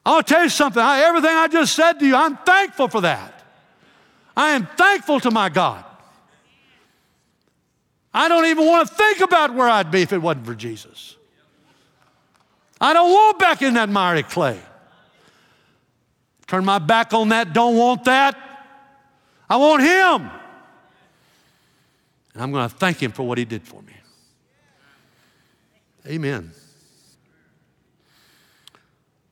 I'll 0.05 0.23
tell 0.23 0.43
you 0.43 0.51
something. 0.51 0.83
I, 0.83 1.01
everything 1.01 1.31
I 1.31 1.49
just 1.49 1.75
said 1.75 1.95
to 2.01 2.07
you, 2.07 2.17
I'm 2.17 2.37
thankful 2.39 2.89
for 2.89 3.01
that. 3.03 3.34
I 4.37 4.53
am 4.53 4.67
thankful 4.67 5.21
to 5.21 5.31
my 5.31 5.49
God. 5.49 5.85
I 8.13 8.29
don't 8.29 8.47
even 8.47 8.67
want 8.67 8.89
to 8.89 8.95
think 8.95 9.21
about 9.21 9.55
where 9.55 9.69
I'd 9.69 9.91
be 9.91 10.03
if 10.03 10.13
it 10.13 10.19
wasn't 10.19 10.47
for 10.47 10.55
Jesus. 10.55 11.17
I 12.81 12.93
don't 12.93 13.11
want 13.11 13.39
back 13.39 13.63
in 13.63 13.75
that 13.75 13.89
miry 13.89 14.23
clay. 14.23 14.61
Turn 16.47 16.65
my 16.65 16.79
back 16.79 17.13
on 17.15 17.31
that, 17.31 17.53
don't 17.53 17.77
want 17.77 18.05
that. 18.05 18.39
I 19.49 19.57
want 19.57 19.83
Him. 19.83 20.31
And 22.35 22.43
I'm 22.43 22.53
going 22.53 22.69
to 22.69 22.75
thank 22.75 23.03
Him 23.03 23.13
for 23.13 23.23
what 23.25 23.39
He 23.39 23.45
did 23.45 23.63
for 23.63 23.83
me. 23.83 23.95
Amen. 26.07 26.53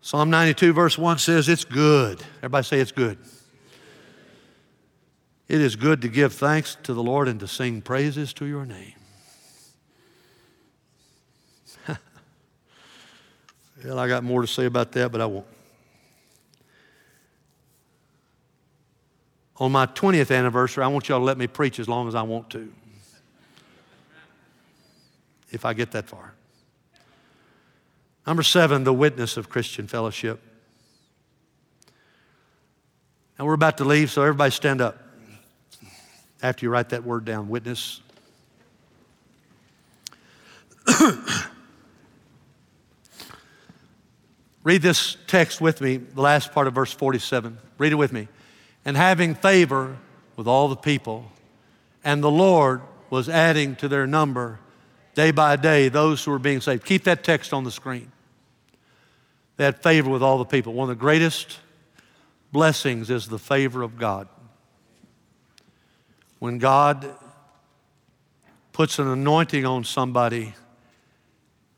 Psalm 0.01 0.31
92, 0.31 0.73
verse 0.73 0.99
1 0.99 1.19
says, 1.19 1.49
It's 1.49 1.65
good. 1.65 2.23
Everybody 2.39 2.65
say 2.65 2.81
it's 2.81 2.93
good. 2.93 3.19
It 5.49 5.61
is 5.61 5.77
good 5.77 6.03
to 6.03 6.09
give 6.09 6.33
thanks 6.33 6.77
to 6.85 6.95
the 6.95 7.03
Lord 7.03 7.29
and 7.29 7.39
to 7.41 7.49
sing 7.49 7.83
praises 7.83 8.33
to 8.35 8.47
your 8.47 8.65
name. 8.65 8.95
well, 13.85 13.99
I 13.99 14.09
got 14.09 14.25
more 14.25 14.41
to 14.41 14.47
say 14.47 14.65
about 14.67 14.93
that, 14.93 15.11
but 15.11 15.21
I 15.21 15.27
won't. 15.27 15.47
On 19.57 19.71
my 19.71 19.87
20th 19.87 20.35
anniversary, 20.37 20.83
I 20.85 20.89
want 20.89 21.09
y'all 21.09 21.19
to 21.19 21.25
let 21.25 21.39
me 21.39 21.47
preach 21.47 21.79
as 21.79 21.89
long 21.89 22.09
as 22.09 22.15
I 22.15 22.23
want 22.23 22.51
to. 22.51 22.73
If 25.51 25.65
I 25.65 25.75
get 25.75 25.91
that 25.93 26.09
far. 26.09 26.33
Number 28.27 28.43
seven, 28.43 28.85
the 28.85 28.93
witness 28.93 29.37
of 29.37 29.49
Christian 29.49 29.87
fellowship. 29.87 30.41
Now 33.39 33.45
we're 33.45 33.55
about 33.55 33.79
to 33.79 33.85
leave, 33.85 34.11
so 34.11 34.23
everybody 34.23 34.51
stand 34.51 34.81
up 34.81 35.02
after 36.43 36.67
you 36.67 36.71
write 36.71 36.91
that 36.91 37.05
word 37.05 37.25
down 37.25 37.49
witness. 37.49 38.01
Read 44.65 44.83
this 44.83 45.17
text 45.27 45.61
with 45.61 45.81
me, 45.81 45.97
the 45.97 46.21
last 46.21 46.53
part 46.53 46.67
of 46.67 46.75
verse 46.75 46.93
47. 46.93 47.59
Read 47.79 47.93
it 47.93 47.97
with 47.97 48.13
me 48.13 48.29
and 48.85 48.97
having 48.97 49.35
favor 49.35 49.97
with 50.37 50.47
all 50.47 50.69
the 50.69 50.77
people. 50.77 51.31
And 52.05 52.23
the 52.23 52.31
Lord 52.31 52.83
was 53.11 53.29
adding 53.29 53.77
to 53.77 53.89
their 53.89 54.07
number 54.07 54.59
day 55.15 55.31
by 55.31 55.57
day 55.57 55.89
those 55.89 56.25
who 56.25 56.31
were 56.31 56.39
being 56.39 56.61
saved. 56.61 56.85
Keep 56.85 57.05
that 57.05 57.23
text 57.23 57.53
on 57.53 57.65
the 57.65 57.71
screen. 57.71 58.11
Had 59.59 59.81
favor 59.81 60.11
with 60.11 60.23
all 60.23 60.39
the 60.39 60.45
people. 60.45 60.73
One 60.73 60.91
of 60.91 60.97
the 60.97 61.01
greatest 61.01 61.61
blessings 62.51 63.11
is 63.11 63.29
the 63.29 63.39
favor 63.39 63.83
of 63.83 63.97
God. 63.97 64.27
When 66.43 66.59
God 66.59 67.09
puts 68.73 68.99
an 68.99 69.07
anointing 69.07 69.65
on 69.65 69.85
somebody 69.85 70.55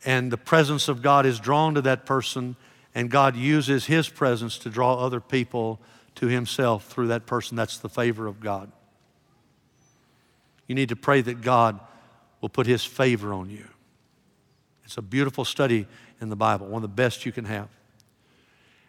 and 0.07 0.33
the 0.33 0.39
presence 0.39 0.89
of 0.89 1.03
God 1.03 1.27
is 1.27 1.39
drawn 1.39 1.75
to 1.75 1.83
that 1.83 2.07
person, 2.07 2.57
and 2.95 3.11
God 3.11 3.37
uses 3.37 3.85
His 3.85 4.09
presence 4.09 4.57
to 4.61 4.71
draw 4.71 4.95
other 4.95 5.21
people 5.21 5.81
to 6.15 6.29
himself 6.29 6.87
through 6.87 7.09
that 7.09 7.27
person. 7.27 7.59
That's 7.59 7.77
the 7.77 7.91
favor 7.91 8.27
of 8.27 8.41
God. 8.41 8.73
You 10.67 10.75
need 10.75 10.89
to 10.89 10.97
pray 10.97 11.21
that 11.21 11.43
God 11.43 11.79
will 12.41 12.49
put 12.49 12.67
his 12.67 12.83
favor 12.83 13.35
on 13.35 13.51
you. 13.51 13.67
It's 14.87 14.97
a 14.97 15.03
beautiful 15.03 15.45
study 15.45 15.87
in 16.23 16.31
the 16.31 16.37
Bible, 16.37 16.69
one 16.69 16.83
of 16.83 16.89
the 16.89 16.89
best 16.89 17.27
you 17.27 17.33
can 17.33 17.45
have. 17.45 17.69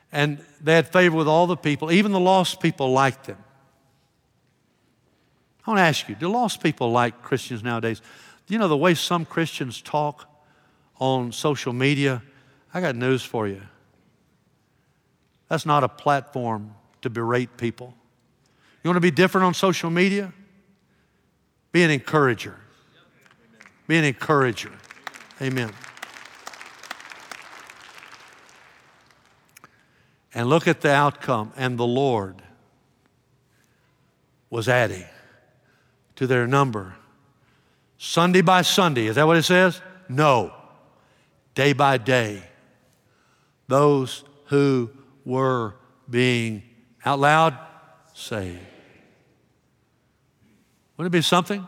And 0.09 0.39
they 0.61 0.76
had 0.76 0.88
favor 0.88 1.17
with 1.17 1.28
all 1.28 1.47
the 1.47 1.57
people, 1.57 1.91
even 1.91 2.13
the 2.13 2.19
lost 2.21 2.61
people 2.61 2.93
liked 2.93 3.26
them. 3.26 3.39
I 5.66 5.72
want 5.72 5.80
to 5.80 5.84
ask 5.84 6.07
you 6.07 6.16
do 6.16 6.30
lost 6.30 6.61
people 6.61 6.91
like 6.91 7.24
Christians 7.24 7.63
nowadays? 7.63 8.01
You 8.47 8.59
know, 8.59 8.68
the 8.68 8.78
way 8.78 8.93
some 8.93 9.26
Christians 9.26 9.82
talk 9.82 10.30
on 10.99 11.32
social 11.32 11.74
media, 11.74 12.22
I 12.74 12.82
got 12.82 12.95
news 12.95 13.24
for 13.24 13.47
you. 13.47 13.61
That's 15.49 15.66
not 15.66 15.84
a 15.84 15.89
platform 15.89 16.76
to 17.01 17.09
berate 17.09 17.57
people. 17.57 17.95
You 18.84 18.89
want 18.89 18.97
to 18.97 19.01
be 19.01 19.11
different 19.11 19.45
on 19.45 19.53
social 19.53 19.89
media? 19.89 20.32
Be 21.72 21.84
an 21.84 21.89
encourager. 21.89 22.55
Be 23.88 23.97
an 23.97 24.03
encourager. 24.03 24.72
Amen. 25.41 25.72
And 30.34 30.49
look 30.49 30.68
at 30.68 30.82
the 30.82 30.91
outcome. 30.91 31.51
And 31.55 31.78
the 31.78 31.88
Lord 31.88 32.41
was 34.49 34.70
adding 34.70 35.05
to 36.16 36.28
their 36.28 36.47
number 36.47 36.95
Sunday 37.97 38.41
by 38.41 38.61
Sunday. 38.61 39.07
Is 39.07 39.16
that 39.16 39.26
what 39.26 39.38
it 39.38 39.43
says? 39.43 39.82
No. 40.09 40.53
Day 41.53 41.74
by 41.74 41.97
day. 41.97 42.43
Those 43.68 44.24
who 44.45 44.91
were 45.24 45.76
being 46.09 46.61
out 47.05 47.20
loud, 47.20 47.57
saved. 48.13 48.59
Wouldn't 50.97 51.13
it 51.13 51.18
be 51.18 51.22
something? 51.22 51.66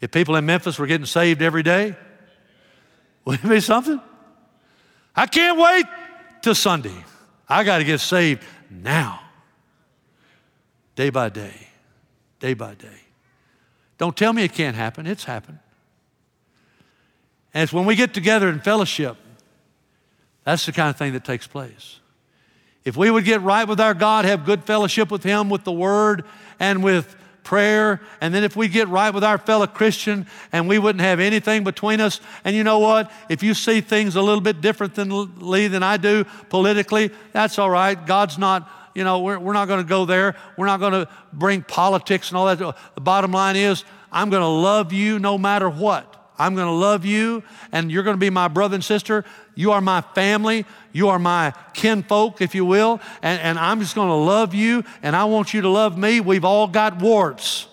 If 0.00 0.10
people 0.10 0.36
in 0.36 0.46
Memphis 0.46 0.78
were 0.78 0.86
getting 0.86 1.06
saved 1.06 1.42
every 1.42 1.62
day, 1.62 1.96
wouldn't 3.24 3.44
it 3.44 3.48
be 3.48 3.60
something? 3.60 4.00
I 5.14 5.26
can't 5.26 5.58
wait 5.58 5.86
till 6.42 6.54
Sunday. 6.54 7.04
I 7.48 7.64
got 7.64 7.78
to 7.78 7.84
get 7.84 8.00
saved 8.00 8.42
now. 8.70 9.20
Day 10.94 11.10
by 11.10 11.28
day, 11.28 11.68
day 12.40 12.54
by 12.54 12.74
day. 12.74 13.00
Don't 13.98 14.16
tell 14.16 14.32
me 14.32 14.44
it 14.44 14.52
can't 14.52 14.76
happen, 14.76 15.06
it's 15.06 15.24
happened. 15.24 15.58
And 17.54 17.62
it's 17.62 17.72
when 17.72 17.86
we 17.86 17.96
get 17.96 18.12
together 18.12 18.48
in 18.48 18.60
fellowship, 18.60 19.16
that's 20.44 20.66
the 20.66 20.72
kind 20.72 20.90
of 20.90 20.96
thing 20.96 21.14
that 21.14 21.24
takes 21.24 21.46
place. 21.46 22.00
If 22.84 22.96
we 22.96 23.10
would 23.10 23.24
get 23.24 23.42
right 23.42 23.66
with 23.66 23.80
our 23.80 23.94
God, 23.94 24.24
have 24.26 24.44
good 24.44 24.62
fellowship 24.64 25.10
with 25.10 25.24
Him, 25.24 25.48
with 25.48 25.64
the 25.64 25.72
Word, 25.72 26.24
and 26.60 26.84
with 26.84 27.16
prayer, 27.46 28.00
and 28.20 28.34
then 28.34 28.44
if 28.44 28.56
we 28.56 28.68
get 28.68 28.88
right 28.88 29.14
with 29.14 29.24
our 29.24 29.38
fellow 29.38 29.66
Christian 29.66 30.26
and 30.52 30.68
we 30.68 30.78
wouldn't 30.78 31.00
have 31.00 31.20
anything 31.20 31.64
between 31.64 32.00
us, 32.00 32.20
and 32.44 32.54
you 32.54 32.64
know 32.64 32.80
what? 32.80 33.10
If 33.28 33.42
you 33.42 33.54
see 33.54 33.80
things 33.80 34.16
a 34.16 34.22
little 34.22 34.40
bit 34.40 34.60
differently 34.60 35.68
than 35.68 35.82
I 35.82 35.96
do 35.96 36.24
politically, 36.48 37.10
that's 37.32 37.58
all 37.58 37.70
right. 37.70 38.04
God's 38.04 38.36
not, 38.36 38.68
you 38.96 39.04
know, 39.04 39.20
we're, 39.20 39.38
we're 39.38 39.52
not 39.52 39.68
going 39.68 39.84
to 39.84 39.88
go 39.88 40.06
there. 40.06 40.34
We're 40.56 40.66
not 40.66 40.80
going 40.80 40.92
to 40.94 41.08
bring 41.30 41.60
politics 41.60 42.30
and 42.30 42.38
all 42.38 42.46
that. 42.46 42.58
The 42.94 43.00
bottom 43.00 43.30
line 43.30 43.54
is, 43.54 43.84
I'm 44.10 44.30
going 44.30 44.40
to 44.40 44.48
love 44.48 44.90
you 44.90 45.18
no 45.18 45.36
matter 45.36 45.68
what. 45.68 46.14
I'm 46.38 46.54
going 46.54 46.66
to 46.66 46.72
love 46.72 47.04
you, 47.04 47.42
and 47.72 47.92
you're 47.92 48.02
going 48.02 48.16
to 48.16 48.20
be 48.20 48.30
my 48.30 48.48
brother 48.48 48.74
and 48.74 48.84
sister. 48.84 49.24
You 49.54 49.72
are 49.72 49.82
my 49.82 50.00
family. 50.00 50.64
You 50.92 51.10
are 51.10 51.18
my 51.18 51.52
kinfolk, 51.74 52.40
if 52.40 52.54
you 52.54 52.64
will. 52.64 53.00
And, 53.20 53.40
and 53.40 53.58
I'm 53.58 53.80
just 53.80 53.94
going 53.94 54.08
to 54.08 54.14
love 54.14 54.54
you, 54.54 54.82
and 55.02 55.14
I 55.14 55.24
want 55.26 55.52
you 55.52 55.60
to 55.60 55.68
love 55.68 55.98
me. 55.98 56.20
We've 56.20 56.44
all 56.44 56.66
got 56.66 57.00
warts. 57.00 57.68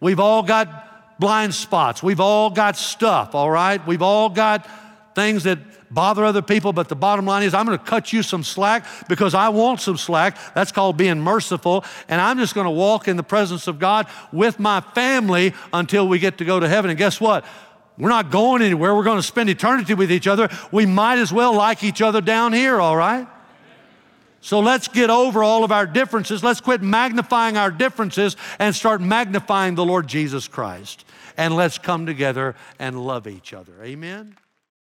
We've 0.00 0.20
all 0.20 0.42
got 0.42 1.20
blind 1.20 1.54
spots. 1.54 2.02
We've 2.02 2.20
all 2.20 2.48
got 2.48 2.76
stuff, 2.78 3.34
all 3.34 3.50
right? 3.50 3.86
We've 3.86 4.02
all 4.02 4.30
got 4.30 4.66
things 5.14 5.44
that 5.44 5.58
bother 5.90 6.24
other 6.24 6.42
people, 6.42 6.72
but 6.72 6.88
the 6.88 6.96
bottom 6.96 7.26
line 7.26 7.42
is 7.42 7.54
I'm 7.54 7.66
going 7.66 7.78
to 7.78 7.84
cut 7.84 8.12
you 8.12 8.22
some 8.22 8.42
slack 8.42 8.86
because 9.08 9.34
I 9.34 9.48
want 9.48 9.80
some 9.80 9.96
slack. 9.96 10.36
That's 10.54 10.72
called 10.72 10.96
being 10.96 11.20
merciful. 11.20 11.84
And 12.08 12.20
I'm 12.20 12.38
just 12.38 12.54
going 12.54 12.66
to 12.66 12.70
walk 12.70 13.08
in 13.08 13.16
the 13.16 13.22
presence 13.22 13.66
of 13.66 13.78
God 13.78 14.06
with 14.32 14.58
my 14.58 14.80
family 14.80 15.54
until 15.72 16.08
we 16.08 16.18
get 16.18 16.38
to 16.38 16.44
go 16.44 16.60
to 16.60 16.68
heaven. 16.68 16.90
And 16.90 16.98
guess 16.98 17.20
what? 17.20 17.44
We're 17.96 18.10
not 18.10 18.30
going 18.30 18.62
anywhere. 18.62 18.94
We're 18.94 19.02
going 19.02 19.18
to 19.18 19.22
spend 19.22 19.50
eternity 19.50 19.94
with 19.94 20.12
each 20.12 20.28
other. 20.28 20.48
We 20.70 20.86
might 20.86 21.18
as 21.18 21.32
well 21.32 21.54
like 21.54 21.82
each 21.82 22.00
other 22.00 22.20
down 22.20 22.52
here, 22.52 22.80
all 22.80 22.96
right? 22.96 23.26
So 24.40 24.60
let's 24.60 24.86
get 24.86 25.10
over 25.10 25.42
all 25.42 25.64
of 25.64 25.72
our 25.72 25.86
differences. 25.86 26.44
Let's 26.44 26.60
quit 26.60 26.80
magnifying 26.80 27.56
our 27.56 27.72
differences 27.72 28.36
and 28.60 28.74
start 28.74 29.00
magnifying 29.00 29.74
the 29.74 29.84
Lord 29.84 30.06
Jesus 30.06 30.46
Christ. 30.46 31.04
And 31.36 31.56
let's 31.56 31.76
come 31.78 32.06
together 32.06 32.54
and 32.78 33.04
love 33.04 33.26
each 33.26 33.52
other. 33.52 33.82
Amen. 33.82 34.36